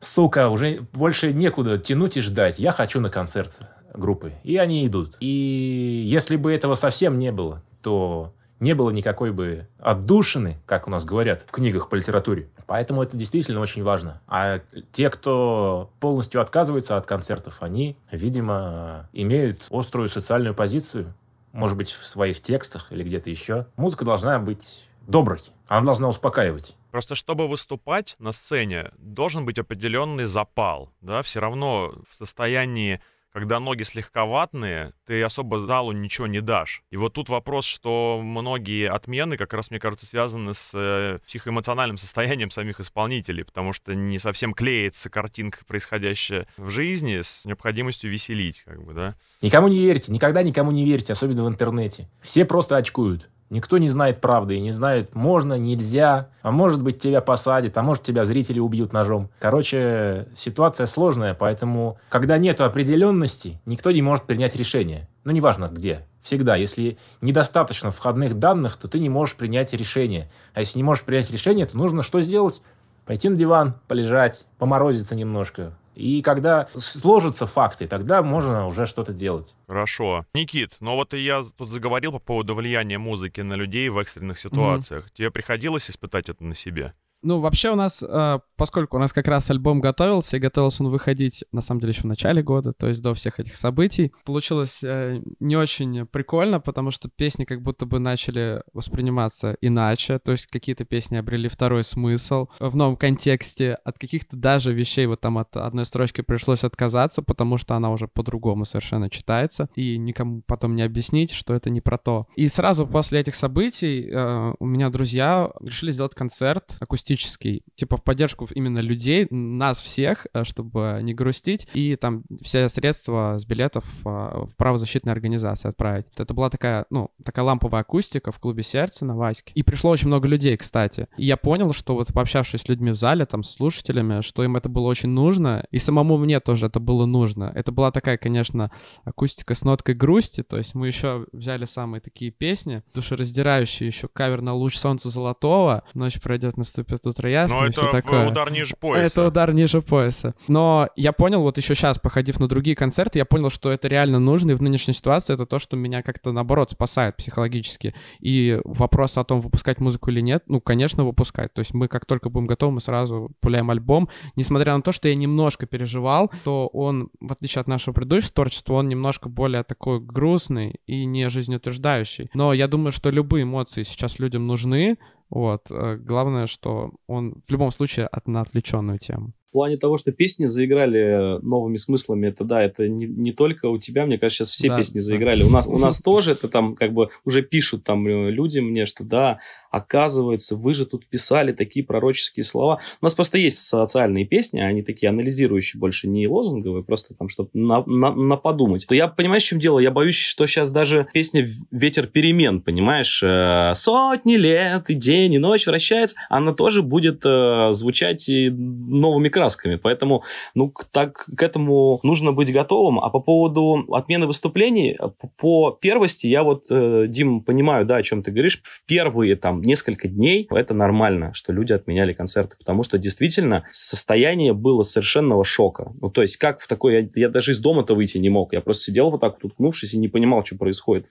сука, 0.00 0.48
уже 0.48 0.80
больше 0.94 1.34
некуда 1.34 1.76
тянуть 1.76 2.16
и 2.16 2.22
ждать. 2.22 2.58
Я 2.58 2.72
хочу 2.72 2.98
на 2.98 3.10
концерт 3.10 3.58
группы. 3.92 4.32
И 4.42 4.56
они 4.56 4.86
идут. 4.86 5.18
И 5.20 6.02
если 6.06 6.36
бы 6.36 6.50
этого 6.50 6.76
совсем 6.76 7.18
не 7.18 7.30
было, 7.30 7.62
то 7.82 8.32
не 8.60 8.74
было 8.74 8.90
никакой 8.90 9.32
бы 9.32 9.66
отдушины, 9.78 10.58
как 10.66 10.86
у 10.86 10.90
нас 10.90 11.04
говорят 11.04 11.42
в 11.42 11.50
книгах 11.50 11.88
по 11.88 11.96
литературе. 11.96 12.48
Поэтому 12.66 13.02
это 13.02 13.16
действительно 13.16 13.60
очень 13.60 13.82
важно. 13.82 14.20
А 14.28 14.60
те, 14.92 15.10
кто 15.10 15.90
полностью 15.98 16.40
отказывается 16.40 16.96
от 16.96 17.06
концертов, 17.06 17.58
они, 17.62 17.96
видимо, 18.12 19.08
имеют 19.12 19.66
острую 19.70 20.08
социальную 20.08 20.54
позицию, 20.54 21.14
может 21.52 21.76
быть, 21.76 21.90
в 21.90 22.06
своих 22.06 22.40
текстах 22.40 22.92
или 22.92 23.02
где-то 23.02 23.30
еще. 23.30 23.66
Музыка 23.76 24.04
должна 24.04 24.38
быть 24.38 24.86
доброй, 25.08 25.40
она 25.66 25.86
должна 25.86 26.08
успокаивать. 26.08 26.76
Просто 26.90 27.14
чтобы 27.14 27.48
выступать 27.48 28.16
на 28.18 28.32
сцене, 28.32 28.90
должен 28.98 29.44
быть 29.44 29.58
определенный 29.58 30.24
запал, 30.24 30.90
да, 31.00 31.22
все 31.22 31.40
равно 31.40 31.94
в 32.10 32.14
состоянии 32.16 33.00
когда 33.32 33.60
ноги 33.60 33.82
слегка 33.82 34.24
ватные, 34.24 34.92
ты 35.06 35.22
особо 35.22 35.58
залу 35.58 35.92
ничего 35.92 36.26
не 36.26 36.40
дашь. 36.40 36.82
И 36.90 36.96
вот 36.96 37.14
тут 37.14 37.28
вопрос, 37.28 37.64
что 37.64 38.20
многие 38.22 38.90
отмены, 38.90 39.36
как 39.36 39.54
раз, 39.54 39.70
мне 39.70 39.78
кажется, 39.78 40.06
связаны 40.06 40.54
с 40.54 40.72
э, 40.74 41.18
психоэмоциональным 41.26 41.96
состоянием 41.96 42.50
самих 42.50 42.80
исполнителей, 42.80 43.44
потому 43.44 43.72
что 43.72 43.94
не 43.94 44.18
совсем 44.18 44.52
клеится 44.52 45.10
картинка, 45.10 45.60
происходящая 45.66 46.46
в 46.56 46.70
жизни, 46.70 47.20
с 47.22 47.44
необходимостью 47.44 48.10
веселить, 48.10 48.62
как 48.64 48.82
бы, 48.82 48.94
да. 48.94 49.14
Никому 49.42 49.68
не 49.68 49.78
верьте, 49.78 50.12
никогда 50.12 50.42
никому 50.42 50.70
не 50.70 50.84
верьте, 50.84 51.12
особенно 51.12 51.44
в 51.44 51.48
интернете. 51.48 52.08
Все 52.20 52.44
просто 52.44 52.76
очкуют. 52.76 53.30
Никто 53.50 53.78
не 53.78 53.88
знает 53.88 54.20
правды 54.20 54.54
и 54.54 54.60
не 54.60 54.70
знает, 54.70 55.16
можно, 55.16 55.54
нельзя, 55.54 56.28
а 56.42 56.52
может 56.52 56.80
быть 56.80 57.00
тебя 57.00 57.20
посадят, 57.20 57.76
а 57.76 57.82
может 57.82 58.04
тебя 58.04 58.24
зрители 58.24 58.60
убьют 58.60 58.92
ножом. 58.92 59.28
Короче, 59.40 60.28
ситуация 60.34 60.86
сложная, 60.86 61.34
поэтому, 61.34 61.98
когда 62.10 62.38
нет 62.38 62.60
определенности, 62.60 63.60
никто 63.66 63.90
не 63.90 64.02
может 64.02 64.24
принять 64.24 64.54
решение. 64.54 65.08
Ну, 65.24 65.32
неважно 65.32 65.68
где. 65.68 66.06
Всегда. 66.22 66.54
Если 66.54 66.96
недостаточно 67.20 67.90
входных 67.90 68.38
данных, 68.38 68.76
то 68.76 68.86
ты 68.86 69.00
не 69.00 69.08
можешь 69.08 69.34
принять 69.34 69.72
решение. 69.72 70.30
А 70.54 70.60
если 70.60 70.78
не 70.78 70.84
можешь 70.84 71.02
принять 71.02 71.30
решение, 71.30 71.66
то 71.66 71.76
нужно 71.76 72.02
что 72.02 72.20
сделать? 72.20 72.62
Пойти 73.04 73.28
на 73.28 73.36
диван, 73.36 73.74
полежать, 73.88 74.46
поморозиться 74.58 75.16
немножко, 75.16 75.76
и 76.00 76.22
когда 76.22 76.68
сложатся 76.74 77.46
факты, 77.46 77.86
тогда 77.86 78.22
можно 78.22 78.66
уже 78.66 78.86
что-то 78.86 79.12
делать. 79.12 79.54
Хорошо. 79.66 80.24
Никит, 80.34 80.76
ну 80.80 80.94
вот 80.94 81.12
я 81.14 81.42
тут 81.56 81.70
заговорил 81.70 82.12
по 82.12 82.18
поводу 82.18 82.54
влияния 82.54 82.98
музыки 82.98 83.40
на 83.42 83.54
людей 83.54 83.88
в 83.88 83.98
экстренных 83.98 84.38
ситуациях. 84.38 85.06
Mm-hmm. 85.06 85.14
Тебе 85.14 85.30
приходилось 85.30 85.90
испытать 85.90 86.28
это 86.28 86.42
на 86.44 86.54
себе? 86.54 86.94
Ну, 87.22 87.40
вообще 87.40 87.70
у 87.70 87.74
нас, 87.74 88.02
э, 88.02 88.38
поскольку 88.56 88.96
у 88.96 89.00
нас 89.00 89.12
как 89.12 89.28
раз 89.28 89.50
альбом 89.50 89.80
готовился, 89.80 90.36
и 90.36 90.40
готовился 90.40 90.82
он 90.82 90.90
выходить, 90.90 91.44
на 91.52 91.60
самом 91.60 91.80
деле, 91.80 91.92
еще 91.92 92.02
в 92.02 92.06
начале 92.06 92.42
года, 92.42 92.72
то 92.72 92.88
есть 92.88 93.02
до 93.02 93.14
всех 93.14 93.40
этих 93.40 93.56
событий, 93.56 94.12
получилось 94.24 94.80
э, 94.82 95.20
не 95.38 95.56
очень 95.56 96.06
прикольно, 96.06 96.60
потому 96.60 96.90
что 96.90 97.10
песни 97.10 97.44
как 97.44 97.62
будто 97.62 97.84
бы 97.84 97.98
начали 97.98 98.62
восприниматься 98.72 99.56
иначе, 99.60 100.18
то 100.18 100.32
есть 100.32 100.46
какие-то 100.46 100.84
песни 100.84 101.16
обрели 101.16 101.48
второй 101.48 101.84
смысл 101.84 102.48
в 102.58 102.74
новом 102.74 102.96
контексте, 102.96 103.74
от 103.84 103.98
каких-то 103.98 104.36
даже 104.36 104.72
вещей, 104.72 105.06
вот 105.06 105.20
там 105.20 105.36
от 105.38 105.56
одной 105.56 105.84
строчки 105.84 106.22
пришлось 106.22 106.64
отказаться, 106.64 107.22
потому 107.22 107.58
что 107.58 107.74
она 107.74 107.90
уже 107.90 108.08
по-другому 108.08 108.64
совершенно 108.64 109.10
читается, 109.10 109.68
и 109.74 109.98
никому 109.98 110.42
потом 110.46 110.74
не 110.74 110.82
объяснить, 110.82 111.32
что 111.32 111.52
это 111.52 111.68
не 111.68 111.82
про 111.82 111.98
то. 111.98 112.26
И 112.34 112.48
сразу 112.48 112.86
после 112.86 113.20
этих 113.20 113.34
событий 113.34 114.08
э, 114.10 114.54
у 114.58 114.66
меня 114.66 114.88
друзья 114.88 115.50
решили 115.60 115.92
сделать 115.92 116.14
концерт 116.14 116.76
акустический, 116.80 117.09
типа 117.16 117.96
в 117.96 118.04
поддержку 118.04 118.48
именно 118.54 118.80
людей, 118.80 119.26
нас 119.30 119.80
всех, 119.80 120.26
э, 120.32 120.44
чтобы 120.44 121.00
не 121.02 121.14
грустить, 121.14 121.68
и 121.74 121.96
там 121.96 122.24
все 122.42 122.68
средства 122.68 123.36
с 123.38 123.44
билетов 123.44 123.84
э, 124.04 124.08
в 124.08 124.50
правозащитные 124.56 125.12
организации 125.12 125.68
отправить. 125.68 126.06
Это 126.16 126.34
была 126.34 126.50
такая, 126.50 126.86
ну, 126.90 127.10
такая 127.24 127.44
ламповая 127.44 127.82
акустика 127.82 128.32
в 128.32 128.38
клубе 128.38 128.62
сердца 128.62 129.04
на 129.04 129.16
Ваське. 129.16 129.52
И 129.54 129.62
пришло 129.62 129.90
очень 129.90 130.08
много 130.08 130.28
людей, 130.28 130.56
кстати. 130.56 131.08
И 131.16 131.24
я 131.24 131.36
понял, 131.36 131.72
что 131.72 131.94
вот 131.94 132.12
пообщавшись 132.12 132.62
с 132.62 132.68
людьми 132.68 132.90
в 132.90 132.96
зале, 132.96 133.26
там, 133.26 133.42
с 133.42 133.54
слушателями, 133.54 134.20
что 134.22 134.44
им 134.44 134.56
это 134.56 134.68
было 134.68 134.86
очень 134.88 135.10
нужно, 135.10 135.64
и 135.70 135.78
самому 135.78 136.18
мне 136.18 136.40
тоже 136.40 136.66
это 136.66 136.80
было 136.80 137.06
нужно. 137.06 137.52
Это 137.54 137.72
была 137.72 137.90
такая, 137.90 138.18
конечно, 138.18 138.70
акустика 139.04 139.54
с 139.54 139.62
ноткой 139.62 139.94
грусти, 139.94 140.42
то 140.42 140.58
есть 140.58 140.74
мы 140.74 140.86
еще 140.86 141.26
взяли 141.32 141.64
самые 141.64 142.00
такие 142.00 142.30
песни, 142.30 142.82
душераздирающие, 142.94 143.86
еще 143.86 144.08
кавер 144.08 144.42
на 144.42 144.54
луч 144.54 144.76
солнца 144.76 145.08
золотого, 145.08 145.84
ночь 145.94 146.20
пройдет, 146.20 146.56
наступит 146.56 146.99
утро 147.06 147.28
ясно, 147.30 147.60
Но 147.60 147.66
это 147.66 147.90
такое. 147.90 148.28
удар 148.28 148.50
ниже 148.50 148.74
пояса. 148.78 149.04
Это 149.04 149.26
удар 149.26 149.52
ниже 149.52 149.82
пояса. 149.82 150.34
Но 150.48 150.88
я 150.96 151.12
понял, 151.12 151.42
вот 151.42 151.56
еще 151.56 151.74
сейчас, 151.74 151.98
походив 151.98 152.40
на 152.40 152.48
другие 152.48 152.76
концерты, 152.76 153.18
я 153.18 153.24
понял, 153.24 153.50
что 153.50 153.70
это 153.70 153.88
реально 153.88 154.18
нужно, 154.18 154.52
и 154.52 154.54
в 154.54 154.62
нынешней 154.62 154.94
ситуации 154.94 155.34
это 155.34 155.46
то, 155.46 155.58
что 155.58 155.76
меня 155.76 156.02
как-то, 156.02 156.32
наоборот, 156.32 156.70
спасает 156.70 157.16
психологически. 157.16 157.94
И 158.20 158.60
вопрос 158.64 159.16
о 159.16 159.24
том, 159.24 159.40
выпускать 159.40 159.80
музыку 159.80 160.10
или 160.10 160.20
нет, 160.20 160.44
ну, 160.46 160.60
конечно, 160.60 161.04
выпускать. 161.04 161.52
То 161.54 161.60
есть 161.60 161.74
мы 161.74 161.88
как 161.88 162.06
только 162.06 162.28
будем 162.30 162.46
готовы, 162.46 162.72
мы 162.72 162.80
сразу 162.80 163.30
пуляем 163.40 163.70
альбом. 163.70 164.08
Несмотря 164.36 164.76
на 164.76 164.82
то, 164.82 164.92
что 164.92 165.08
я 165.08 165.14
немножко 165.14 165.66
переживал, 165.66 166.30
то 166.44 166.68
он, 166.68 167.10
в 167.20 167.32
отличие 167.32 167.60
от 167.60 167.68
нашего 167.68 167.94
предыдущего 167.94 168.32
творчества, 168.32 168.74
он 168.74 168.88
немножко 168.88 169.28
более 169.28 169.62
такой 169.62 170.00
грустный 170.00 170.76
и 170.86 171.04
не 171.04 171.28
жизнеутверждающий. 171.30 172.30
Но 172.34 172.52
я 172.52 172.68
думаю, 172.68 172.92
что 172.92 173.10
любые 173.10 173.44
эмоции 173.44 173.82
сейчас 173.82 174.18
людям 174.18 174.46
нужны, 174.46 174.98
вот. 175.30 175.70
э, 175.70 175.96
Главное, 175.96 176.46
что 176.46 176.92
он 177.06 177.42
в 177.46 177.50
любом 177.50 177.72
случае 177.72 178.06
от, 178.06 178.28
на 178.28 178.40
отвлеченную 178.40 178.98
тему. 178.98 179.32
В 179.50 179.52
плане 179.52 179.76
того, 179.78 179.98
что 179.98 180.12
песни 180.12 180.46
заиграли 180.46 181.44
новыми 181.44 181.74
смыслами, 181.74 182.28
это 182.28 182.44
да, 182.44 182.62
это 182.62 182.86
не, 182.86 183.06
не 183.06 183.32
только 183.32 183.66
у 183.66 183.78
тебя, 183.78 184.06
мне 184.06 184.16
кажется, 184.16 184.44
сейчас 184.44 184.50
все 184.50 184.68
Да, 184.68 184.76
песни 184.76 185.00
да. 185.00 185.04
заиграли. 185.04 185.42
У 185.42 185.50
нас, 185.50 185.66
у 185.66 185.76
нас 185.76 185.98
тоже 186.04 186.32
это 186.32 186.46
там 186.46 186.76
как 186.76 186.92
бы 186.92 187.08
уже 187.24 187.42
пишут 187.42 187.82
там 187.82 188.06
э, 188.06 188.30
люди 188.30 188.60
мне, 188.60 188.86
что 188.86 189.02
да, 189.02 189.40
оказывается, 189.72 190.54
вы 190.54 190.72
же 190.72 190.86
тут 190.86 191.04
писали 191.06 191.50
такие 191.50 191.84
пророческие 191.84 192.44
слова. 192.44 192.80
У 193.00 193.04
нас 193.04 193.14
просто 193.14 193.38
есть 193.38 193.58
социальные 193.58 194.24
песни, 194.24 194.60
они 194.60 194.82
такие 194.82 195.08
анализирующие, 195.08 195.80
больше 195.80 196.06
не 196.06 196.28
лозунговые, 196.28 196.84
просто 196.84 197.14
там, 197.14 197.28
чтобы 197.28 197.50
на, 197.52 197.82
на, 197.86 198.12
на 198.12 198.36
подумать. 198.36 198.86
То 198.86 198.94
я 198.94 199.08
понимаю, 199.08 199.40
в 199.40 199.44
чем 199.44 199.58
дело, 199.58 199.80
я 199.80 199.90
боюсь, 199.90 200.16
что 200.16 200.46
сейчас 200.46 200.70
даже 200.70 201.08
песня 201.12 201.44
«Ветер 201.72 202.06
перемен», 202.06 202.60
понимаешь, 202.60 203.20
э, 203.24 203.72
сотни 203.74 204.34
лет 204.34 204.90
и 204.90 204.94
день, 204.94 205.34
и 205.34 205.38
ночь 205.38 205.66
вращается, 205.66 206.14
она 206.28 206.52
тоже 206.52 206.82
будет 206.82 207.22
э, 207.24 207.72
звучать 207.72 208.28
и 208.28 208.50
новыми 208.50 209.28
красками. 209.40 209.76
Поэтому, 209.76 210.22
ну, 210.54 210.70
так 210.92 211.26
к 211.36 211.42
этому 211.42 211.98
нужно 212.02 212.32
быть 212.32 212.52
готовым. 212.52 213.00
А 213.00 213.08
по 213.08 213.20
поводу 213.20 213.86
отмены 213.90 214.26
выступлений, 214.26 214.96
э, 214.98 215.08
по 215.38 215.70
первости, 215.70 216.26
я 216.26 216.42
вот, 216.42 216.66
э, 216.70 217.06
Дим, 217.08 217.40
понимаю, 217.40 217.86
да, 217.86 217.96
о 217.96 218.02
чем 218.02 218.22
ты 218.22 218.30
говоришь, 218.30 218.60
в 218.62 218.82
первые 218.86 219.36
там 219.36 219.62
несколько 219.62 220.08
дней 220.08 220.46
это 220.50 220.74
нормально, 220.74 221.32
что 221.32 221.52
люди 221.52 221.72
отменяли 221.72 222.12
концерты, 222.12 222.56
потому 222.58 222.82
что 222.82 222.98
действительно 222.98 223.64
состояние 223.70 224.52
было 224.52 224.82
совершенного 224.82 225.44
шока. 225.44 225.92
Ну, 226.02 226.10
то 226.10 226.20
есть, 226.20 226.36
как 226.36 226.60
в 226.60 226.68
такой... 226.68 226.94
Я, 226.94 227.08
я 227.14 227.28
даже 227.28 227.52
из 227.52 227.60
дома-то 227.60 227.94
выйти 227.94 228.18
не 228.18 228.28
мог. 228.28 228.52
Я 228.52 228.60
просто 228.60 228.84
сидел 228.84 229.10
вот 229.10 229.20
так 229.20 229.34
вот, 229.34 229.44
уткнувшись, 229.44 229.94
и 229.94 229.98
не 229.98 230.08
понимал, 230.08 230.44
что 230.44 230.58
происходит 230.58 231.06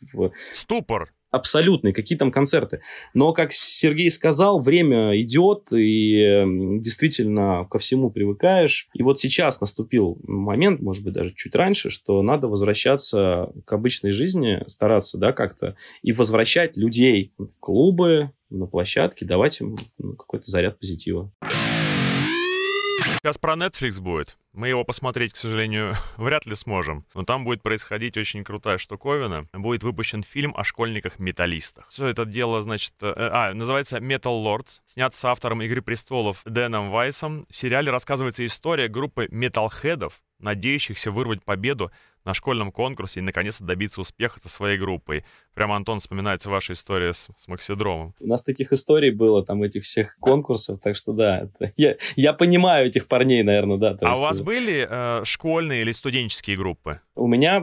Ступор. 0.54 1.10
Абсолютный, 1.32 1.94
какие 1.94 2.18
там 2.18 2.32
концерты. 2.32 2.82
Но, 3.14 3.34
как 3.34 3.54
Сергей 3.54 4.10
сказал, 4.10 4.60
время 4.60 5.20
идет, 5.22 5.72
и 5.72 6.22
м, 6.22 6.82
действительно 6.82 7.68
ко 7.70 7.80
всему 7.80 8.10
привыкаешь. 8.10 8.90
И 8.94 9.04
вот 9.04 9.20
сейчас 9.20 9.62
наступил 9.62 10.20
момент, 10.24 10.82
может 10.82 11.04
быть, 11.04 11.14
даже 11.14 11.34
чуть 11.36 11.56
раньше, 11.56 11.90
что 11.90 12.22
надо 12.22 12.48
возвращаться 12.48 13.52
к 13.66 13.74
обычной 13.74 14.12
жизни, 14.12 14.64
стараться, 14.68 15.18
да, 15.18 15.32
как-то, 15.32 15.76
и 16.02 16.12
возвращать 16.12 16.78
людей 16.78 17.34
в 17.38 17.50
клубы, 17.60 18.32
на 18.50 18.66
площадке, 18.66 19.26
давать 19.26 19.62
им 19.62 19.78
ну, 19.98 20.16
какой-то 20.16 20.50
заряд 20.50 20.80
позитива. 20.80 21.32
Сейчас 23.22 23.38
про 23.38 23.56
Netflix 23.56 24.00
будет. 24.00 24.38
Мы 24.54 24.70
его 24.70 24.86
посмотреть, 24.86 25.34
к 25.34 25.36
сожалению, 25.36 25.94
вряд 26.18 26.46
ли 26.46 26.56
сможем. 26.56 27.04
Но 27.14 27.24
там 27.24 27.44
будет 27.44 27.62
происходить 27.62 28.16
очень 28.18 28.46
крутая 28.46 28.78
штуковина. 28.78 29.44
Будет 29.52 29.84
выпущен 29.84 30.24
фильм 30.24 30.54
о 30.56 30.64
школьниках-металлистах. 30.64 31.90
Все 31.90 32.08
это 32.08 32.24
дело, 32.24 32.62
значит... 32.62 32.94
э, 33.02 33.12
А, 33.14 33.54
называется 33.54 33.98
Metal 33.98 34.32
Lords. 34.44 34.80
Снят 34.88 35.14
с 35.14 35.26
автором 35.26 35.62
«Игры 35.62 35.82
престолов» 35.82 36.42
Дэном 36.46 36.92
Вайсом. 36.92 37.46
В 37.50 37.58
сериале 37.58 37.92
рассказывается 37.92 38.46
история 38.46 38.88
группы 38.88 39.28
металлхедов, 39.32 40.22
надеющихся 40.40 41.12
вырвать 41.12 41.44
победу 41.44 41.92
на 42.26 42.34
школьном 42.34 42.72
конкурсе 42.72 43.20
и 43.20 43.24
наконец-то 43.24 43.64
добиться 43.64 44.02
успеха 44.02 44.40
со 44.40 44.50
своей 44.50 44.78
группой. 44.78 45.24
Прямо, 45.54 45.76
Антон, 45.76 46.00
вспоминается 46.00 46.50
ваша 46.50 46.74
история 46.74 47.14
с, 47.14 47.28
с 47.38 47.48
Максидромом. 47.48 48.14
У 48.20 48.28
нас 48.28 48.44
таких 48.44 48.72
историй 48.74 49.12
было, 49.12 49.44
там, 49.46 49.64
этих 49.64 49.84
всех 49.84 50.18
конкурсов, 50.20 50.80
так 50.80 50.96
что 50.96 51.14
да, 51.14 51.42
это- 51.60 51.74
я, 51.78 51.96
я 52.16 52.34
понимаю 52.34 52.88
этих 52.88 53.08
парней, 53.08 53.44
наверное, 53.44 53.78
да. 53.78 53.98
А 54.02 54.06
у 54.06 54.10
есть, 54.10 54.22
вас 54.22 54.40
э, 54.40 54.44
были 54.44 54.88
э, 54.90 55.24
школьные 55.26 55.82
или 55.82 55.92
студенческие 55.92 56.58
группы? 56.58 57.00
У 57.16 57.28
меня, 57.28 57.60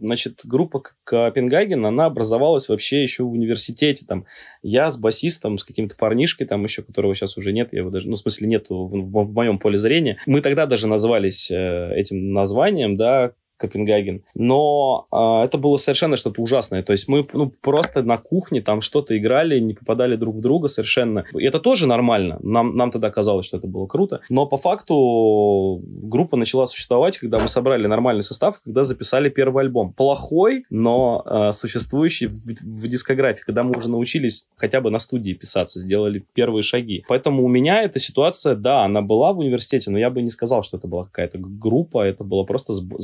значит, 0.00 0.40
группа 0.44 0.82
Копенгаген, 1.04 1.84
она 1.86 2.06
образовалась 2.06 2.68
вообще 2.68 3.02
еще 3.02 3.24
в 3.24 3.30
университете. 3.32 4.04
Там 4.06 4.26
я 4.62 4.90
с 4.90 4.96
басистом, 4.98 5.58
с 5.58 5.64
каким-то 5.64 5.96
парнишкой, 5.96 6.46
там 6.46 6.62
еще, 6.64 6.82
которого 6.82 7.14
сейчас 7.14 7.36
уже 7.36 7.52
нет, 7.52 7.72
я 7.72 7.80
его 7.80 7.90
даже, 7.90 8.08
ну, 8.08 8.14
в 8.16 8.18
смысле, 8.18 8.46
нету 8.48 8.86
в, 8.86 8.90
в- 8.92 9.26
в 9.30 9.32
моем 9.34 9.58
поле 9.58 9.78
зрения. 9.78 10.18
Мы 10.26 10.40
тогда 10.40 10.66
даже 10.66 10.86
назывались 10.86 11.50
э, 11.50 11.92
этим 11.96 12.32
названием, 12.32 12.96
да, 12.96 13.32
Копенгаген. 13.56 14.22
Но 14.34 15.06
а, 15.10 15.44
это 15.44 15.58
было 15.58 15.76
совершенно 15.76 16.16
что-то 16.16 16.42
ужасное. 16.42 16.82
То 16.82 16.92
есть 16.92 17.08
мы 17.08 17.24
ну, 17.32 17.52
просто 17.60 18.02
на 18.02 18.16
кухне 18.18 18.60
там 18.60 18.80
что-то 18.80 19.16
играли, 19.16 19.58
не 19.58 19.74
попадали 19.74 20.16
друг 20.16 20.36
в 20.36 20.40
друга 20.40 20.68
совершенно. 20.68 21.24
И 21.34 21.44
это 21.44 21.58
тоже 21.58 21.86
нормально. 21.86 22.38
Нам, 22.42 22.76
нам 22.76 22.90
тогда 22.90 23.10
казалось, 23.10 23.46
что 23.46 23.56
это 23.56 23.66
было 23.66 23.86
круто. 23.86 24.20
Но 24.28 24.46
по 24.46 24.56
факту 24.56 25.82
группа 25.84 26.36
начала 26.36 26.66
существовать, 26.66 27.18
когда 27.18 27.38
мы 27.38 27.48
собрали 27.48 27.86
нормальный 27.86 28.22
состав, 28.22 28.60
когда 28.64 28.84
записали 28.84 29.28
первый 29.28 29.64
альбом. 29.64 29.92
Плохой, 29.92 30.64
но 30.70 31.22
а, 31.24 31.52
существующий 31.52 32.26
в, 32.26 32.46
в 32.62 32.88
дискографии, 32.88 33.42
когда 33.44 33.62
мы 33.62 33.76
уже 33.76 33.90
научились 33.90 34.46
хотя 34.56 34.80
бы 34.80 34.90
на 34.90 34.98
студии 34.98 35.32
писаться, 35.32 35.80
сделали 35.80 36.24
первые 36.34 36.62
шаги. 36.62 37.04
Поэтому 37.08 37.44
у 37.44 37.48
меня 37.48 37.82
эта 37.82 37.98
ситуация, 37.98 38.54
да, 38.54 38.84
она 38.84 39.02
была 39.02 39.32
в 39.32 39.38
университете, 39.38 39.90
но 39.90 39.98
я 39.98 40.10
бы 40.10 40.22
не 40.22 40.30
сказал, 40.30 40.62
что 40.62 40.76
это 40.76 40.88
была 40.88 41.04
какая-то 41.04 41.38
группа, 41.38 42.02
это 42.02 42.24
было 42.24 42.44
просто 42.44 42.72
сб- 42.72 42.96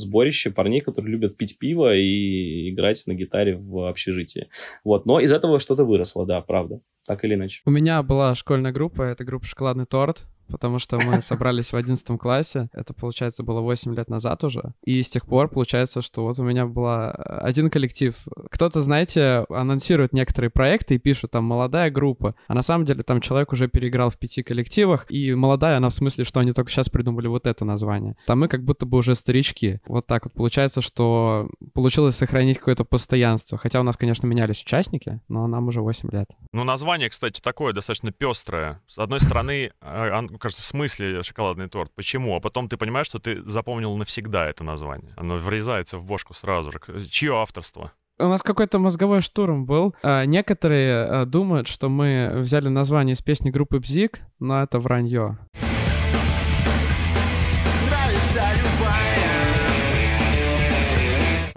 сборище 0.43 0.51
парней, 0.51 0.81
которые 0.81 1.13
любят 1.13 1.37
пить 1.37 1.59
пиво 1.59 1.95
и 1.95 2.71
играть 2.71 3.03
на 3.07 3.15
гитаре 3.15 3.57
в 3.57 3.89
общежитии. 3.89 4.49
Вот, 4.85 5.07
но 5.07 5.21
из 5.21 5.33
этого 5.33 5.61
что-то 5.61 5.85
выросло, 5.85 6.27
да, 6.27 6.41
правда, 6.41 6.81
так 7.07 7.25
или 7.25 7.35
иначе. 7.35 7.63
У 7.67 7.71
меня 7.71 8.03
была 8.03 8.35
школьная 8.35 8.73
группа, 8.73 9.03
это 9.03 9.25
группа 9.25 9.47
«Шоколадный 9.47 9.87
торт», 9.87 10.27
потому 10.49 10.79
что 10.79 10.99
мы 10.99 11.21
собрались 11.21 11.73
в 11.73 11.77
11 11.77 12.19
классе. 12.19 12.69
Это, 12.73 12.95
получается, 12.95 13.43
было 13.43 13.61
8 13.61 13.95
лет 13.95 14.09
назад 14.09 14.45
уже. 14.45 14.75
И 14.85 15.03
с 15.03 15.09
тех 15.09 15.27
пор 15.27 15.49
получается, 15.49 16.03
что 16.03 16.25
вот 16.25 16.39
у 16.39 16.43
меня 16.43 16.67
была 16.67 17.11
один 17.11 17.71
коллектив. 17.71 18.17
Кто-то, 18.51 18.83
знаете, 18.83 19.45
анонсирует 19.49 20.13
некоторые 20.13 20.51
проекты 20.51 20.97
и 20.97 20.99
пишут 20.99 21.33
там 21.33 21.45
«молодая 21.45 21.91
группа», 21.91 22.35
а 22.49 22.55
на 22.55 22.63
самом 22.63 22.85
деле 22.85 23.03
там 23.03 23.21
человек 23.21 23.53
уже 23.53 23.69
переиграл 23.69 24.11
в 24.11 24.19
пяти 24.19 24.43
коллективах, 24.43 25.07
и 25.11 25.35
молодая 25.35 25.77
она 25.77 25.89
в 25.91 25.95
смысле, 25.95 26.25
что 26.25 26.41
они 26.41 26.53
только 26.53 26.71
сейчас 26.71 26.89
придумали 26.89 27.27
вот 27.27 27.47
это 27.47 27.65
название. 27.65 28.17
Там 28.27 28.41
мы 28.41 28.49
как 28.49 28.65
будто 28.65 28.87
бы 28.87 28.99
уже 28.99 29.15
старички. 29.15 29.81
Вот 29.87 30.07
так 30.07 30.25
вот 30.25 30.35
получается, 30.35 30.81
что 30.83 31.49
получилось 31.75 32.17
сохранить 32.17 32.59
какое-то 32.59 32.85
постоянство. 32.85 33.59
Хотя 33.59 33.81
у 33.81 33.83
нас, 33.83 33.97
конечно, 33.97 34.27
менялись 34.27 34.63
участники, 34.63 35.21
но 35.29 35.47
нам 35.47 35.69
уже 35.69 35.81
8 35.81 36.11
лет. 36.11 36.31
Ну, 36.53 36.65
название, 36.65 37.09
кстати, 37.09 37.41
такое 37.41 37.73
достаточно 37.73 38.13
пестрое. 38.13 38.81
С 38.87 38.99
одной 38.99 39.21
стороны, 39.21 39.71
э, 39.81 40.11
он, 40.13 40.32
кажется, 40.39 40.63
в 40.63 40.67
смысле 40.67 41.23
шоколадный 41.23 41.69
торт. 41.69 41.93
Почему? 41.95 42.37
А 42.37 42.41
потом 42.41 42.69
ты 42.69 42.77
понимаешь, 42.77 43.07
что 43.07 43.19
ты 43.19 43.43
запомнил 43.49 43.97
навсегда 43.97 44.49
это 44.49 44.65
название. 44.65 45.13
Оно 45.17 45.37
врезается 45.37 45.99
в 45.99 46.05
бошку 46.05 46.35
сразу 46.35 46.73
же. 46.73 46.81
Чье 47.09 47.37
авторство? 47.37 47.93
У 48.19 48.25
нас 48.25 48.43
какой-то 48.43 48.79
мозговой 48.79 49.21
штурм 49.21 49.65
был. 49.65 49.95
А, 50.03 50.25
некоторые 50.27 51.05
а, 51.05 51.27
думают, 51.27 51.67
что 51.67 51.89
мы 51.89 52.31
взяли 52.37 52.69
название 52.69 53.15
из 53.15 53.23
песни 53.23 53.51
группы 53.51 53.81
Бзик, 53.81 54.21
но 54.39 54.63
это 54.63 54.79
вранье. 54.79 55.39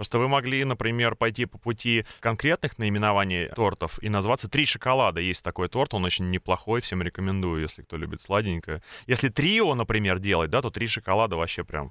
Просто 0.06 0.20
вы 0.20 0.28
могли, 0.28 0.64
например, 0.64 1.16
пойти 1.16 1.46
по 1.46 1.58
пути 1.58 2.04
конкретных 2.20 2.78
наименований 2.78 3.48
тортов 3.48 4.00
и 4.00 4.08
назваться 4.08 4.48
«Три 4.48 4.64
шоколада». 4.64 5.18
Есть 5.18 5.42
такой 5.42 5.68
торт, 5.68 5.94
он 5.94 6.04
очень 6.04 6.30
неплохой, 6.30 6.80
всем 6.80 7.02
рекомендую, 7.02 7.62
если 7.62 7.82
кто 7.82 7.96
любит 7.96 8.20
сладенькое. 8.20 8.82
Если 9.08 9.30
трио, 9.30 9.74
например, 9.74 10.20
делать, 10.20 10.48
да, 10.48 10.62
то 10.62 10.70
«Три 10.70 10.86
шоколада» 10.86 11.34
вообще 11.34 11.64
прям 11.64 11.90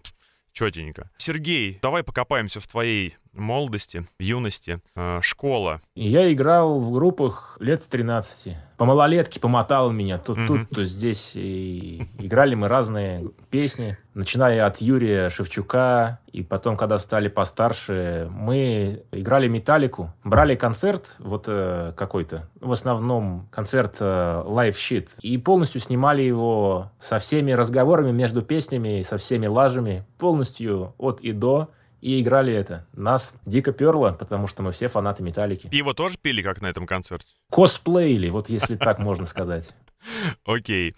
четенько. 0.54 1.12
Сергей, 1.18 1.78
давай 1.82 2.04
покопаемся 2.04 2.62
в 2.62 2.68
твоей 2.70 3.18
молодости, 3.36 4.06
в 4.18 4.22
юности, 4.22 4.80
э, 4.96 5.20
школа. 5.22 5.82
Я 5.96 6.32
играл 6.32 6.80
в 6.80 6.92
группах 6.92 7.58
лет 7.60 7.84
с 7.84 7.88
13. 7.88 8.58
По 8.78 8.86
малолетке 8.86 9.40
помотал 9.40 9.92
меня 9.92 10.18
тут, 10.18 10.38
mm-hmm. 10.38 10.48
тут, 10.48 10.70
то 10.70 10.86
здесь. 10.86 11.32
И 11.36 12.08
играли 12.18 12.56
мы 12.56 12.68
разные 12.68 13.24
песни, 13.50 13.98
начиная 14.14 14.66
от 14.66 14.78
Юрия 14.78 15.30
Шевчука, 15.30 16.20
и 16.32 16.44
потом, 16.44 16.76
когда 16.76 16.98
стали 16.98 17.30
постарше, 17.30 18.28
мы 18.32 19.04
играли 19.12 19.48
металлику, 19.48 20.14
брали 20.26 20.56
концерт 20.56 21.16
вот 21.20 21.46
э, 21.48 21.94
какой-то, 21.96 22.50
в 22.60 22.72
основном 22.72 23.48
концерт 23.52 23.98
э, 24.02 24.44
Live 24.46 24.74
Shit, 24.74 25.10
и 25.22 25.38
полностью 25.38 25.80
снимали 25.80 26.22
его 26.22 26.92
со 27.00 27.20
всеми 27.20 27.54
разговорами 27.54 28.12
между 28.12 28.42
песнями, 28.42 29.02
со 29.04 29.18
всеми 29.18 29.48
лажами, 29.48 30.06
полностью 30.18 30.94
от 30.98 31.22
и 31.22 31.32
до 31.32 31.70
и 32.02 32.22
играли 32.22 32.54
это. 32.54 32.88
Нас 32.94 33.36
дико 33.46 33.72
перло, 33.72 34.12
потому 34.12 34.48
что 34.48 34.64
мы 34.64 34.72
все 34.72 34.88
фанаты 34.88 35.24
Металлики. 35.24 35.68
Пиво 35.68 35.94
тоже 35.94 36.18
пили, 36.22 36.42
как 36.42 36.62
на 36.62 36.68
этом 36.68 36.86
концерте? 36.86 37.28
Косплеили, 37.52 38.30
вот 38.30 38.50
если 38.50 38.76
так 38.76 39.00
можно 39.00 39.26
сказать. 39.26 39.74
Окей. 40.46 40.94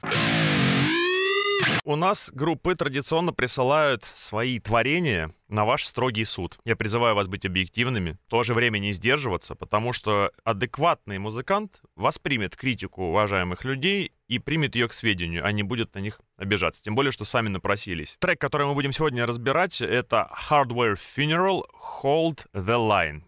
У 1.83 1.95
нас 1.95 2.31
группы 2.33 2.75
традиционно 2.75 3.33
присылают 3.33 4.03
свои 4.03 4.59
творения 4.59 5.31
на 5.47 5.63
ваш 5.65 5.85
строгий 5.85 6.25
суд. 6.25 6.59
Я 6.65 6.75
призываю 6.75 7.15
вас 7.15 7.27
быть 7.27 7.45
объективными, 7.45 8.11
в 8.11 8.29
то 8.29 8.43
же 8.43 8.53
время 8.53 8.79
не 8.79 8.91
сдерживаться, 8.91 9.55
потому 9.55 9.93
что 9.93 10.31
адекватный 10.43 11.17
музыкант 11.17 11.81
воспримет 11.95 12.55
критику 12.55 13.03
уважаемых 13.03 13.63
людей 13.63 14.11
и 14.27 14.39
примет 14.39 14.75
ее 14.75 14.87
к 14.89 14.93
сведению, 14.93 15.45
а 15.45 15.51
не 15.51 15.63
будет 15.63 15.95
на 15.95 15.99
них 15.99 16.19
обижаться. 16.35 16.83
Тем 16.83 16.95
более, 16.95 17.11
что 17.11 17.23
сами 17.23 17.47
напросились. 17.47 18.17
Трек, 18.19 18.41
который 18.41 18.67
мы 18.67 18.73
будем 18.73 18.91
сегодня 18.91 19.25
разбирать, 19.25 19.79
это 19.79 20.29
Hardware 20.49 20.97
Funeral 21.15 21.63
Hold 22.03 22.45
the 22.53 22.77
Line. 22.77 23.21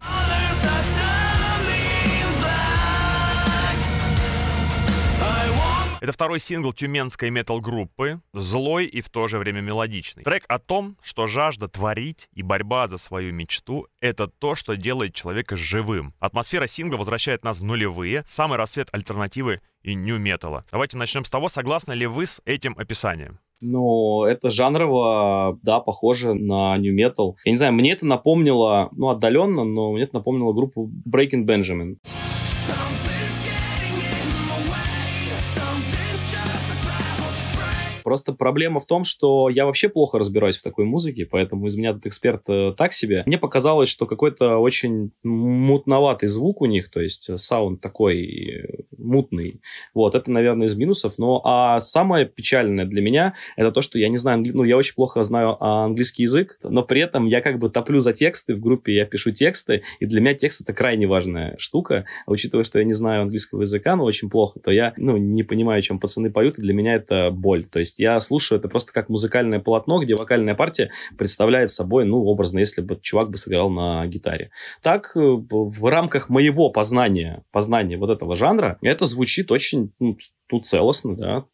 Это 6.01 6.13
второй 6.13 6.39
сингл 6.39 6.71
тюменской 6.71 7.29
метал-группы, 7.29 8.21
злой 8.33 8.85
и 8.85 9.01
в 9.01 9.09
то 9.09 9.27
же 9.27 9.37
время 9.37 9.59
мелодичный. 9.59 10.23
Трек 10.23 10.45
о 10.47 10.57
том, 10.57 10.95
что 11.01 11.27
жажда 11.27 11.67
творить 11.67 12.29
и 12.33 12.41
борьба 12.41 12.87
за 12.87 12.97
свою 12.97 13.33
мечту— 13.33 13.87
это 13.99 14.27
то, 14.27 14.55
что 14.55 14.77
делает 14.77 15.13
человека 15.13 15.57
живым. 15.57 16.13
Атмосфера 16.19 16.67
сингла 16.67 16.97
возвращает 16.97 17.43
нас 17.43 17.59
в 17.59 17.63
нулевые, 17.63 18.23
самый 18.29 18.57
рассвет 18.57 18.87
альтернативы 18.93 19.59
и 19.81 19.93
нью-металла. 19.93 20.63
Давайте 20.71 20.97
начнем 20.97 21.25
с 21.25 21.29
того, 21.29 21.49
согласны 21.49 21.93
ли 21.93 22.07
вы 22.07 22.25
с 22.25 22.41
этим 22.45 22.75
описанием? 22.77 23.39
Ну, 23.61 24.23
это 24.23 24.51
жанрово, 24.51 25.59
да, 25.63 25.81
похоже 25.81 26.33
на 26.33 26.77
New 26.77 26.95
Metal. 26.95 27.35
Я 27.43 27.51
не 27.51 27.57
знаю, 27.57 27.73
мне 27.73 27.91
это 27.91 28.05
напомнило, 28.05 28.87
ну, 28.93 29.09
отдаленно, 29.09 29.65
но 29.65 29.91
мне 29.91 30.03
это 30.03 30.15
напомнило 30.15 30.53
группу 30.53 30.89
Breaking 31.05 31.45
Benjamin. 31.45 31.97
Просто 38.09 38.33
проблема 38.33 38.79
в 38.79 38.87
том, 38.87 39.03
что 39.03 39.49
я 39.49 39.67
вообще 39.67 39.87
плохо 39.87 40.17
разбираюсь 40.17 40.57
в 40.57 40.63
такой 40.63 40.85
музыке, 40.85 41.27
поэтому 41.27 41.67
из 41.67 41.75
меня 41.75 41.91
этот 41.91 42.07
эксперт 42.07 42.41
э, 42.49 42.73
так 42.75 42.91
себе. 42.91 43.21
Мне 43.27 43.37
показалось, 43.37 43.87
что 43.87 44.07
какой-то 44.07 44.57
очень 44.57 45.11
мутноватый 45.21 46.27
звук 46.27 46.61
у 46.61 46.65
них, 46.65 46.89
то 46.89 47.01
есть 47.01 47.29
э, 47.29 47.37
саунд 47.37 47.81
такой 47.81 48.23
э, 48.25 48.83
мутный. 48.97 49.61
Вот, 49.93 50.15
это, 50.15 50.31
наверное, 50.31 50.65
из 50.65 50.75
минусов. 50.75 51.19
Но 51.19 51.39
а 51.45 51.79
самое 51.79 52.25
печальное 52.25 52.85
для 52.85 53.03
меня, 53.03 53.35
это 53.55 53.71
то, 53.71 53.83
что 53.83 53.99
я 53.99 54.09
не 54.09 54.17
знаю, 54.17 54.37
англи... 54.37 54.53
ну, 54.53 54.63
я 54.63 54.75
очень 54.75 54.95
плохо 54.95 55.21
знаю 55.21 55.63
английский 55.63 56.23
язык, 56.23 56.57
но 56.63 56.81
при 56.81 57.01
этом 57.01 57.27
я 57.27 57.41
как 57.41 57.59
бы 57.59 57.69
топлю 57.69 57.99
за 57.99 58.13
тексты, 58.13 58.55
в 58.55 58.59
группе 58.59 58.95
я 58.95 59.05
пишу 59.05 59.29
тексты, 59.29 59.83
и 59.99 60.07
для 60.07 60.19
меня 60.19 60.33
текст 60.33 60.61
это 60.61 60.73
крайне 60.73 61.05
важная 61.05 61.55
штука. 61.59 62.05
А 62.25 62.31
учитывая, 62.31 62.63
что 62.63 62.79
я 62.79 62.85
не 62.85 62.93
знаю 62.93 63.21
английского 63.21 63.61
языка, 63.61 63.95
но 63.95 64.03
очень 64.03 64.31
плохо, 64.31 64.59
то 64.59 64.71
я, 64.71 64.93
ну, 64.97 65.15
не 65.17 65.43
понимаю, 65.43 65.83
чем 65.83 65.99
пацаны 65.99 66.31
поют, 66.31 66.57
и 66.57 66.63
для 66.63 66.73
меня 66.73 66.95
это 66.95 67.29
боль. 67.29 67.65
То 67.65 67.77
есть 67.77 67.98
я 67.99 68.19
слушаю 68.19 68.59
это 68.59 68.69
просто 68.69 68.93
как 68.93 69.09
музыкальное 69.09 69.59
полотно, 69.59 69.99
где 69.99 70.15
вокальная 70.15 70.55
партия 70.55 70.91
представляет 71.17 71.69
собой, 71.69 72.05
ну, 72.05 72.23
образно, 72.23 72.59
если 72.59 72.81
бы 72.81 72.99
чувак 73.01 73.29
бы 73.29 73.37
сыграл 73.37 73.69
на 73.69 74.05
гитаре. 74.07 74.51
Так, 74.81 75.11
э, 75.15 75.19
в 75.19 75.89
рамках 75.89 76.29
моего 76.29 76.69
познания, 76.69 77.43
познания 77.51 77.97
вот 77.97 78.09
этого 78.09 78.35
жанра, 78.35 78.77
это 78.81 79.05
звучит 79.05 79.51
очень, 79.51 79.91
ну, 79.99 80.17
ну 80.51 80.59
целостно, 80.59 81.15
да, 81.15 81.45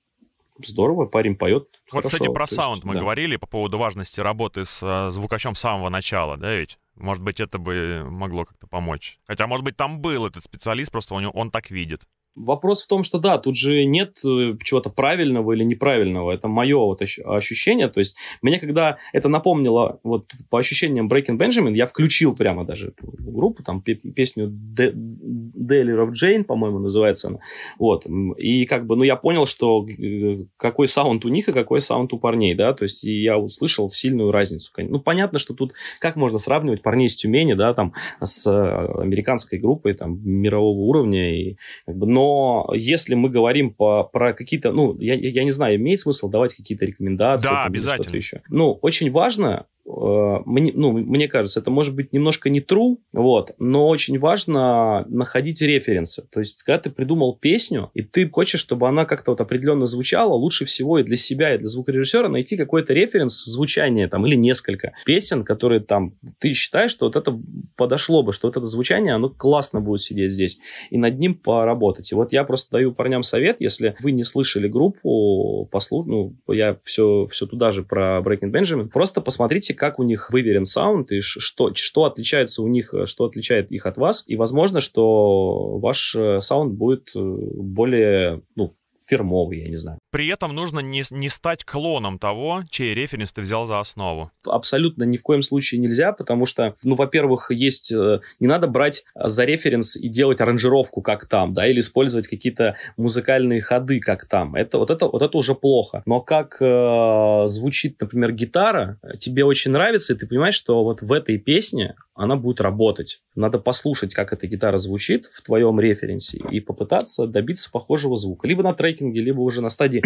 здорово, 0.64 1.06
парень 1.06 1.36
поет. 1.36 1.68
Вот, 1.92 2.04
хорошо, 2.04 2.10
кстати, 2.10 2.34
про 2.34 2.48
саунд 2.48 2.78
есть, 2.78 2.86
мы 2.86 2.94
да. 2.94 3.02
говорили 3.02 3.36
по 3.36 3.48
поводу 3.48 3.78
важности 3.78 4.20
работы 4.20 4.66
с 4.66 4.82
э, 4.82 5.12
звукачом 5.12 5.56
с 5.56 5.60
самого 5.60 5.90
начала, 5.90 6.38
да, 6.38 6.54
ведь? 6.54 6.78
Может 6.96 7.24
быть, 7.24 7.42
это 7.42 7.58
бы 7.58 8.06
могло 8.10 8.46
как-то 8.46 8.68
помочь. 8.68 9.20
Хотя, 9.28 9.48
может 9.48 9.66
быть, 9.66 9.76
там 9.76 10.00
был 10.00 10.26
этот 10.26 10.46
специалист, 10.46 10.92
просто 10.92 11.14
он, 11.14 11.30
он 11.34 11.52
так 11.52 11.70
видит. 11.70 12.04
Вопрос 12.36 12.84
в 12.84 12.88
том, 12.88 13.04
что 13.04 13.18
да, 13.18 13.38
тут 13.38 13.56
же 13.56 13.86
нет 13.86 14.20
э, 14.26 14.56
чего-то 14.64 14.90
правильного 14.90 15.54
или 15.54 15.64
неправильного. 15.64 16.32
Это 16.32 16.48
мое 16.48 16.78
вот 16.78 17.02
ощущение. 17.02 17.88
То 17.88 18.00
есть 18.00 18.18
мне 18.42 18.60
когда 18.60 18.98
это 19.14 19.30
напомнило, 19.30 20.00
вот 20.04 20.32
по 20.50 20.60
ощущениям 20.60 21.08
Breaking 21.08 21.38
Benjamin, 21.38 21.76
я 21.76 21.86
включил 21.86 22.36
прямо 22.36 22.66
даже 22.66 22.90
эту 22.90 23.08
группу, 23.20 23.64
там 23.64 23.82
песню 23.82 24.48
Daily 24.48 25.96
of 25.96 26.12
Jane, 26.12 26.44
по-моему, 26.44 26.80
называется 26.80 27.30
она. 27.30 27.40
Вот. 27.80 28.06
И 28.38 28.66
как 28.66 28.86
бы, 28.86 28.96
ну, 28.96 29.04
я 29.04 29.16
понял, 29.16 29.46
что 29.46 29.86
э, 29.88 30.46
какой 30.58 30.88
саунд 30.88 31.26
у 31.26 31.30
них 31.30 31.48
и 31.48 31.54
какой 31.54 31.80
саунд 31.82 32.14
у 32.14 32.20
парней, 32.20 32.54
да, 32.54 32.74
то 32.74 32.84
есть 32.84 33.04
я 33.04 33.38
услышал 33.38 33.90
сильную 33.90 34.32
разницу. 34.32 34.72
Ну, 34.78 35.00
понятно, 35.00 35.40
что 35.40 35.54
тут 35.54 35.74
как 36.00 36.16
можно 36.16 36.38
сравнивать 36.38 36.82
парней 36.82 37.08
из 37.08 37.16
Тюмени, 37.16 37.54
да, 37.54 37.74
там, 37.74 37.94
с 38.22 38.46
э, 38.48 39.02
американской 39.02 39.60
группой, 39.60 39.94
там, 39.94 40.20
мирового 40.24 40.80
уровня, 40.80 41.34
и, 41.34 41.58
как 41.86 41.98
бы, 41.98 42.08
но 42.08 42.25
но 42.26 42.68
если 42.74 43.16
мы 43.16 43.30
говорим 43.30 43.74
по, 43.74 44.04
про 44.04 44.34
какие-то, 44.34 44.72
ну, 44.72 44.96
я, 44.98 45.14
я 45.14 45.44
не 45.44 45.52
знаю, 45.52 45.76
имеет 45.76 46.00
смысл 46.00 46.30
давать 46.30 46.54
какие-то 46.56 46.86
рекомендации? 46.86 47.48
Да, 47.48 47.64
обязательно. 47.66 48.16
Еще. 48.16 48.42
Ну, 48.50 48.80
очень 48.82 49.12
важно 49.12 49.68
мне, 49.86 50.72
ну, 50.74 50.92
мне 50.94 51.28
кажется, 51.28 51.60
это 51.60 51.70
может 51.70 51.94
быть 51.94 52.12
немножко 52.12 52.50
не 52.50 52.60
true, 52.60 52.98
вот, 53.14 53.52
но 53.60 53.88
очень 53.88 54.18
важно 54.18 55.06
находить 55.08 55.62
референсы. 55.62 56.24
То 56.32 56.40
есть, 56.40 56.64
когда 56.64 56.80
ты 56.80 56.90
придумал 56.90 57.38
песню, 57.38 57.92
и 57.94 58.02
ты 58.02 58.28
хочешь, 58.28 58.60
чтобы 58.60 58.88
она 58.88 59.06
как-то 59.06 59.32
вот 59.32 59.42
определенно 59.42 59.86
звучала, 59.86 60.34
лучше 60.34 60.66
всего 60.66 60.98
и 60.98 61.04
для 61.04 61.18
себя, 61.18 61.54
и 61.54 61.60
для 61.60 61.68
звукорежиссера 61.68 62.30
найти 62.30 62.58
какой-то 62.58 62.94
референс 62.96 63.46
звучания 63.46 64.08
там, 64.08 64.26
или 64.26 64.36
несколько 64.36 64.94
песен, 65.06 65.44
которые 65.44 65.82
там, 65.82 66.16
ты 66.40 66.54
считаешь, 66.54 66.90
что 66.90 67.06
вот 67.06 67.16
это 67.16 67.40
подошло 67.76 68.24
бы, 68.24 68.34
что 68.34 68.48
вот 68.48 68.58
это 68.58 68.66
звучание, 68.66 69.14
оно 69.14 69.30
классно 69.30 69.82
будет 69.82 70.02
сидеть 70.02 70.32
здесь, 70.32 70.58
и 70.90 70.98
над 70.98 71.20
ним 71.20 71.36
поработать. 71.36 72.12
И 72.12 72.16
вот 72.16 72.34
я 72.34 72.44
просто 72.44 72.72
даю 72.72 72.92
парням 72.92 73.22
совет, 73.22 73.62
если 73.62 73.96
вы 74.02 74.14
не 74.14 74.24
слышали 74.24 74.68
группу, 74.68 75.70
послушайте, 75.72 76.12
ну, 76.12 76.54
я 76.54 76.76
все, 76.84 77.28
все 77.28 77.46
туда 77.46 77.72
же 77.72 77.84
про 77.84 78.20
Breaking 78.26 78.52
Benjamin, 78.52 78.88
просто 78.88 79.22
посмотрите, 79.22 79.75
как 79.76 80.00
у 80.00 80.04
них 80.04 80.32
выверен 80.32 80.66
саунд, 80.66 81.12
и 81.12 81.22
что, 81.22 81.74
что 81.74 82.06
отличается 82.06 82.64
у 82.64 82.68
них, 82.68 82.94
что 83.06 83.26
отличает 83.26 83.72
их 83.72 83.86
от 83.86 83.98
вас. 83.98 84.24
И 84.28 84.36
возможно, 84.36 84.80
что 84.80 85.78
ваш 85.78 86.16
э, 86.16 86.40
саунд 86.42 86.74
будет 86.74 87.12
э, 87.16 87.20
более, 87.20 88.42
ну, 88.56 88.76
фирмовый, 89.08 89.62
я 89.62 89.70
не 89.70 89.76
знаю. 89.76 90.00
При 90.12 90.28
этом 90.28 90.56
нужно 90.56 90.80
не, 90.80 91.04
не 91.12 91.30
стать 91.30 91.64
клоном 91.64 92.20
того, 92.20 92.64
чей 92.70 92.94
референс 92.94 93.34
ты 93.34 93.42
взял 93.42 93.66
за 93.66 93.80
основу. 93.80 94.32
Абсолютно 94.46 95.04
ни 95.04 95.18
в 95.18 95.24
коем 95.24 95.42
случае 95.42 95.82
нельзя, 95.82 96.12
потому 96.14 96.46
что, 96.46 96.76
ну, 96.84 96.96
во-первых, 96.96 97.52
есть... 97.52 97.92
Э, 97.92 98.22
не 98.40 98.48
надо 98.48 98.68
брать 98.68 99.04
за 99.16 99.46
референс 99.46 99.96
и 99.96 100.08
делать 100.08 100.42
аранжировку, 100.42 101.02
как 101.02 101.26
там, 101.28 101.54
да, 101.54 101.68
или 101.68 101.80
использовать 101.80 102.28
какие-то 102.28 102.76
музыкальные 102.98 103.62
ходы, 103.62 104.00
как 104.00 104.26
там. 104.26 104.56
Это, 104.56 104.78
вот, 104.78 104.90
это, 104.90 105.08
вот 105.08 105.22
это 105.22 105.38
уже 105.38 105.56
плохо. 105.56 106.02
Но 106.06 106.22
как 106.22 106.58
э, 106.62 107.44
звучит, 107.48 108.00
например, 108.00 108.32
гитара, 108.32 109.00
тебе 109.20 109.44
очень 109.44 109.72
нравится, 109.72 110.14
и 110.14 110.18
ты 110.18 110.28
понимаешь, 110.28 110.56
что 110.56 110.84
вот 110.84 111.02
в 111.02 111.12
этой 111.12 111.38
песне 111.38 111.96
она 112.16 112.38
будет 112.38 112.62
работать. 112.62 113.22
Надо 113.36 113.60
послушать, 113.60 114.14
как 114.14 114.32
эта 114.34 114.48
гитара 114.48 114.78
звучит 114.78 115.26
в 115.26 115.42
твоем 115.42 115.80
референсе 115.80 116.40
и 116.50 116.62
попытаться 116.62 117.28
добиться 117.28 117.70
похожего 117.70 118.16
звука. 118.16 118.48
Либо 118.48 118.64
на 118.64 118.74
трекинге, 118.74 119.22
либо 119.22 119.42
уже 119.42 119.62
на 119.62 119.70
стадии 119.70 120.02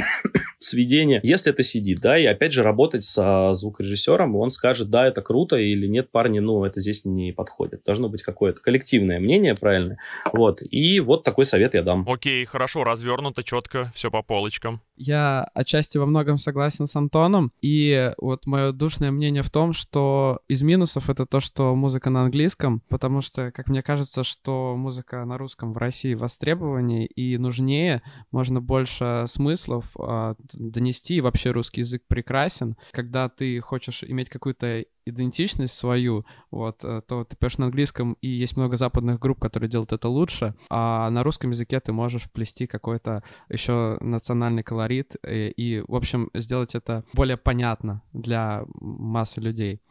сведения. 0.60 1.20
Если 1.24 1.52
это 1.52 1.64
сидит, 1.64 2.00
да, 2.02 2.18
и 2.18 2.26
опять 2.26 2.52
же 2.52 2.64
работать 2.64 3.04
со 3.04 3.54
звукорежиссером, 3.54 4.36
он 4.36 4.50
скажет, 4.50 4.90
да, 4.90 5.08
это 5.08 5.22
круто, 5.22 5.56
или 5.56 5.88
нет, 5.88 6.12
парни, 6.12 6.40
ну, 6.40 6.64
это 6.66 6.80
здесь 6.80 7.06
не 7.06 7.32
подходит. 7.32 7.84
Должно 7.86 8.10
быть 8.10 8.22
какое-то 8.22 8.62
коллективное 8.62 9.20
мнение, 9.20 9.56
правильно? 9.56 9.98
Вот. 10.34 10.62
И 10.62 11.00
вот 11.00 11.24
такой 11.24 11.46
совет 11.46 11.74
я 11.74 11.82
дам. 11.82 12.06
Окей, 12.08 12.46
хорошо, 12.46 12.84
развернуто, 12.84 13.44
четко, 13.44 13.92
все 13.96 14.12
по 14.12 14.22
полочкам. 14.22 14.82
Я 14.96 15.50
отчасти 15.54 15.98
во 15.98 16.06
многом 16.06 16.38
согласен 16.38 16.88
с 16.88 16.96
Антоном, 16.96 17.54
и 17.62 18.12
вот 18.18 18.46
мое 18.46 18.72
душное 18.74 19.12
мнение 19.12 19.44
в 19.44 19.50
том, 19.50 19.72
что 19.74 20.40
из 20.50 20.62
минусов 20.62 21.10
это 21.10 21.26
то, 21.26 21.40
что 21.40 21.74
музыка 21.76 22.10
на 22.10 22.24
английском, 22.24 22.82
потому 22.90 23.22
что, 23.22 23.52
как 23.52 23.70
мне 23.70 23.82
кажется, 23.82 24.24
что 24.26 24.76
музыка 24.76 25.24
на 25.24 25.38
русском 25.38 25.74
в 25.74 25.78
России 25.78 26.14
востребованнее 26.16 27.06
и 27.06 27.38
нужнее, 27.38 28.02
можно 28.32 28.60
больше 28.60 29.26
смыслов 29.28 29.86
э, 29.98 30.36
донести, 30.54 31.16
и 31.16 31.22
вообще 31.22 31.52
русский 31.52 31.82
язык 31.82 32.04
прекрасен. 32.08 32.78
Когда 32.92 33.30
ты 33.30 33.60
хочешь 33.60 34.04
иметь 34.04 34.30
какую-то 34.30 34.86
идентичность 35.06 35.74
свою, 35.74 36.26
вот, 36.52 36.84
э, 36.84 37.02
то 37.08 37.24
ты 37.24 37.36
пьешь 37.36 37.58
на 37.58 37.66
английском, 37.66 38.14
и 38.22 38.28
есть 38.28 38.58
много 38.58 38.78
западных 38.78 39.20
групп, 39.20 39.40
которые 39.40 39.70
делают 39.70 39.92
это 39.92 40.08
лучше, 40.08 40.56
а 40.70 41.10
на 41.10 41.24
русском 41.24 41.52
языке 41.52 41.80
ты 41.80 41.92
можешь 41.92 42.24
вплести 42.24 42.68
какой-то 42.68 43.24
еще 43.50 43.98
национальный 44.02 44.64
колорит 44.64 45.16
и, 45.26 45.28
э, 45.28 45.50
и, 45.52 45.84
в 45.88 45.96
общем, 45.96 46.30
сделать 46.34 46.76
это 46.76 47.04
более 47.14 47.38
понятно 47.38 48.04
для 48.14 48.64
массы 48.80 49.42
людей. 49.42 49.82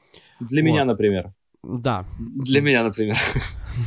Для 0.40 0.62
вот. 0.62 0.66
меня, 0.66 0.84
например. 0.84 1.34
Да. 1.62 2.04
Для 2.18 2.60
меня, 2.60 2.84
например. 2.84 3.16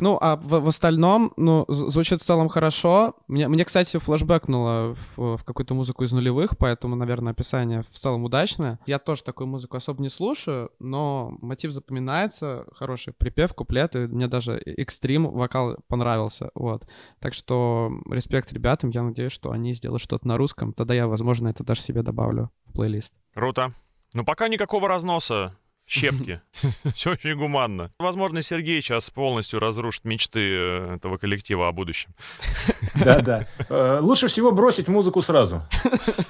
Ну, 0.00 0.16
а 0.20 0.36
в, 0.36 0.60
в 0.60 0.66
остальном, 0.68 1.34
ну, 1.36 1.66
звучит 1.68 2.22
в 2.22 2.24
целом 2.24 2.48
хорошо. 2.48 3.14
Мне, 3.28 3.46
мне 3.48 3.62
кстати, 3.64 3.98
флешбэкнуло 3.98 4.96
в, 5.16 5.36
в 5.36 5.44
какую-то 5.44 5.74
музыку 5.74 6.04
из 6.04 6.12
нулевых, 6.12 6.56
поэтому, 6.56 6.96
наверное, 6.96 7.32
описание 7.32 7.82
в 7.82 7.88
целом 7.88 8.24
удачное. 8.24 8.78
Я 8.86 8.98
тоже 8.98 9.22
такую 9.22 9.48
музыку 9.48 9.76
особо 9.76 10.00
не 10.02 10.08
слушаю, 10.08 10.70
но 10.78 11.36
мотив 11.42 11.72
запоминается, 11.72 12.64
хороший 12.74 13.12
припев, 13.12 13.52
куплет, 13.52 13.94
и 13.94 14.06
мне 14.06 14.28
даже 14.28 14.56
экстрим, 14.56 15.30
вокал 15.30 15.76
понравился, 15.88 16.50
вот. 16.54 16.88
Так 17.20 17.34
что 17.34 17.92
респект 18.10 18.50
ребятам, 18.52 18.90
я 18.90 19.02
надеюсь, 19.02 19.32
что 19.32 19.50
они 19.50 19.74
сделают 19.74 20.00
что-то 20.02 20.26
на 20.26 20.38
русском, 20.38 20.72
тогда 20.72 20.94
я, 20.94 21.06
возможно, 21.06 21.48
это 21.48 21.64
даже 21.64 21.82
себе 21.82 22.02
добавлю 22.02 22.48
в 22.66 22.72
плейлист. 22.72 23.12
Круто. 23.34 23.74
Ну, 24.14 24.24
пока 24.24 24.48
никакого 24.48 24.88
разноса 24.88 25.56
щепки. 25.92 26.40
Все 26.94 27.10
очень 27.10 27.36
гуманно. 27.36 27.90
Возможно, 27.98 28.42
Сергей 28.42 28.80
сейчас 28.80 29.10
полностью 29.10 29.60
разрушит 29.60 30.04
мечты 30.04 30.40
э, 30.40 30.94
этого 30.96 31.18
коллектива 31.18 31.68
о 31.68 31.72
будущем. 31.72 32.14
Да-да. 32.94 33.46
Э, 33.68 33.98
лучше 34.00 34.28
всего 34.28 34.52
бросить 34.52 34.88
музыку 34.88 35.20
сразу. 35.22 35.62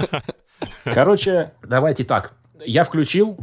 Короче, 0.84 1.52
давайте 1.62 2.04
так. 2.04 2.34
Я 2.64 2.84
включил, 2.84 3.38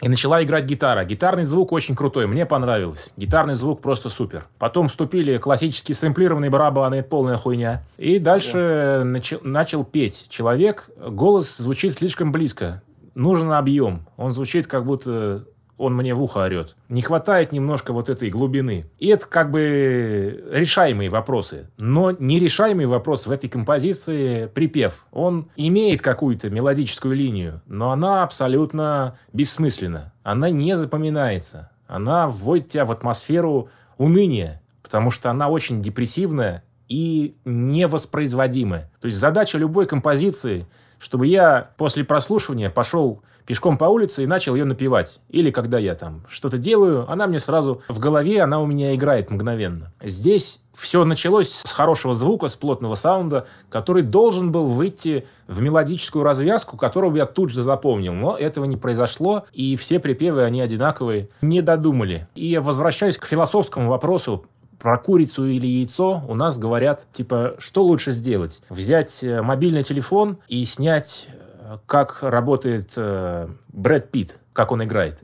и 0.00 0.08
начала 0.08 0.42
играть 0.44 0.64
гитара. 0.64 1.04
Гитарный 1.04 1.42
звук 1.42 1.72
очень 1.72 1.96
крутой, 1.96 2.28
мне 2.28 2.46
понравилось. 2.46 3.12
Гитарный 3.16 3.54
звук 3.54 3.82
просто 3.82 4.10
супер. 4.10 4.46
Потом 4.58 4.86
вступили 4.86 5.38
классические 5.38 5.96
сэмплированные 5.96 6.50
барабаны, 6.50 6.96
это 6.96 7.08
полная 7.08 7.36
хуйня. 7.36 7.82
И 7.96 8.20
дальше 8.20 9.00
да. 9.00 9.04
начал, 9.04 9.40
начал 9.42 9.84
петь 9.84 10.26
человек. 10.28 10.90
Голос 10.96 11.56
звучит 11.56 11.94
слишком 11.94 12.30
близко 12.30 12.82
нужен 13.18 13.52
объем. 13.52 14.06
Он 14.16 14.30
звучит 14.32 14.66
как 14.66 14.86
будто 14.86 15.44
он 15.76 15.94
мне 15.94 16.14
в 16.14 16.22
ухо 16.22 16.38
орет. 16.38 16.76
Не 16.88 17.02
хватает 17.02 17.52
немножко 17.52 17.92
вот 17.92 18.08
этой 18.08 18.30
глубины. 18.30 18.90
И 18.98 19.08
это 19.08 19.26
как 19.26 19.50
бы 19.50 20.44
решаемые 20.50 21.08
вопросы. 21.10 21.70
Но 21.78 22.10
нерешаемый 22.12 22.86
вопрос 22.86 23.26
в 23.26 23.30
этой 23.30 23.48
композиции 23.48 24.46
припев. 24.46 25.04
Он 25.12 25.50
имеет 25.56 26.00
какую-то 26.00 26.50
мелодическую 26.50 27.14
линию, 27.14 27.62
но 27.66 27.92
она 27.92 28.22
абсолютно 28.22 29.18
бессмысленна. 29.32 30.12
Она 30.22 30.50
не 30.50 30.76
запоминается. 30.76 31.70
Она 31.86 32.28
вводит 32.28 32.70
тебя 32.70 32.84
в 32.84 32.92
атмосферу 32.92 33.68
уныния, 33.98 34.62
потому 34.82 35.10
что 35.10 35.30
она 35.30 35.48
очень 35.48 35.80
депрессивная 35.80 36.64
и 36.88 37.36
невоспроизводимая. 37.44 38.90
То 39.00 39.06
есть 39.06 39.18
задача 39.18 39.58
любой 39.58 39.86
композиции– 39.86 40.66
чтобы 40.98 41.26
я 41.26 41.70
после 41.76 42.04
прослушивания 42.04 42.70
пошел 42.70 43.22
пешком 43.48 43.78
по 43.78 43.86
улице 43.86 44.24
и 44.24 44.26
начал 44.26 44.54
ее 44.54 44.66
напевать. 44.66 45.20
Или 45.30 45.50
когда 45.50 45.78
я 45.78 45.94
там 45.94 46.22
что-то 46.28 46.58
делаю, 46.58 47.10
она 47.10 47.26
мне 47.26 47.38
сразу 47.38 47.80
в 47.88 47.98
голове, 47.98 48.42
она 48.42 48.60
у 48.60 48.66
меня 48.66 48.94
играет 48.94 49.30
мгновенно. 49.30 49.90
Здесь 50.02 50.60
все 50.74 51.04
началось 51.04 51.50
с 51.50 51.72
хорошего 51.72 52.12
звука, 52.12 52.48
с 52.48 52.56
плотного 52.56 52.94
саунда, 52.94 53.46
который 53.70 54.02
должен 54.02 54.52
был 54.52 54.66
выйти 54.66 55.26
в 55.46 55.62
мелодическую 55.62 56.24
развязку, 56.24 56.76
которую 56.76 57.14
я 57.14 57.24
тут 57.24 57.50
же 57.50 57.62
запомнил. 57.62 58.12
Но 58.12 58.36
этого 58.36 58.66
не 58.66 58.76
произошло, 58.76 59.46
и 59.52 59.76
все 59.76 59.98
припевы, 59.98 60.44
они 60.44 60.60
одинаковые, 60.60 61.30
не 61.40 61.62
додумали. 61.62 62.28
И 62.34 62.46
я 62.46 62.60
возвращаюсь 62.60 63.16
к 63.16 63.24
философскому 63.24 63.88
вопросу, 63.88 64.44
про 64.78 64.98
курицу 64.98 65.46
или 65.46 65.66
яйцо 65.66 66.22
у 66.28 66.34
нас 66.34 66.58
говорят, 66.58 67.06
типа, 67.12 67.56
что 67.58 67.84
лучше 67.84 68.12
сделать? 68.12 68.62
Взять 68.68 69.22
э, 69.22 69.42
мобильный 69.42 69.82
телефон 69.82 70.38
и 70.48 70.64
снять, 70.64 71.26
э, 71.28 71.78
как 71.86 72.22
работает 72.22 72.92
э, 72.96 73.48
Брэд 73.68 74.10
Питт, 74.10 74.38
как 74.52 74.72
он 74.72 74.84
играет. 74.84 75.18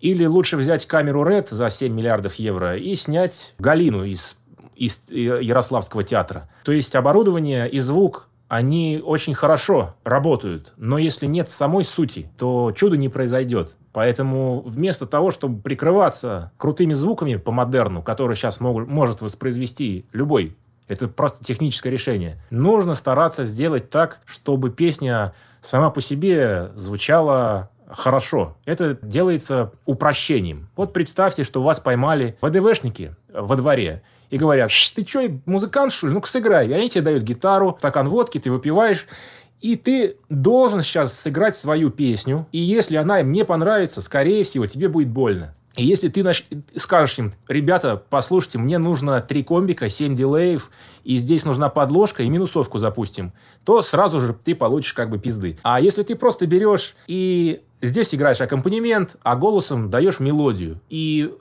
Или 0.00 0.26
лучше 0.26 0.56
взять 0.56 0.86
камеру 0.86 1.24
Red 1.24 1.48
за 1.50 1.70
7 1.70 1.92
миллиардов 1.92 2.34
евро 2.34 2.76
и 2.76 2.94
снять 2.94 3.54
Галину 3.58 4.04
из, 4.04 4.36
из 4.76 5.02
Ярославского 5.10 6.02
театра. 6.04 6.48
То 6.64 6.72
есть 6.72 6.94
оборудование 6.94 7.68
и 7.68 7.80
звук 7.80 8.27
они 8.48 9.00
очень 9.04 9.34
хорошо 9.34 9.94
работают, 10.04 10.72
но 10.76 10.98
если 10.98 11.26
нет 11.26 11.50
самой 11.50 11.84
сути, 11.84 12.30
то 12.38 12.72
чудо 12.74 12.96
не 12.96 13.08
произойдет. 13.08 13.76
Поэтому 13.92 14.62
вместо 14.62 15.06
того, 15.06 15.30
чтобы 15.30 15.60
прикрываться 15.60 16.50
крутыми 16.56 16.94
звуками 16.94 17.36
по 17.36 17.52
модерну, 17.52 18.02
которые 18.02 18.36
сейчас 18.36 18.60
могут, 18.60 18.88
может 18.88 19.20
воспроизвести 19.20 20.06
любой 20.12 20.56
это 20.88 21.06
просто 21.06 21.44
техническое 21.44 21.90
решение. 21.90 22.42
Нужно 22.50 22.94
стараться 22.94 23.44
сделать 23.44 23.90
так, 23.90 24.20
чтобы 24.24 24.70
песня 24.70 25.34
сама 25.60 25.90
по 25.90 26.00
себе 26.00 26.70
звучала 26.74 27.70
хорошо. 27.90 28.56
Это 28.64 28.98
делается 29.02 29.72
упрощением. 29.86 30.68
Вот 30.76 30.92
представьте, 30.92 31.44
что 31.44 31.62
вас 31.62 31.80
поймали 31.80 32.36
ВДВшники 32.40 33.14
во 33.32 33.56
дворе 33.56 34.02
и 34.30 34.36
говорят, 34.36 34.70
ты 34.94 35.06
что, 35.06 35.22
музыкант, 35.46 35.92
что 35.92 36.08
ли? 36.08 36.12
Ну-ка 36.12 36.28
сыграй. 36.28 36.68
И 36.68 36.72
они 36.72 36.88
тебе 36.88 37.02
дают 37.02 37.22
гитару, 37.22 37.76
стакан 37.78 38.08
водки, 38.08 38.38
ты 38.38 38.50
выпиваешь, 38.50 39.06
и 39.60 39.76
ты 39.76 40.16
должен 40.28 40.82
сейчас 40.82 41.18
сыграть 41.18 41.56
свою 41.56 41.90
песню, 41.90 42.46
и 42.52 42.58
если 42.58 42.96
она 42.96 43.20
им 43.20 43.32
не 43.32 43.44
понравится, 43.44 44.02
скорее 44.02 44.44
всего, 44.44 44.66
тебе 44.66 44.88
будет 44.88 45.08
больно. 45.08 45.54
И 45.76 45.84
если 45.84 46.08
ты 46.08 46.24
наш... 46.24 46.44
скажешь 46.74 47.18
им, 47.18 47.34
ребята, 47.46 48.02
послушайте, 48.10 48.58
мне 48.58 48.78
нужно 48.78 49.20
три 49.20 49.44
комбика, 49.44 49.88
7 49.88 50.14
дилеев, 50.14 50.70
и 51.04 51.16
здесь 51.16 51.44
нужна 51.44 51.68
подложка, 51.68 52.24
и 52.24 52.28
минусовку 52.28 52.78
запустим, 52.78 53.32
то 53.64 53.80
сразу 53.82 54.20
же 54.20 54.32
ты 54.32 54.56
получишь 54.56 54.92
как 54.92 55.08
бы 55.08 55.18
пизды. 55.18 55.56
А 55.62 55.80
если 55.80 56.02
ты 56.02 56.16
просто 56.16 56.46
берешь 56.46 56.96
и 57.06 57.62
здесь 57.80 58.14
играешь 58.14 58.40
аккомпанемент, 58.40 59.16
а 59.22 59.36
голосом 59.36 59.90
даешь 59.90 60.20
мелодию, 60.20 60.80
и 60.88 61.34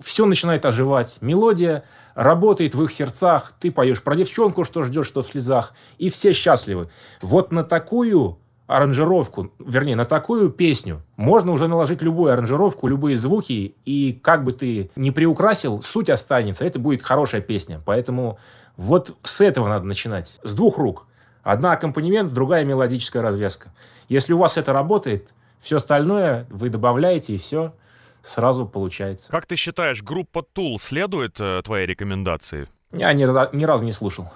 все 0.00 0.26
начинает 0.26 0.66
оживать. 0.66 1.18
Мелодия 1.20 1.84
работает 2.14 2.74
в 2.74 2.82
их 2.82 2.92
сердцах. 2.92 3.54
Ты 3.58 3.70
поешь 3.70 4.02
про 4.02 4.16
девчонку, 4.16 4.64
что 4.64 4.82
ждешь, 4.82 5.06
что 5.06 5.22
в 5.22 5.26
слезах. 5.26 5.74
И 5.98 6.10
все 6.10 6.32
счастливы. 6.32 6.90
Вот 7.20 7.52
на 7.52 7.64
такую 7.64 8.38
аранжировку, 8.66 9.52
вернее, 9.58 9.96
на 9.96 10.04
такую 10.04 10.50
песню 10.50 11.02
можно 11.16 11.52
уже 11.52 11.68
наложить 11.68 12.00
любую 12.02 12.32
аранжировку, 12.32 12.86
любые 12.86 13.16
звуки, 13.16 13.74
и 13.84 14.18
как 14.22 14.44
бы 14.44 14.52
ты 14.52 14.90
не 14.96 15.10
приукрасил, 15.10 15.82
суть 15.82 16.08
останется, 16.08 16.64
это 16.64 16.78
будет 16.78 17.02
хорошая 17.02 17.42
песня. 17.42 17.82
Поэтому 17.84 18.38
вот 18.76 19.16
с 19.22 19.40
этого 19.40 19.68
надо 19.68 19.84
начинать, 19.84 20.38
с 20.42 20.54
двух 20.54 20.78
рук. 20.78 21.06
Одна 21.42 21.72
аккомпанемент, 21.72 22.32
другая 22.32 22.64
мелодическая 22.64 23.22
развязка. 23.22 23.74
Если 24.08 24.32
у 24.32 24.38
вас 24.38 24.56
это 24.56 24.72
работает, 24.72 25.30
все 25.62 25.76
остальное 25.76 26.46
вы 26.50 26.68
добавляете, 26.68 27.34
и 27.34 27.38
все 27.38 27.72
сразу 28.20 28.66
получается. 28.66 29.30
Как 29.30 29.46
ты 29.46 29.56
считаешь, 29.56 30.02
группа 30.02 30.44
Tool 30.54 30.76
следует 30.78 31.40
э, 31.40 31.62
твоей 31.64 31.86
рекомендации? 31.86 32.68
Я 32.92 33.12
ни, 33.14 33.22
ни 33.56 33.64
разу 33.64 33.84
не 33.84 33.92
слушал. 33.92 34.28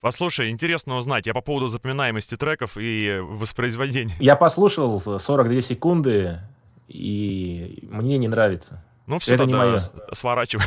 Послушай, 0.00 0.50
интересно 0.50 0.96
узнать, 0.96 1.26
я 1.26 1.34
по 1.34 1.42
поводу 1.42 1.68
запоминаемости 1.68 2.36
треков 2.36 2.76
и 2.76 3.20
воспроизводения. 3.20 4.16
Я 4.18 4.34
послушал 4.34 4.98
42 4.98 5.60
секунды, 5.60 6.40
и 6.88 7.86
мне 7.88 8.18
не 8.18 8.26
нравится. 8.26 8.82
Ну 9.06 9.18
все, 9.18 9.34
это 9.34 9.46
не 9.46 9.54
мое. 9.54 9.78
Сворачивай. 10.12 10.64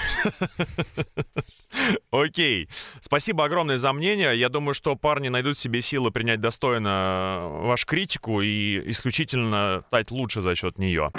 Окей. 2.11 2.69
Спасибо 3.01 3.45
огромное 3.45 3.77
за 3.77 3.93
мнение. 3.93 4.37
Я 4.37 4.49
думаю, 4.49 4.73
что 4.73 4.95
парни 4.95 5.29
найдут 5.29 5.57
себе 5.57 5.81
силы 5.81 6.11
принять 6.11 6.41
достойно 6.41 7.47
вашу 7.63 7.85
критику 7.85 8.41
и 8.41 8.89
исключительно 8.91 9.83
стать 9.87 10.11
лучше 10.11 10.41
за 10.41 10.55
счет 10.55 10.77
нее. 10.77 11.11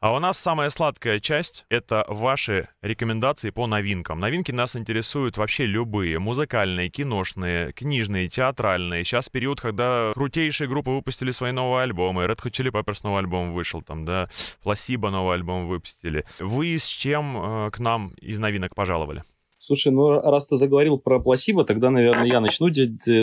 А 0.00 0.14
у 0.14 0.18
нас 0.20 0.38
самая 0.38 0.70
сладкая 0.70 1.18
часть— 1.18 1.64
это 1.70 2.04
ваши 2.08 2.68
рекомендации 2.82 3.50
по 3.50 3.66
новинкам. 3.66 4.20
Новинки 4.20 4.52
нас 4.52 4.76
интересуют 4.76 5.36
вообще 5.36 5.66
любые. 5.66 6.18
Музыкальные, 6.18 6.88
киношные, 6.88 7.72
книжные, 7.72 8.28
театральные. 8.28 9.04
Сейчас 9.04 9.28
период, 9.28 9.60
когда 9.60 10.12
крутейшие 10.14 10.68
группы 10.68 10.90
выпустили 10.90 11.30
свои 11.30 11.52
новые 11.52 11.82
альбомы. 11.82 12.24
Red 12.24 12.38
Hot 12.42 12.50
Chili 12.52 12.70
Peppers 12.70 13.00
новый 13.02 13.18
альбом 13.18 13.52
вышел 13.52 13.82
там, 13.82 14.04
да. 14.04 14.28
Placebo 14.64 15.10
новый 15.10 15.34
альбом 15.34 15.66
выпустили. 15.66 16.24
Вы 16.38 16.78
с 16.78 16.86
чем 16.86 17.36
э, 17.66 17.70
к 17.70 17.78
нам 17.80 18.12
из 18.20 18.38
новинок 18.38 18.74
пожаловали? 18.74 19.24
Слушай, 19.68 19.92
ну 19.92 20.18
раз 20.18 20.46
ты 20.46 20.56
заговорил 20.56 20.96
про 20.96 21.20
Пласибо, 21.20 21.62
тогда, 21.62 21.90
наверное, 21.90 22.24
я 22.24 22.40
начну. 22.40 22.68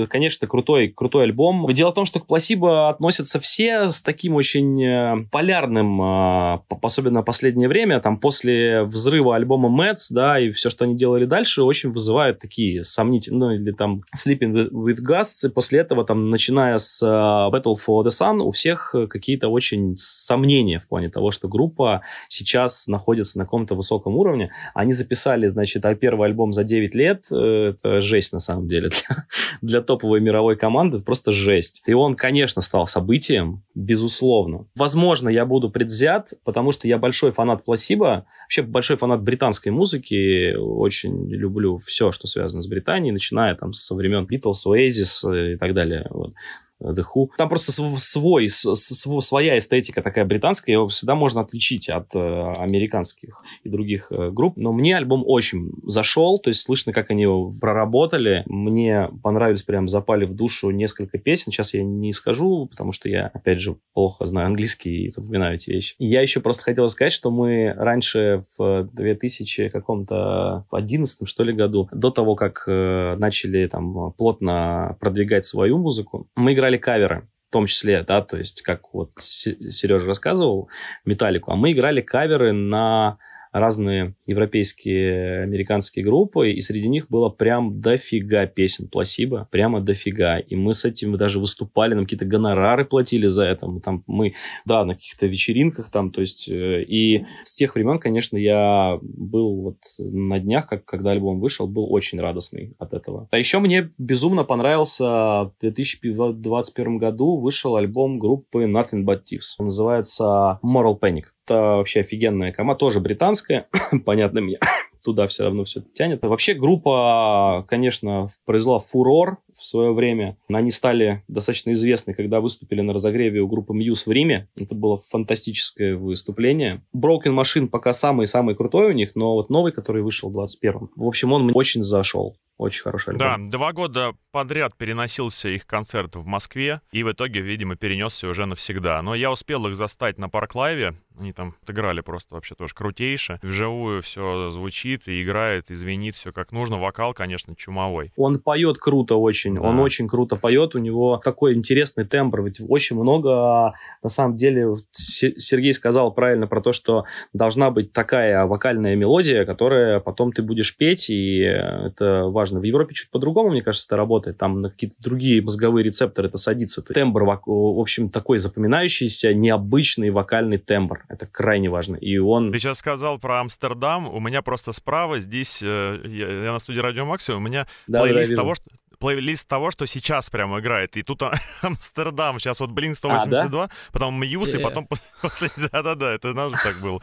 Конечно, 0.07 0.47
крутой, 0.47 0.89
крутой 0.89 1.23
альбом. 1.23 1.65
Дело 1.73 1.89
в 1.89 1.95
том, 1.95 2.05
что 2.05 2.19
к 2.19 2.27
Пласибо 2.27 2.87
относятся 2.89 3.39
все 3.39 3.89
с 3.89 4.03
таким 4.03 4.35
очень 4.35 4.83
э, 4.83 5.25
полярным, 5.31 5.99
а, 6.03 6.61
особенно 6.83 7.23
последнее 7.23 7.67
время, 7.67 7.99
там 7.99 8.19
после 8.19 8.83
взрыва 8.83 9.35
альбома 9.35 9.69
Mets, 9.69 10.09
да, 10.11 10.39
и 10.39 10.51
все, 10.51 10.69
что 10.69 10.85
они 10.85 10.95
делали 10.95 11.25
дальше, 11.25 11.63
очень 11.63 11.89
вызывают 11.89 12.37
такие 12.37 12.83
сомнительные, 12.83 13.39
ну, 13.39 13.51
или 13.51 13.71
там 13.71 14.03
Sleeping 14.15 14.69
with 14.69 14.99
Ghosts, 15.01 15.47
и 15.47 15.49
после 15.49 15.79
этого, 15.79 16.05
там, 16.05 16.29
начиная 16.29 16.77
с 16.77 17.01
э, 17.01 17.07
Battle 17.07 17.73
for 17.73 18.03
the 18.03 18.09
Sun, 18.09 18.41
у 18.41 18.51
всех 18.51 18.93
какие-то 19.09 19.47
очень 19.47 19.95
сомнения 19.97 20.77
в 20.77 20.87
плане 20.87 21.09
того, 21.09 21.31
что 21.31 21.47
группа 21.47 22.03
сейчас 22.29 22.85
находится 22.85 23.39
на 23.39 23.45
каком-то 23.45 23.73
высоком 23.73 24.15
уровне. 24.15 24.51
Они 24.75 24.93
записали, 24.93 25.47
значит, 25.47 25.83
первый 25.99 26.27
альбом 26.27 26.34
за 26.51 26.63
9 26.63 26.95
лет, 26.95 27.25
э, 27.31 27.73
это 27.73 28.01
жесть 28.01 28.33
на 28.33 28.39
самом 28.39 28.67
деле 28.67 28.89
для, 28.89 29.25
для 29.61 29.81
топовой 29.81 30.21
мировой 30.21 30.55
команды, 30.55 30.97
это 30.97 31.05
просто 31.05 31.31
жесть. 31.31 31.81
И 31.85 31.93
он, 31.93 32.15
конечно, 32.15 32.61
стал 32.61 32.87
событием, 32.87 33.63
безусловно. 33.73 34.67
Возможно, 34.75 35.29
я 35.29 35.45
буду 35.45 35.69
предвзят, 35.69 36.33
потому 36.43 36.71
что 36.71 36.87
я 36.87 36.97
большой 36.97 37.31
фанат 37.31 37.63
Пласиба, 37.63 38.25
вообще 38.43 38.61
большой 38.61 38.97
фанат 38.97 39.21
британской 39.21 39.71
музыки, 39.71 40.55
очень 40.55 41.29
люблю 41.29 41.77
все, 41.77 42.11
что 42.11 42.27
связано 42.27 42.61
с 42.61 42.67
Британией, 42.67 43.11
начиная 43.11 43.55
там 43.55 43.73
со 43.73 43.95
времен 43.95 44.27
Beatles, 44.29 44.65
Oasis 44.67 45.29
э, 45.31 45.53
и 45.53 45.57
так 45.57 45.73
далее. 45.73 46.07
Вот. 46.09 46.33
The 46.81 47.03
Who. 47.13 47.27
Там 47.37 47.49
просто 47.49 47.71
свой, 47.71 48.49
своя 48.49 49.57
эстетика 49.57 50.01
такая 50.01 50.25
британская, 50.25 50.73
его 50.73 50.87
всегда 50.87 51.15
можно 51.15 51.41
отличить 51.41 51.89
от 51.89 52.15
э, 52.15 52.53
американских 52.57 53.41
и 53.63 53.69
других 53.69 54.07
э, 54.11 54.29
групп. 54.31 54.57
Но 54.57 54.73
мне 54.73 54.97
альбом 54.97 55.23
очень 55.25 55.71
зашел, 55.83 56.39
то 56.39 56.49
есть 56.49 56.61
слышно, 56.61 56.93
как 56.93 57.11
они 57.11 57.23
его 57.23 57.51
проработали. 57.51 58.43
Мне 58.47 59.09
понравились, 59.23 59.63
прям 59.63 59.87
запали 59.87 60.25
в 60.25 60.33
душу 60.33 60.69
несколько 60.69 61.17
песен. 61.17 61.51
Сейчас 61.51 61.73
я 61.73 61.83
не 61.83 62.13
скажу, 62.13 62.67
потому 62.69 62.91
что 62.91 63.09
я, 63.09 63.27
опять 63.27 63.59
же, 63.59 63.77
плохо 63.93 64.25
знаю 64.25 64.47
английский 64.47 65.05
и 65.05 65.09
запоминаю 65.09 65.55
эти 65.55 65.71
вещи. 65.71 65.95
Я 65.99 66.21
еще 66.21 66.39
просто 66.39 66.63
хотел 66.63 66.87
сказать, 66.89 67.13
что 67.13 67.31
мы 67.31 67.73
раньше 67.75 68.41
в 68.57 68.89
2000 68.93 69.69
каком-то 69.69 70.65
11 70.71 71.27
что 71.27 71.43
ли 71.43 71.53
году, 71.53 71.87
до 71.91 72.11
того, 72.11 72.35
как 72.35 72.63
э, 72.67 73.15
начали 73.17 73.67
там 73.67 74.13
плотно 74.13 74.97
продвигать 74.99 75.45
свою 75.45 75.77
музыку, 75.77 76.27
мы 76.35 76.53
играли 76.53 76.64
играли 76.65 76.77
каверы 76.77 77.27
в 77.49 77.53
том 77.53 77.67
числе, 77.67 78.01
да, 78.03 78.21
то 78.21 78.37
есть, 78.37 78.61
как 78.63 78.93
вот 78.93 79.11
Сережа 79.17 80.07
рассказывал, 80.07 80.69
металлику, 81.05 81.51
а 81.51 81.55
мы 81.55 81.71
играли 81.71 82.01
каверы 82.01 82.51
на 82.51 83.17
разные 83.55 84.15
европейские, 84.25 85.43
американские 85.43 86.03
группы, 86.03 86.51
и 86.51 86.59
среди 86.59 86.89
них 86.89 87.07
было 87.09 87.29
прям 87.29 87.79
дофига 87.79 88.47
песен 88.47 88.89
Пласиба, 88.89 89.47
прямо 89.49 89.79
дофига. 89.79 90.39
И 90.39 90.55
мы 90.57 90.73
с 90.73 90.83
этим 90.83 91.15
даже 91.15 91.39
выступали, 91.39 91.93
нам 91.93 92.03
какие-то 92.03 92.25
гонорары 92.25 92.83
платили 92.83 93.27
за 93.27 93.45
это. 93.45 93.67
Мы 93.67 93.79
там, 93.79 94.03
мы, 94.07 94.33
да, 94.65 94.83
на 94.83 94.95
каких-то 94.95 95.25
вечеринках 95.25 95.89
там, 95.89 96.11
то 96.11 96.19
есть, 96.19 96.49
э, 96.49 96.81
и 96.81 97.25
с 97.43 97.55
тех 97.55 97.75
времен, 97.75 97.97
конечно, 97.97 98.35
я 98.35 98.99
был 99.01 99.61
вот 99.61 99.77
на 99.99 100.37
днях, 100.39 100.67
как, 100.67 100.83
когда 100.83 101.11
альбом 101.11 101.39
вышел, 101.39 101.65
был 101.65 101.91
очень 101.91 102.19
радостный 102.19 102.75
от 102.77 102.93
этого. 102.93 103.29
А 103.31 103.37
еще 103.37 103.59
мне 103.59 103.91
безумно 103.97 104.43
понравился 104.43 105.05
в 105.05 105.53
2021 105.61 106.97
году 106.97 107.37
вышел 107.37 107.77
альбом 107.77 108.19
группы 108.19 108.65
Nothing 108.65 109.05
But 109.05 109.21
Thieves. 109.31 109.55
Он 109.59 109.65
называется 109.65 110.59
Moral 110.61 110.99
Panic. 110.99 111.25
Это 111.45 111.77
вообще 111.77 111.99
офигенная 111.99 112.51
команда, 112.51 112.79
тоже 112.79 112.99
британская, 112.99 113.67
понятно 114.05 114.41
мне, 114.41 114.59
туда 115.03 115.27
все 115.27 115.43
равно 115.43 115.63
все 115.63 115.81
тянет. 115.93 116.23
Вообще 116.23 116.55
группа, 116.55 117.65
конечно, 117.69 118.29
произвела 118.45 118.79
фурор 118.79 119.37
в 119.57 119.63
свое 119.63 119.93
время. 119.93 120.37
Они 120.49 120.71
стали 120.71 121.23
достаточно 121.27 121.73
известны, 121.73 122.13
когда 122.13 122.41
выступили 122.41 122.81
на 122.81 122.93
разогреве 122.93 123.41
у 123.41 123.47
группы 123.47 123.73
Muse 123.73 124.03
в 124.05 124.11
Риме. 124.11 124.49
Это 124.59 124.75
было 124.75 124.97
фантастическое 124.97 125.95
выступление. 125.95 126.83
Broken 126.95 127.39
Machine 127.39 127.67
пока 127.67 127.93
самый-самый 127.93 128.55
крутой 128.55 128.87
у 128.87 128.91
них, 128.91 129.11
но 129.15 129.35
вот 129.35 129.49
новый, 129.49 129.71
который 129.71 130.01
вышел 130.01 130.29
в 130.29 130.37
21-м, 130.37 130.89
в 130.95 131.07
общем, 131.07 131.31
он 131.31 131.43
мне 131.43 131.53
очень 131.53 131.83
зашел. 131.83 132.35
Очень 132.57 132.83
хороший 132.83 133.09
альбом. 133.09 133.49
Да, 133.49 133.57
два 133.57 133.73
года 133.73 134.13
подряд 134.31 134.77
переносился 134.77 135.49
их 135.49 135.67
концерт 135.67 136.15
в 136.15 136.25
Москве, 136.25 136.79
и 136.91 137.03
в 137.03 137.11
итоге, 137.11 137.41
видимо, 137.41 137.75
перенесся 137.75 138.29
уже 138.29 138.45
навсегда. 138.45 139.01
Но 139.01 139.13
я 139.13 139.29
успел 139.29 139.67
их 139.67 139.75
застать 139.75 140.17
на 140.17 140.29
Park 140.29 140.56
Live 140.56 140.82
е, 140.82 140.95
они 141.19 141.33
там 141.33 141.55
отыграли 141.63 142.01
просто 142.01 142.35
вообще 142.35 142.55
тоже 142.55 142.73
крутейше. 142.73 143.39
Вживую 143.41 144.01
все 144.01 144.49
звучит 144.49 145.07
и 145.07 145.23
играет, 145.23 145.71
и 145.71 145.75
звенит 145.75 146.15
все 146.15 146.31
как 146.31 146.51
нужно. 146.51 146.79
Вокал, 146.79 147.13
конечно, 147.13 147.55
чумовой. 147.55 148.11
Он 148.15 148.39
поет 148.39 148.77
круто 148.77 149.15
очень, 149.15 149.55
да. 149.55 149.61
он 149.61 149.79
очень 149.79 150.07
круто 150.07 150.35
поет, 150.35 150.75
у 150.75 150.79
него 150.79 151.21
такой 151.23 151.53
интересный 151.53 152.05
тембр, 152.05 152.41
ведь 152.43 152.61
очень 152.67 152.95
много, 152.95 153.73
на 154.03 154.09
самом 154.09 154.37
деле, 154.37 154.75
Сергей 154.91 155.73
сказал 155.73 156.11
правильно 156.11 156.47
про 156.47 156.61
то, 156.61 156.71
что 156.71 157.05
должна 157.33 157.71
быть 157.71 157.93
такая 157.93 158.45
вокальная 158.45 158.95
мелодия, 158.95 159.45
которая 159.45 159.99
потом 159.99 160.31
ты 160.31 160.43
будешь 160.43 160.75
петь, 160.75 161.09
и 161.09 161.39
это 161.39 162.25
важно. 162.25 162.59
В 162.59 162.63
Европе 162.63 162.93
чуть 162.93 163.09
по-другому, 163.09 163.49
мне 163.51 163.61
кажется, 163.61 163.87
это 163.87 163.97
работает. 163.97 164.37
Там 164.37 164.61
на 164.61 164.69
какие-то 164.69 164.95
другие 164.99 165.41
мозговые 165.41 165.83
рецепторы 165.83 166.27
это 166.27 166.37
садится. 166.37 166.81
То 166.81 166.91
есть 166.91 166.95
тембр, 166.95 167.23
в 167.23 167.79
общем, 167.79 168.09
такой 168.09 168.39
запоминающийся, 168.39 169.33
необычный 169.33 170.09
вокальный 170.09 170.57
тембр. 170.57 171.04
Это 171.09 171.27
крайне 171.27 171.69
важно. 171.69 171.95
И 171.95 172.17
он... 172.17 172.51
Ты 172.51 172.59
сейчас 172.59 172.79
сказал 172.79 173.19
про 173.19 173.41
Амстердам. 173.41 174.07
У 174.13 174.19
меня 174.19 174.41
просто 174.41 174.71
справа 174.71 175.19
здесь, 175.19 175.61
э, 175.61 176.01
я, 176.05 176.43
я 176.45 176.51
на 176.51 176.59
студии 176.59 176.79
Радио 176.79 177.05
Максимум, 177.05 177.43
у 177.43 177.47
меня 177.47 177.67
да, 177.87 178.01
плейлист 178.01 178.31
да, 178.31 178.35
того, 178.37 178.55
что 178.55 178.65
плейлист 178.99 179.47
того, 179.47 179.71
что 179.71 179.85
сейчас 179.85 180.29
прямо 180.29 180.59
играет. 180.59 180.97
И 180.97 181.03
тут 181.03 181.21
Амстердам, 181.61 182.39
сейчас 182.39 182.59
вот 182.59 182.71
Блин 182.71 182.95
182, 182.95 183.63
а, 183.63 183.67
да? 183.67 183.73
потом 183.91 184.19
Мьюз, 184.19 184.53
и 184.53 184.57
потом... 184.57 184.87
Да-да-да, 185.71 186.13
это 186.13 186.31
у 186.31 186.33
нас 186.33 186.51
же 186.51 186.57
так 186.57 186.81
было. 186.81 186.99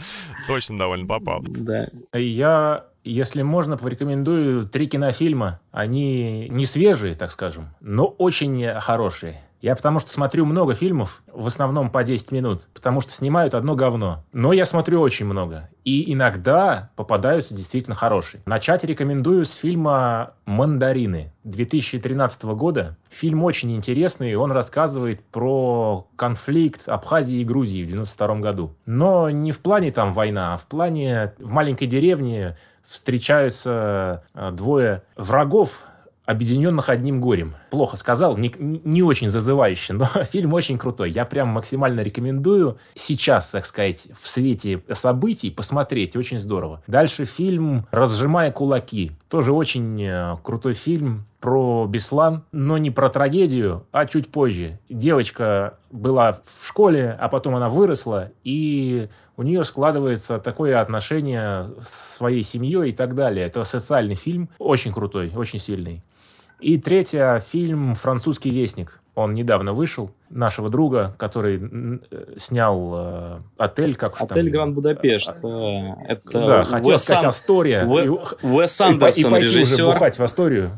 Точно 0.46 0.78
довольно 0.78 1.06
попал. 1.06 1.42
Да. 1.42 1.88
Я 2.12 2.86
если 3.04 3.42
можно, 3.42 3.76
порекомендую 3.76 4.66
три 4.68 4.86
кинофильма. 4.86 5.60
Они 5.72 6.48
не 6.48 6.66
свежие, 6.66 7.14
так 7.14 7.30
скажем, 7.30 7.70
но 7.80 8.06
очень 8.06 8.64
хорошие. 8.80 9.42
Я 9.62 9.76
потому 9.76 10.00
что 10.00 10.10
смотрю 10.10 10.44
много 10.44 10.74
фильмов, 10.74 11.22
в 11.32 11.46
основном 11.46 11.88
по 11.88 12.02
10 12.02 12.32
минут, 12.32 12.68
потому 12.74 13.00
что 13.00 13.12
снимают 13.12 13.54
одно 13.54 13.76
говно. 13.76 14.24
Но 14.32 14.52
я 14.52 14.66
смотрю 14.66 15.00
очень 15.00 15.24
много. 15.24 15.70
И 15.84 16.12
иногда 16.12 16.90
попадаются 16.96 17.54
действительно 17.54 17.94
хорошие. 17.94 18.42
Начать 18.44 18.82
рекомендую 18.82 19.46
с 19.46 19.52
фильма 19.52 20.32
«Мандарины» 20.46 21.32
2013 21.44 22.42
года. 22.42 22.96
Фильм 23.08 23.44
очень 23.44 23.70
интересный, 23.76 24.34
он 24.34 24.50
рассказывает 24.50 25.24
про 25.26 26.08
конфликт 26.16 26.88
Абхазии 26.88 27.36
и 27.36 27.44
Грузии 27.44 27.84
в 27.84 27.86
92 27.86 28.34
году. 28.40 28.74
Но 28.84 29.30
не 29.30 29.52
в 29.52 29.60
плане 29.60 29.92
там 29.92 30.12
война, 30.12 30.54
а 30.54 30.56
в 30.56 30.64
плане 30.64 31.34
в 31.38 31.52
маленькой 31.52 31.86
деревне 31.86 32.58
встречаются 32.84 34.24
э, 34.34 34.50
двое 34.50 35.04
врагов, 35.16 35.84
объединенных 36.24 36.88
одним 36.88 37.20
горем. 37.20 37.54
Плохо 37.70 37.96
сказал, 37.96 38.36
не, 38.36 38.52
не 38.58 39.02
очень 39.02 39.28
зазывающе, 39.28 39.94
но 39.94 40.04
фильм 40.30 40.52
очень 40.54 40.78
крутой. 40.78 41.10
Я 41.10 41.24
прям 41.24 41.48
максимально 41.48 42.00
рекомендую 42.00 42.78
сейчас, 42.94 43.50
так 43.50 43.66
сказать, 43.66 44.08
в 44.20 44.28
свете 44.28 44.82
событий 44.92 45.50
посмотреть. 45.50 46.16
Очень 46.16 46.38
здорово. 46.38 46.82
Дальше 46.86 47.24
фильм 47.24 47.86
«Разжимая 47.90 48.52
кулаки». 48.52 49.12
Тоже 49.28 49.52
очень 49.52 50.02
э, 50.02 50.36
крутой 50.42 50.74
фильм 50.74 51.26
про 51.40 51.86
Беслан, 51.86 52.44
но 52.52 52.78
не 52.78 52.90
про 52.90 53.08
трагедию, 53.08 53.84
а 53.90 54.06
чуть 54.06 54.30
позже. 54.30 54.78
Девочка 54.88 55.78
была 55.90 56.32
в 56.32 56.66
школе, 56.66 57.16
а 57.18 57.28
потом 57.28 57.56
она 57.56 57.68
выросла, 57.68 58.30
и 58.44 59.08
у 59.36 59.42
нее 59.42 59.64
складывается 59.64 60.38
такое 60.38 60.80
отношение 60.80 61.66
с 61.82 62.16
своей 62.16 62.44
семьей 62.44 62.90
и 62.90 62.92
так 62.92 63.16
далее. 63.16 63.44
Это 63.44 63.64
социальный 63.64 64.14
фильм, 64.14 64.50
очень 64.58 64.92
крутой, 64.92 65.32
очень 65.34 65.58
сильный. 65.58 66.04
И 66.62 66.78
третье, 66.78 67.42
фильм 67.50 67.96
«Французский 67.96 68.50
вестник». 68.50 69.00
Он 69.16 69.34
недавно 69.34 69.72
вышел. 69.72 70.12
Нашего 70.30 70.70
друга, 70.70 71.14
который 71.18 71.60
снял 72.36 72.92
э, 72.94 73.38
отель, 73.58 73.96
как 73.96 74.18
Отель 74.18 74.44
там, 74.44 74.52
Гранд 74.52 74.74
Будапешт. 74.74 75.44
Э, 75.44 75.94
это 76.08 76.46
да, 76.46 76.64
хотел 76.64 76.92
Уэс 76.92 77.02
сказать 77.02 77.24
Ан... 77.24 77.28
Астория. 77.28 77.84
Уэ... 77.84 78.08
Уэс 78.42 78.80
Андерсон, 78.80 79.24
и, 79.24 79.26
и 79.26 79.30
пойти 79.30 79.46
режиссер. 79.46 79.84
уже 79.84 79.92
бухать 79.92 80.18
в 80.18 80.22
Асторию. 80.22 80.70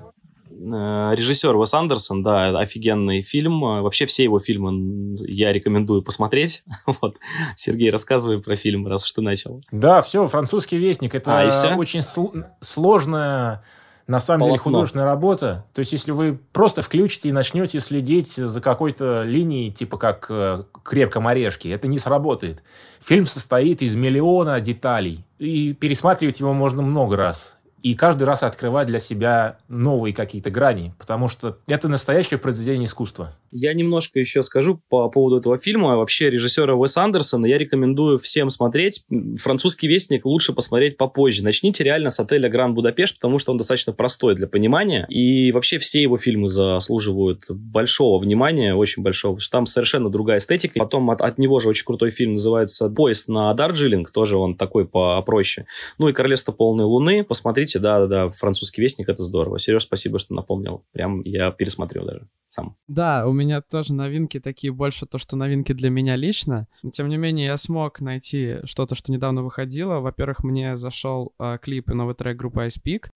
режиссер 0.51 1.55
Уэс 1.55 1.74
Андерсон, 1.74 2.22
да, 2.24 2.59
офигенный 2.59 3.20
фильм. 3.20 3.61
Вообще 3.61 4.07
все 4.07 4.24
его 4.24 4.41
фильмы 4.41 5.14
я 5.20 5.53
рекомендую 5.53 6.03
посмотреть. 6.03 6.64
Вот. 7.01 7.18
Сергей, 7.55 7.91
рассказывай 7.91 8.43
про 8.43 8.57
фильм, 8.57 8.89
раз 8.89 9.05
уж 9.05 9.12
ты 9.12 9.20
начал. 9.20 9.62
Да, 9.70 10.01
все, 10.01 10.26
«Французский 10.26 10.78
вестник». 10.78 11.14
Это 11.14 11.43
а, 11.43 11.76
очень 11.76 12.01
сл- 12.01 12.45
сложная 12.61 13.62
на 14.07 14.18
самом 14.18 14.40
Полотно. 14.40 14.55
деле 14.55 14.62
художественная 14.62 15.07
работа. 15.07 15.64
То 15.72 15.80
есть, 15.80 15.92
если 15.92 16.12
вы 16.12 16.38
просто 16.52 16.82
включите 16.82 17.30
и 17.30 17.32
начнете 17.32 17.80
следить 17.80 18.34
за 18.34 18.61
какой-то 18.61 19.22
линией, 19.22 19.72
типа 19.72 19.96
как 19.96 20.26
э, 20.28 20.64
«Крепком 20.82 21.26
орешке», 21.26 21.70
это 21.70 21.88
не 21.88 21.98
сработает. 21.98 22.62
Фильм 23.02 23.26
состоит 23.26 23.80
из 23.82 23.94
миллиона 23.94 24.61
деталей. 24.61 25.24
И 25.38 25.72
пересматривать 25.72 26.38
его 26.40 26.52
можно 26.52 26.82
много 26.82 27.16
раз 27.16 27.59
и 27.85 27.95
каждый 27.95 28.24
раз 28.24 28.43
открывать 28.43 28.87
для 28.87 28.99
себя 28.99 29.59
новые 29.68 30.14
какие-то 30.14 30.51
грани, 30.51 30.95
потому 30.99 31.28
что 31.28 31.59
это 31.66 31.87
настоящее 31.87 32.39
произведение 32.39 32.87
искусства. 32.87 33.35
Я 33.53 33.74
немножко 33.74 34.18
еще 34.18 34.43
скажу 34.43 34.80
по 34.89 35.11
поводу 35.11 35.37
этого 35.37 35.59
фильма. 35.59 35.99
Вообще 35.99 36.30
режиссера 36.30 36.74
Уэса 36.74 37.03
Андерсона 37.03 37.45
я 37.45 37.59
рекомендую 37.59 38.18
всем 38.18 38.49
смотреть. 38.49 39.05
«Французский 39.39 39.87
вестник» 39.87 40.24
лучше 40.24 40.55
посмотреть 40.55 40.97
попозже. 40.97 41.45
Начните 41.45 41.85
реально 41.85 42.09
с 42.09 42.18
отеля 42.18 42.49
«Гранд 42.49 42.74
Будапешт», 42.74 43.16
потому 43.16 43.39
что 43.39 43.53
он 43.53 43.59
достаточно 43.59 43.93
простой 43.93 44.35
для 44.35 44.49
понимания. 44.49 45.07
И 45.11 45.53
вообще 45.53 45.76
все 45.76 46.01
его 46.01 46.16
фильмы 46.16 46.49
заслуживают 46.49 47.45
большого 47.51 48.18
внимания, 48.18 48.74
очень 48.74 49.03
большого, 49.03 49.35
потому 49.35 49.43
что 49.43 49.53
там 49.53 49.66
совершенно 49.66 50.09
другая 50.09 50.39
эстетика. 50.39 50.78
Потом 50.78 51.11
от, 51.11 51.20
от 51.20 51.37
него 51.37 51.61
же 51.61 51.68
очень 51.68 51.85
крутой 51.85 52.11
фильм 52.11 52.32
называется 52.32 52.89
«Поезд 52.89 53.28
на 53.28 53.53
Дарджилинг», 53.53 54.11
тоже 54.11 54.39
он 54.39 54.57
такой 54.57 54.87
попроще. 54.87 55.66
Ну 55.99 56.09
и 56.09 56.14
«Королевство 56.14 56.53
полной 56.53 56.87
луны». 56.87 57.24
Посмотрите 57.24 57.74
Слушайте, 57.75 57.89
да-да-да, 57.89 58.29
французский 58.29 58.83
вестник, 58.83 59.09
это 59.09 59.25
здорово. 59.25 59.59
Сереж, 59.59 59.83
спасибо, 59.83 60.20
что 60.20 60.33
напомнил. 60.33 60.85
Прям 60.93 61.22
я 61.22 61.51
пересмотрел 61.51 62.07
даже 62.07 62.29
сам. 62.47 62.77
Да, 62.87 63.27
у 63.27 63.33
меня 63.33 63.62
тоже 63.62 63.95
новинки 63.95 64.39
такие, 64.39 64.72
больше 64.72 65.07
то, 65.07 65.18
что 65.18 65.35
новинки 65.35 65.72
для 65.72 65.91
меня 65.91 66.14
лично. 66.14 66.68
Но, 66.85 66.91
тем 66.91 67.09
не 67.09 67.16
менее, 67.16 67.47
я 67.47 67.57
смог 67.57 68.01
найти 68.01 68.59
что-то, 68.62 68.95
что 68.95 69.11
недавно 69.11 69.43
выходило. 69.43 69.99
Во-первых, 69.99 70.45
мне 70.45 70.77
зашел 70.77 71.33
э, 71.41 71.59
клип 71.61 71.91
и 71.91 71.95
новый 71.95 72.14
трек 72.14 72.37
группы 72.37 72.61
Ice 72.61 72.81
Peak. 72.81 73.09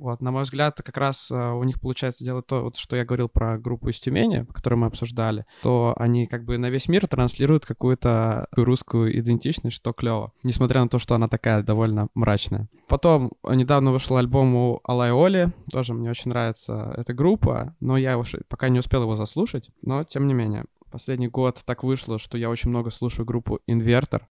Вот, 0.00 0.20
на 0.20 0.30
мой 0.30 0.42
взгляд, 0.42 0.80
как 0.82 0.96
раз 0.96 1.30
uh, 1.30 1.58
у 1.58 1.64
них 1.64 1.80
получается 1.80 2.24
делать 2.24 2.46
то, 2.46 2.62
вот, 2.62 2.76
что 2.76 2.96
я 2.96 3.04
говорил 3.04 3.28
про 3.28 3.58
группу 3.58 3.88
из 3.88 3.98
Тюмени, 3.98 4.46
которую 4.52 4.80
мы 4.80 4.86
обсуждали, 4.86 5.46
то 5.62 5.94
они 5.96 6.26
как 6.26 6.44
бы 6.44 6.58
на 6.58 6.70
весь 6.70 6.88
мир 6.88 7.06
транслируют 7.06 7.66
какую-то 7.66 8.48
русскую 8.52 9.18
идентичность, 9.18 9.76
что 9.76 9.92
клево, 9.92 10.32
несмотря 10.42 10.82
на 10.82 10.88
то, 10.88 10.98
что 10.98 11.14
она 11.14 11.28
такая 11.28 11.62
довольно 11.62 12.08
мрачная. 12.14 12.68
Потом 12.86 13.32
недавно 13.48 13.92
вышел 13.92 14.16
альбом 14.16 14.54
у 14.54 14.80
Алай 14.84 15.12
Оли, 15.12 15.52
тоже 15.70 15.94
мне 15.94 16.10
очень 16.10 16.30
нравится 16.30 16.94
эта 16.96 17.12
группа, 17.12 17.76
но 17.80 17.96
я 17.96 18.18
уж 18.18 18.34
пока 18.48 18.68
не 18.68 18.78
успел 18.78 19.02
его 19.02 19.16
заслушать, 19.16 19.70
но 19.82 20.04
тем 20.04 20.26
не 20.26 20.34
менее. 20.34 20.64
Последний 20.90 21.28
год 21.28 21.60
так 21.66 21.84
вышло, 21.84 22.18
что 22.18 22.38
я 22.38 22.48
очень 22.48 22.70
много 22.70 22.90
слушаю 22.90 23.26
группу 23.26 23.60
Инвертор. 23.66 24.24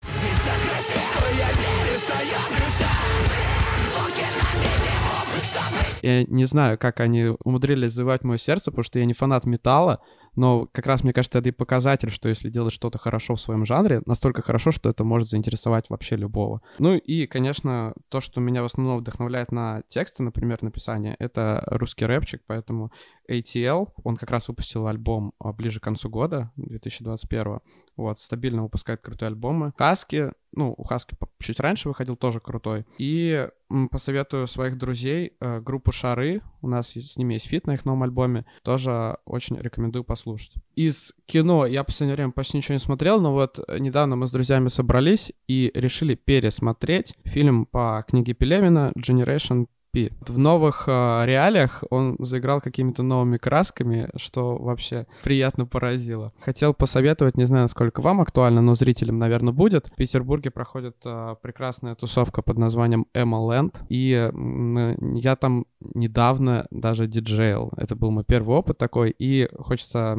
Я 6.08 6.24
не 6.24 6.46
знаю, 6.46 6.78
как 6.78 7.02
они 7.02 7.36
умудрились 7.44 7.92
завоевать 7.92 8.24
мое 8.24 8.38
сердце, 8.38 8.72
потому 8.72 8.84
что 8.84 8.98
я 8.98 9.04
не 9.04 9.14
фанат 9.14 9.46
металла, 9.46 10.00
но 10.38 10.70
как 10.72 10.86
раз, 10.86 11.04
мне 11.04 11.14
кажется, 11.14 11.40
это 11.40 11.50
и 11.50 11.52
показатель, 11.52 12.12
что 12.12 12.30
если 12.30 12.50
делать 12.50 12.72
что-то 12.72 13.00
хорошо 13.00 13.36
в 13.36 13.42
своем 13.42 13.66
жанре, 13.66 14.04
настолько 14.06 14.44
хорошо, 14.44 14.72
что 14.72 14.88
это 14.88 15.04
может 15.04 15.28
заинтересовать 15.28 15.90
вообще 15.90 16.16
любого. 16.16 16.62
Ну 16.78 16.96
и, 16.96 17.26
конечно, 17.26 17.94
то, 18.10 18.22
что 18.22 18.40
меня 18.40 18.62
в 18.62 18.66
основном 18.66 19.00
вдохновляет 19.00 19.52
на 19.52 19.82
тексты, 19.90 20.22
например, 20.22 20.62
написание, 20.62 21.16
это 21.18 21.64
русский 21.66 22.06
рэпчик, 22.06 22.44
поэтому 22.46 22.92
ATL, 23.30 23.90
он 24.04 24.16
как 24.16 24.30
раз 24.30 24.48
выпустил 24.48 24.88
альбом 24.88 25.34
а, 25.40 25.52
ближе 25.52 25.80
к 25.80 25.84
концу 25.84 26.10
года, 26.10 26.52
2021 26.56 27.60
вот, 27.98 28.20
стабильно 28.20 28.62
выпускает 28.62 29.02
крутые 29.02 29.28
альбомы. 29.28 29.74
Хаски, 29.78 30.32
ну, 30.52 30.74
у 30.78 30.84
Хаски 30.84 31.18
чуть 31.40 31.60
раньше 31.60 31.90
выходил, 31.90 32.16
тоже 32.16 32.40
крутой. 32.40 32.86
И 33.00 33.50
посоветую 33.92 34.48
своих 34.48 34.78
друзей 34.78 35.36
э, 35.40 35.60
группу 35.60 35.92
Шары, 35.92 36.42
у 36.62 36.68
нас 36.68 36.92
с 36.96 37.18
ними 37.18 37.36
есть 37.36 37.48
фит 37.48 37.68
на 37.68 37.74
их 37.74 37.86
новом 37.86 38.04
альбоме, 38.04 38.46
тоже 38.64 39.18
очень 39.26 39.58
рекомендую 39.58 40.04
послушать. 40.04 40.54
Из 40.76 41.14
кино 41.26 41.66
я 41.66 41.84
в 41.84 41.88
последнее 41.88 42.16
время 42.16 42.32
почти 42.32 42.58
ничего 42.58 42.74
не 42.74 42.80
смотрел, 42.80 43.22
но 43.22 43.34
вот 43.34 43.60
недавно 43.80 44.16
мы 44.16 44.28
с 44.28 44.32
друзьями 44.32 44.68
собрались 44.68 45.32
и 45.48 45.72
решили 45.74 46.16
пересмотреть 46.16 47.14
фильм 47.24 47.66
по 47.66 48.04
книге 48.08 48.34
Пелевина 48.34 48.92
«Generation 48.98 49.68
В 50.22 50.38
новых 50.38 50.86
э, 50.88 51.26
реалиях 51.26 51.84
он 51.90 52.16
заиграл 52.20 52.62
какими-то 52.62 53.04
новыми 53.04 53.38
красками, 53.38 54.10
что 54.16 54.58
вообще 54.58 55.08
приятно 55.24 55.66
поразило. 55.66 56.34
Хотел 56.40 56.74
посоветовать, 56.74 57.38
не 57.38 57.46
знаю, 57.46 57.64
насколько 57.64 58.02
вам 58.02 58.22
актуально, 58.22 58.62
но 58.62 58.76
зрителям, 58.76 59.18
наверное, 59.20 59.54
будет. 59.54 59.88
В 59.88 59.96
Петербурге 59.96 60.52
проходит 60.52 60.98
э, 61.06 61.36
прекрасная 61.42 61.96
тусовка 61.96 62.42
под 62.42 62.58
названием 62.58 63.08
Emma 63.14 63.40
Land, 63.48 63.76
и 63.90 64.14
э, 64.32 64.96
я 65.16 65.36
там 65.36 65.66
недавно 65.80 66.68
даже 66.72 67.08
диджейл. 67.08 67.72
Это 67.78 67.96
был 67.96 68.12
мой 68.12 68.24
первый 68.24 68.56
опыт 68.58 68.78
такой, 68.78 69.16
и 69.18 69.48
хочется... 69.58 70.18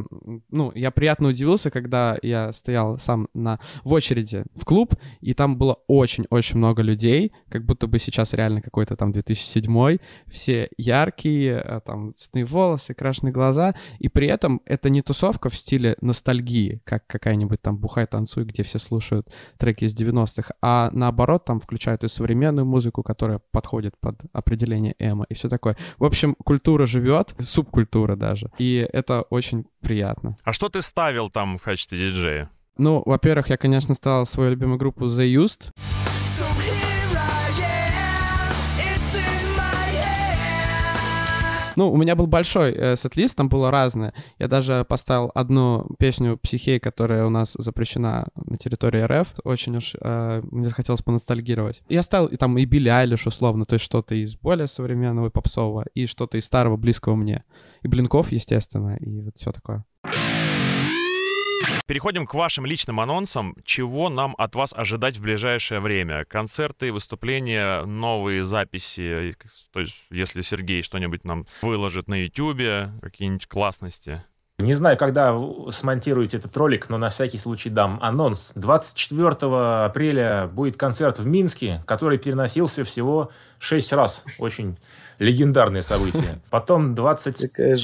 Ну, 0.50 0.72
я 0.74 0.90
приятно 0.90 1.28
удивился, 1.28 1.70
когда 1.70 2.16
я 2.22 2.52
стоял 2.52 2.98
сам 2.98 3.28
на, 3.34 3.58
в 3.84 3.92
очереди 3.92 4.44
в 4.54 4.64
клуб, 4.64 4.94
и 5.20 5.34
там 5.34 5.56
было 5.56 5.78
очень-очень 5.86 6.58
много 6.58 6.82
людей, 6.82 7.32
как 7.48 7.64
будто 7.64 7.86
бы 7.86 7.98
сейчас 7.98 8.32
реально 8.32 8.62
какой-то 8.62 8.96
там 8.96 9.12
2007 9.12 9.67
седьмой, 9.68 10.00
все 10.26 10.68
яркие, 10.78 11.62
э, 11.64 11.80
там, 11.84 12.12
цветные 12.14 12.44
волосы, 12.44 12.94
крашеные 12.94 13.32
глаза, 13.32 13.74
и 13.98 14.08
при 14.08 14.26
этом 14.26 14.60
это 14.64 14.90
не 14.90 15.02
тусовка 15.02 15.50
в 15.50 15.56
стиле 15.56 15.96
ностальгии, 16.00 16.80
как 16.84 17.06
какая-нибудь 17.06 17.60
там 17.60 17.76
«Бухай, 17.76 18.06
танцуй», 18.06 18.44
где 18.44 18.62
все 18.62 18.78
слушают 18.78 19.28
треки 19.58 19.84
из 19.84 19.94
90-х, 19.94 20.54
а 20.62 20.90
наоборот 20.92 21.44
там 21.44 21.60
включают 21.60 22.04
и 22.04 22.08
современную 22.08 22.64
музыку, 22.64 23.02
которая 23.02 23.40
подходит 23.52 23.94
под 24.00 24.20
определение 24.32 24.94
эмо 24.98 25.26
и 25.28 25.34
все 25.34 25.48
такое. 25.48 25.76
В 25.98 26.04
общем, 26.04 26.34
культура 26.44 26.86
живет, 26.86 27.34
субкультура 27.40 28.16
даже, 28.16 28.48
и 28.58 28.88
это 28.92 29.22
очень 29.30 29.64
приятно. 29.80 30.36
А 30.44 30.52
что 30.52 30.68
ты 30.68 30.80
ставил 30.80 31.28
там 31.28 31.58
в 31.58 31.62
качестве 31.62 31.98
диджея? 31.98 32.50
Ну, 32.78 33.02
во-первых, 33.04 33.50
я, 33.50 33.56
конечно, 33.56 33.94
стал 33.94 34.24
свою 34.24 34.50
любимую 34.52 34.78
группу 34.78 35.06
The 35.06 35.26
Used. 35.34 35.72
Ну, 41.78 41.92
у 41.92 41.96
меня 41.96 42.16
был 42.16 42.26
большой 42.26 42.72
э, 42.72 42.96
сет-лист, 42.96 43.36
там 43.36 43.48
было 43.48 43.70
разное. 43.70 44.12
Я 44.40 44.48
даже 44.48 44.84
поставил 44.88 45.30
одну 45.32 45.86
песню 45.96 46.36
«Психей», 46.36 46.80
которая 46.80 47.24
у 47.24 47.30
нас 47.30 47.54
запрещена 47.56 48.26
на 48.34 48.56
территории 48.56 49.00
РФ. 49.00 49.28
Очень 49.44 49.76
уж 49.76 49.94
э, 50.00 50.42
мне 50.50 50.66
захотелось 50.66 51.02
поностальгировать. 51.02 51.82
Я 51.88 52.02
ставил 52.02 52.26
и 52.26 52.36
там 52.36 52.58
и 52.58 52.64
Билли 52.64 52.88
Айлиш 52.88 53.28
условно, 53.28 53.64
то 53.64 53.74
есть 53.74 53.84
что-то 53.84 54.16
из 54.16 54.34
более 54.34 54.66
современного 54.66 55.28
и 55.28 55.30
попсового, 55.30 55.84
и 55.94 56.06
что-то 56.06 56.36
из 56.36 56.46
старого, 56.46 56.76
близкого 56.76 57.14
мне. 57.14 57.44
И 57.82 57.86
Блинков, 57.86 58.32
естественно, 58.32 58.96
и 58.96 59.20
вот 59.20 59.36
все 59.36 59.52
такое. 59.52 59.84
Переходим 61.88 62.26
к 62.26 62.34
вашим 62.34 62.66
личным 62.66 63.00
анонсам. 63.00 63.56
Чего 63.64 64.10
нам 64.10 64.34
от 64.36 64.54
вас 64.54 64.74
ожидать 64.76 65.16
в 65.16 65.22
ближайшее 65.22 65.80
время? 65.80 66.26
Концерты, 66.26 66.92
выступления, 66.92 67.82
новые 67.86 68.44
записи? 68.44 69.34
То 69.72 69.80
есть, 69.80 69.96
если 70.10 70.42
Сергей 70.42 70.82
что-нибудь 70.82 71.24
нам 71.24 71.46
выложит 71.62 72.06
на 72.06 72.22
YouTube, 72.22 72.92
какие-нибудь 73.00 73.46
классности? 73.46 74.22
Не 74.58 74.74
знаю, 74.74 74.98
когда 74.98 75.34
смонтируете 75.70 76.36
этот 76.36 76.54
ролик, 76.58 76.90
но 76.90 76.98
на 76.98 77.08
всякий 77.08 77.38
случай 77.38 77.70
дам 77.70 77.98
анонс. 78.02 78.52
24 78.54 79.86
апреля 79.86 80.46
будет 80.52 80.76
концерт 80.76 81.18
в 81.18 81.26
Минске, 81.26 81.82
который 81.86 82.18
переносился 82.18 82.84
всего 82.84 83.30
6 83.60 83.92
раз. 83.94 84.24
Очень 84.38 84.76
легендарное 85.18 85.80
событие. 85.80 86.42
Потом 86.50 86.94
25 86.94 87.78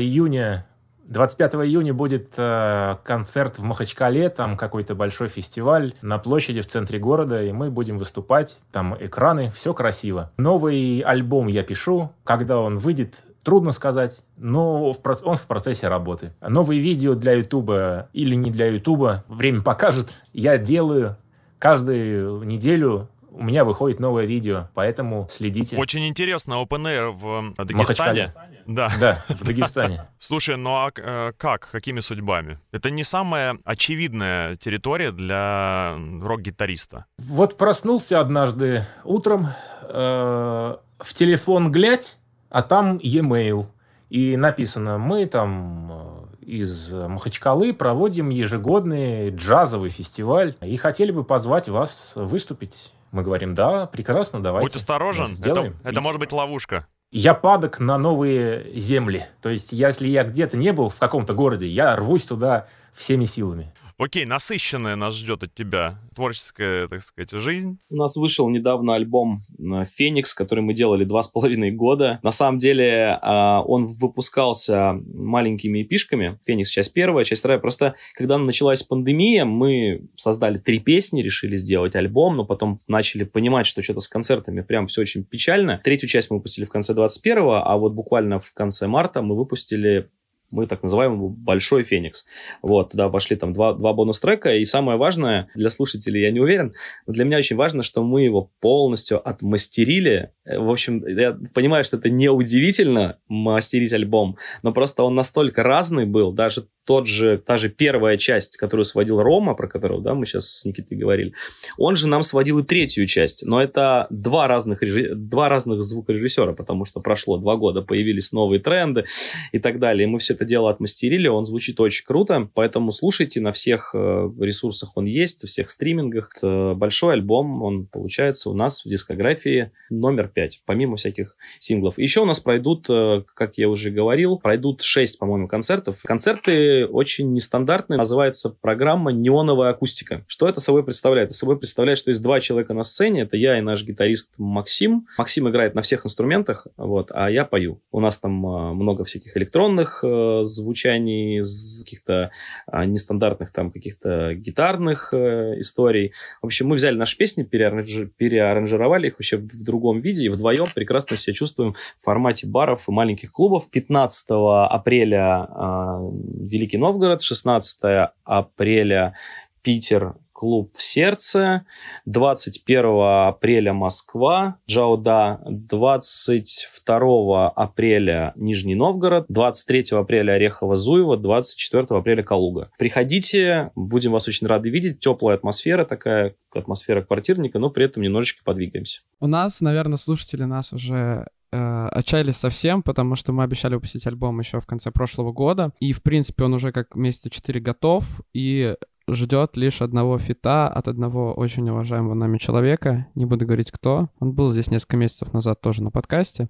июня 0.00 0.66
25 1.06 1.54
июня 1.56 1.92
будет 1.92 2.34
э, 2.36 2.96
концерт 3.04 3.58
в 3.58 3.62
Махачкале, 3.62 4.28
там 4.30 4.56
какой-то 4.56 4.94
большой 4.94 5.28
фестиваль 5.28 5.94
на 6.02 6.18
площади 6.18 6.60
в 6.60 6.66
центре 6.66 6.98
города, 6.98 7.42
и 7.42 7.52
мы 7.52 7.70
будем 7.70 7.98
выступать, 7.98 8.60
там 8.72 8.96
экраны, 8.98 9.50
все 9.50 9.74
красиво. 9.74 10.30
Новый 10.36 11.00
альбом 11.00 11.48
я 11.48 11.62
пишу, 11.62 12.12
когда 12.24 12.58
он 12.58 12.78
выйдет, 12.78 13.24
трудно 13.42 13.72
сказать, 13.72 14.22
но 14.36 14.92
он 15.24 15.36
в 15.36 15.46
процессе 15.46 15.88
работы. 15.88 16.32
Новые 16.40 16.80
видео 16.80 17.14
для 17.14 17.32
Ютуба 17.32 18.08
или 18.12 18.34
не 18.34 18.50
для 18.50 18.66
Ютуба, 18.66 19.24
время 19.28 19.62
покажет. 19.62 20.10
Я 20.32 20.58
делаю 20.58 21.16
каждую 21.58 22.42
неделю 22.42 23.08
у 23.34 23.42
меня 23.42 23.64
выходит 23.64 23.98
новое 23.98 24.26
видео, 24.26 24.68
поэтому 24.74 25.26
следите. 25.28 25.76
Очень 25.76 26.06
интересно, 26.06 26.54
Open 26.54 26.84
Air 26.84 27.10
в 27.10 27.54
э, 27.58 27.64
Дагестане. 27.64 28.32
Да. 28.66 28.90
Да, 28.98 29.24
в 29.28 29.44
Дагестане. 29.44 30.06
Слушай, 30.20 30.56
ну 30.56 30.70
а 30.70 30.90
э, 30.96 31.32
как, 31.36 31.68
какими 31.70 32.00
судьбами? 32.00 32.58
Это 32.70 32.90
не 32.90 33.02
самая 33.02 33.58
очевидная 33.64 34.56
территория 34.56 35.10
для 35.10 35.96
рок-гитариста. 36.22 37.06
Вот 37.18 37.58
проснулся 37.58 38.20
однажды 38.20 38.84
утром, 39.02 39.48
э, 39.82 40.76
в 40.98 41.12
телефон 41.12 41.72
глядь, 41.72 42.16
а 42.50 42.62
там 42.62 42.98
e-mail. 43.02 43.66
И 44.10 44.36
написано, 44.36 44.98
мы 44.98 45.26
там 45.26 46.30
из 46.40 46.92
Махачкалы 46.92 47.72
проводим 47.72 48.28
ежегодный 48.28 49.30
джазовый 49.30 49.90
фестиваль 49.90 50.54
и 50.60 50.76
хотели 50.76 51.10
бы 51.10 51.24
позвать 51.24 51.68
вас 51.68 52.12
выступить. 52.14 52.92
Мы 53.14 53.22
говорим, 53.22 53.54
да, 53.54 53.86
прекрасно, 53.86 54.42
давайте. 54.42 54.66
Будь 54.66 54.74
осторожен, 54.74 55.28
сделаем. 55.28 55.76
Это, 55.82 55.90
это 55.90 56.00
может 56.00 56.18
быть 56.18 56.32
ловушка. 56.32 56.88
Я 57.12 57.32
падок 57.34 57.78
на 57.78 57.96
новые 57.96 58.76
земли. 58.76 59.24
То 59.40 59.50
есть, 59.50 59.72
если 59.72 60.08
я 60.08 60.24
где-то 60.24 60.56
не 60.56 60.72
был 60.72 60.88
в 60.88 60.98
каком-то 60.98 61.32
городе, 61.32 61.68
я 61.68 61.94
рвусь 61.94 62.24
туда 62.24 62.66
всеми 62.92 63.24
силами. 63.24 63.72
Окей, 63.96 64.24
насыщенная 64.24 64.96
нас 64.96 65.14
ждет 65.14 65.44
от 65.44 65.54
тебя 65.54 66.00
творческая, 66.16 66.88
так 66.88 67.02
сказать, 67.02 67.30
жизнь. 67.30 67.78
У 67.90 67.96
нас 67.96 68.16
вышел 68.16 68.48
недавно 68.48 68.94
альбом 68.96 69.38
э, 69.58 69.84
«Феникс», 69.84 70.34
который 70.34 70.60
мы 70.60 70.74
делали 70.74 71.04
два 71.04 71.22
с 71.22 71.28
половиной 71.28 71.70
года. 71.70 72.18
На 72.22 72.32
самом 72.32 72.58
деле 72.58 73.18
а, 73.22 73.62
он 73.62 73.86
выпускался 73.86 74.94
маленькими 75.14 75.82
эпишками. 75.82 76.38
«Феникс» 76.44 76.70
часть 76.70 76.92
первая, 76.92 77.24
часть 77.24 77.40
вторая. 77.40 77.60
Просто 77.60 77.94
когда 78.14 78.36
началась 78.36 78.82
пандемия, 78.82 79.44
мы 79.44 80.08
создали 80.16 80.58
три 80.58 80.80
песни, 80.80 81.22
решили 81.22 81.54
сделать 81.54 81.94
альбом, 81.94 82.36
но 82.36 82.44
потом 82.44 82.80
начали 82.88 83.22
понимать, 83.22 83.66
что 83.66 83.80
что-то 83.80 84.00
с 84.00 84.08
концертами 84.08 84.62
прям 84.62 84.88
все 84.88 85.02
очень 85.02 85.24
печально. 85.24 85.80
Третью 85.84 86.08
часть 86.08 86.30
мы 86.30 86.38
выпустили 86.38 86.64
в 86.64 86.70
конце 86.70 86.94
21-го, 86.94 87.62
а 87.64 87.76
вот 87.76 87.92
буквально 87.92 88.40
в 88.40 88.52
конце 88.54 88.88
марта 88.88 89.22
мы 89.22 89.36
выпустили 89.36 90.10
мы 90.54 90.66
так 90.66 90.82
называемый 90.82 91.28
большой 91.28 91.82
Феникс. 91.82 92.24
Вот, 92.62 92.90
туда 92.90 93.08
вошли 93.08 93.36
там 93.36 93.52
два, 93.52 93.74
два 93.74 93.92
бонус-трека, 93.92 94.54
и 94.54 94.64
самое 94.64 94.96
важное, 94.96 95.48
для 95.54 95.70
слушателей 95.70 96.22
я 96.22 96.30
не 96.30 96.40
уверен, 96.40 96.72
но 97.06 97.12
для 97.12 97.24
меня 97.24 97.38
очень 97.38 97.56
важно, 97.56 97.82
что 97.82 98.02
мы 98.02 98.22
его 98.22 98.50
полностью 98.60 99.26
отмастерили. 99.26 100.30
Э, 100.44 100.58
в 100.58 100.70
общем, 100.70 101.04
я 101.06 101.36
понимаю, 101.52 101.84
что 101.84 101.96
это 101.96 102.10
не 102.10 102.28
удивительно 102.28 103.18
мастерить 103.28 103.92
альбом, 103.92 104.38
но 104.62 104.72
просто 104.72 105.02
он 105.02 105.14
настолько 105.14 105.62
разный 105.62 106.06
был, 106.06 106.32
даже 106.32 106.68
тот 106.84 107.06
же, 107.06 107.38
та 107.38 107.56
же 107.56 107.68
первая 107.68 108.16
часть, 108.16 108.56
которую 108.56 108.84
сводил 108.84 109.22
Рома, 109.22 109.54
про 109.54 109.68
которого, 109.68 110.02
да, 110.02 110.14
мы 110.14 110.26
сейчас 110.26 110.46
с 110.50 110.64
Никитой 110.64 110.98
говорили, 110.98 111.34
он 111.78 111.96
же 111.96 112.08
нам 112.08 112.22
сводил 112.22 112.58
и 112.58 112.62
третью 112.64 113.06
часть, 113.06 113.44
но 113.44 113.62
это 113.62 114.06
два 114.10 114.46
разных, 114.46 114.82
режи... 114.82 115.14
два 115.14 115.48
разных 115.48 115.82
звукорежиссера, 115.82 116.52
потому 116.52 116.84
что 116.84 117.00
прошло 117.00 117.38
два 117.38 117.56
года, 117.56 117.82
появились 117.82 118.32
новые 118.32 118.60
тренды 118.60 119.04
и 119.52 119.58
так 119.58 119.78
далее, 119.78 120.06
и 120.06 120.10
мы 120.10 120.18
все 120.18 120.34
это 120.34 120.43
дело 120.44 120.70
отмастерили, 120.70 121.28
он 121.28 121.44
звучит 121.44 121.80
очень 121.80 122.04
круто, 122.04 122.50
поэтому 122.54 122.90
слушайте, 122.90 123.40
на 123.40 123.52
всех 123.52 123.94
э, 123.94 124.30
ресурсах 124.40 124.96
он 124.96 125.04
есть, 125.04 125.42
в 125.42 125.46
всех 125.46 125.68
стримингах. 125.68 126.30
Это 126.36 126.74
большой 126.74 127.14
альбом, 127.14 127.62
он 127.62 127.86
получается 127.86 128.50
у 128.50 128.54
нас 128.54 128.84
в 128.84 128.88
дискографии 128.88 129.72
номер 129.90 130.28
пять, 130.28 130.62
помимо 130.66 130.96
всяких 130.96 131.36
синглов. 131.58 131.98
Еще 131.98 132.20
у 132.20 132.24
нас 132.24 132.40
пройдут, 132.40 132.88
э, 132.88 133.24
как 133.34 133.58
я 133.58 133.68
уже 133.68 133.90
говорил, 133.90 134.38
пройдут 134.38 134.82
шесть, 134.82 135.18
по-моему, 135.18 135.48
концертов. 135.48 136.00
Концерты 136.04 136.86
очень 136.86 137.32
нестандартные, 137.32 137.98
называется 137.98 138.50
программа 138.50 139.12
«Неоновая 139.12 139.70
акустика». 139.70 140.24
Что 140.26 140.48
это 140.48 140.60
собой 140.60 140.84
представляет? 140.84 141.28
Это 141.28 141.34
собой 141.34 141.58
представляет, 141.58 141.98
что 141.98 142.10
есть 142.10 142.22
два 142.22 142.40
человека 142.40 142.74
на 142.74 142.82
сцене, 142.82 143.22
это 143.22 143.36
я 143.36 143.58
и 143.58 143.60
наш 143.60 143.84
гитарист 143.84 144.32
Максим. 144.38 145.06
Максим 145.18 145.48
играет 145.48 145.74
на 145.74 145.82
всех 145.82 146.06
инструментах, 146.06 146.66
вот, 146.76 147.10
а 147.12 147.30
я 147.30 147.44
пою. 147.44 147.80
У 147.90 148.00
нас 148.00 148.18
там 148.18 148.44
э, 148.46 148.72
много 148.74 149.04
всяких 149.04 149.36
электронных 149.36 150.04
звучаний, 150.44 151.42
каких-то 151.84 152.30
а, 152.66 152.84
нестандартных 152.84 153.50
там 153.50 153.70
каких-то 153.70 154.34
гитарных 154.34 155.12
э, 155.12 155.60
историй. 155.60 156.12
В 156.42 156.46
общем, 156.46 156.68
мы 156.68 156.76
взяли 156.76 156.96
наши 156.96 157.16
песни, 157.16 157.42
переаранж... 157.42 158.10
переаранжировали 158.16 159.08
их 159.08 159.14
вообще 159.14 159.36
в, 159.36 159.44
в 159.44 159.64
другом 159.64 160.00
виде, 160.00 160.24
и 160.24 160.28
вдвоем 160.28 160.66
прекрасно 160.74 161.16
себя 161.16 161.34
чувствуем 161.34 161.74
в 161.98 162.04
формате 162.04 162.46
баров 162.46 162.88
и 162.88 162.92
маленьких 162.92 163.30
клубов. 163.30 163.70
15 163.70 164.26
апреля 164.30 165.48
э, 165.48 166.10
Великий 166.50 166.78
Новгород, 166.78 167.22
16 167.22 168.10
апреля 168.24 169.14
Питер, 169.62 170.14
клуб 170.44 170.74
«Сердце», 170.76 171.64
21 172.04 173.28
апреля 173.28 173.72
Москва, 173.72 174.58
Джауда, 174.68 175.40
22 175.46 177.48
апреля 177.48 178.34
Нижний 178.36 178.74
Новгород, 178.74 179.24
23 179.30 179.84
апреля 179.92 180.36
Орехово-Зуево, 180.36 181.16
24 181.16 181.98
апреля 181.98 182.22
Калуга. 182.22 182.70
Приходите, 182.78 183.70
будем 183.74 184.12
вас 184.12 184.28
очень 184.28 184.46
рады 184.46 184.68
видеть, 184.68 185.00
теплая 185.00 185.38
атмосфера 185.38 185.86
такая, 185.86 186.34
атмосфера 186.54 187.00
квартирника, 187.00 187.58
но 187.58 187.70
при 187.70 187.86
этом 187.86 188.02
немножечко 188.02 188.42
подвигаемся. 188.44 189.00
У 189.20 189.26
нас, 189.26 189.62
наверное, 189.62 189.96
слушатели 189.96 190.44
нас 190.44 190.74
уже 190.74 191.26
э, 191.52 191.88
отчаялись 191.90 192.36
совсем, 192.36 192.82
потому 192.82 193.16
что 193.16 193.32
мы 193.32 193.44
обещали 193.44 193.76
выпустить 193.76 194.06
альбом 194.06 194.40
еще 194.40 194.60
в 194.60 194.66
конце 194.66 194.90
прошлого 194.90 195.32
года. 195.32 195.72
И, 195.80 195.94
в 195.94 196.02
принципе, 196.02 196.44
он 196.44 196.52
уже 196.52 196.70
как 196.70 196.96
месяца 196.96 197.30
4 197.30 197.60
готов. 197.60 198.04
И 198.34 198.76
ждет 199.08 199.56
лишь 199.56 199.82
одного 199.82 200.18
фита 200.18 200.68
от 200.68 200.88
одного 200.88 201.32
очень 201.34 201.68
уважаемого 201.68 202.14
нами 202.14 202.38
человека. 202.38 203.06
Не 203.14 203.26
буду 203.26 203.46
говорить 203.46 203.70
кто. 203.70 204.08
Он 204.18 204.32
был 204.32 204.50
здесь 204.50 204.70
несколько 204.70 204.96
месяцев 204.96 205.32
назад 205.32 205.60
тоже 205.60 205.82
на 205.82 205.90
подкасте. 205.90 206.48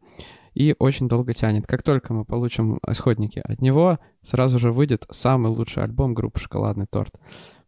И 0.54 0.74
очень 0.78 1.08
долго 1.08 1.34
тянет. 1.34 1.66
Как 1.66 1.82
только 1.82 2.14
мы 2.14 2.24
получим 2.24 2.78
исходники 2.86 3.40
от 3.44 3.60
него, 3.60 3.98
сразу 4.22 4.58
же 4.58 4.70
выйдет 4.70 5.06
самый 5.10 5.48
лучший 5.48 5.82
альбом 5.82 6.14
группы 6.14 6.38
«Шоколадный 6.38 6.86
торт». 6.86 7.14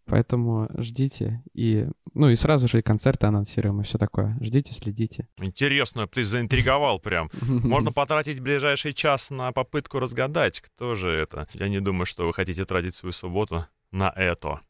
Поэтому 0.06 0.68
ждите 0.78 1.42
и, 1.52 1.88
ну 2.14 2.28
и 2.28 2.36
сразу 2.36 2.68
же 2.68 2.78
и 2.78 2.82
концерты 2.82 3.26
анонсируем 3.26 3.80
и 3.80 3.84
все 3.84 3.98
такое. 3.98 4.38
Ждите, 4.40 4.72
следите. 4.72 5.26
Интересно, 5.38 6.06
ты 6.06 6.22
заинтриговал 6.22 7.00
прям. 7.00 7.28
Можно 7.42 7.90
потратить 7.90 8.38
ближайший 8.38 8.92
час 8.92 9.30
на 9.30 9.50
попытку 9.50 9.98
разгадать, 9.98 10.60
кто 10.60 10.94
же 10.94 11.10
это. 11.10 11.46
Я 11.54 11.68
не 11.68 11.80
думаю, 11.80 12.06
что 12.06 12.24
вы 12.24 12.32
хотите 12.32 12.64
тратить 12.64 12.94
свою 12.94 13.12
субботу 13.12 13.66
на 13.96 14.12
это. 14.14 14.60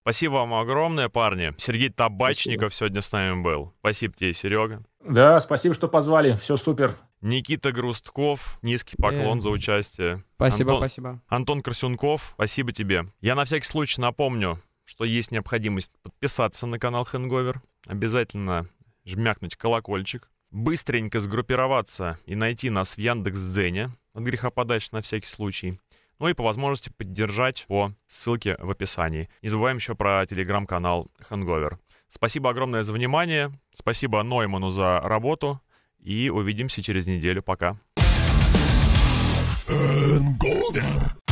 Спасибо 0.00 0.32
вам 0.34 0.54
огромное, 0.54 1.08
парни. 1.08 1.54
Сергей 1.56 1.88
Табачников 1.88 2.74
спасибо. 2.74 2.90
сегодня 2.90 3.02
с 3.02 3.12
нами 3.12 3.42
был. 3.42 3.72
Спасибо 3.80 4.14
тебе, 4.14 4.32
Серега. 4.32 4.84
Да, 5.02 5.40
спасибо, 5.40 5.74
что 5.74 5.88
позвали. 5.88 6.36
Все 6.36 6.56
супер. 6.56 6.94
Никита 7.20 7.72
Грустков, 7.72 8.58
низкий 8.60 8.96
поклон 8.96 9.38
э, 9.38 9.40
за 9.40 9.48
участие. 9.48 10.18
Спасибо, 10.36 10.72
Антон, 10.72 10.88
спасибо. 10.88 11.22
Антон 11.28 11.62
Красюнков, 11.62 12.32
спасибо 12.34 12.72
тебе. 12.72 13.06
Я 13.22 13.34
на 13.34 13.46
всякий 13.46 13.66
случай 13.66 14.00
напомню, 14.00 14.58
что 14.84 15.04
есть 15.04 15.30
необходимость 15.30 15.92
подписаться 16.02 16.66
на 16.66 16.78
канал 16.78 17.04
Хэнговер. 17.04 17.62
Обязательно 17.86 18.68
жмякнуть 19.06 19.56
колокольчик. 19.56 20.30
Быстренько 20.50 21.18
сгруппироваться 21.18 22.18
и 22.26 22.34
найти 22.34 22.68
нас 22.68 22.96
в 22.96 22.98
Яндекс.Дзене. 22.98 23.90
От 24.12 24.22
греха 24.22 24.50
подальше 24.50 24.90
на 24.92 25.00
всякий 25.00 25.26
случай 25.26 25.78
ну 26.18 26.28
и 26.28 26.34
по 26.34 26.44
возможности 26.44 26.90
поддержать 26.90 27.64
по 27.68 27.90
ссылке 28.06 28.56
в 28.58 28.70
описании. 28.70 29.28
Не 29.42 29.48
забываем 29.48 29.76
еще 29.76 29.94
про 29.94 30.26
телеграм-канал 30.26 31.08
Hangover. 31.30 31.78
Спасибо 32.08 32.50
огромное 32.50 32.82
за 32.82 32.92
внимание, 32.92 33.50
спасибо 33.74 34.22
Нойману 34.22 34.70
за 34.70 35.00
работу, 35.00 35.60
и 35.98 36.28
увидимся 36.28 36.82
через 36.82 37.06
неделю. 37.06 37.42
Пока. 37.42 37.74
Hangover. 39.66 41.23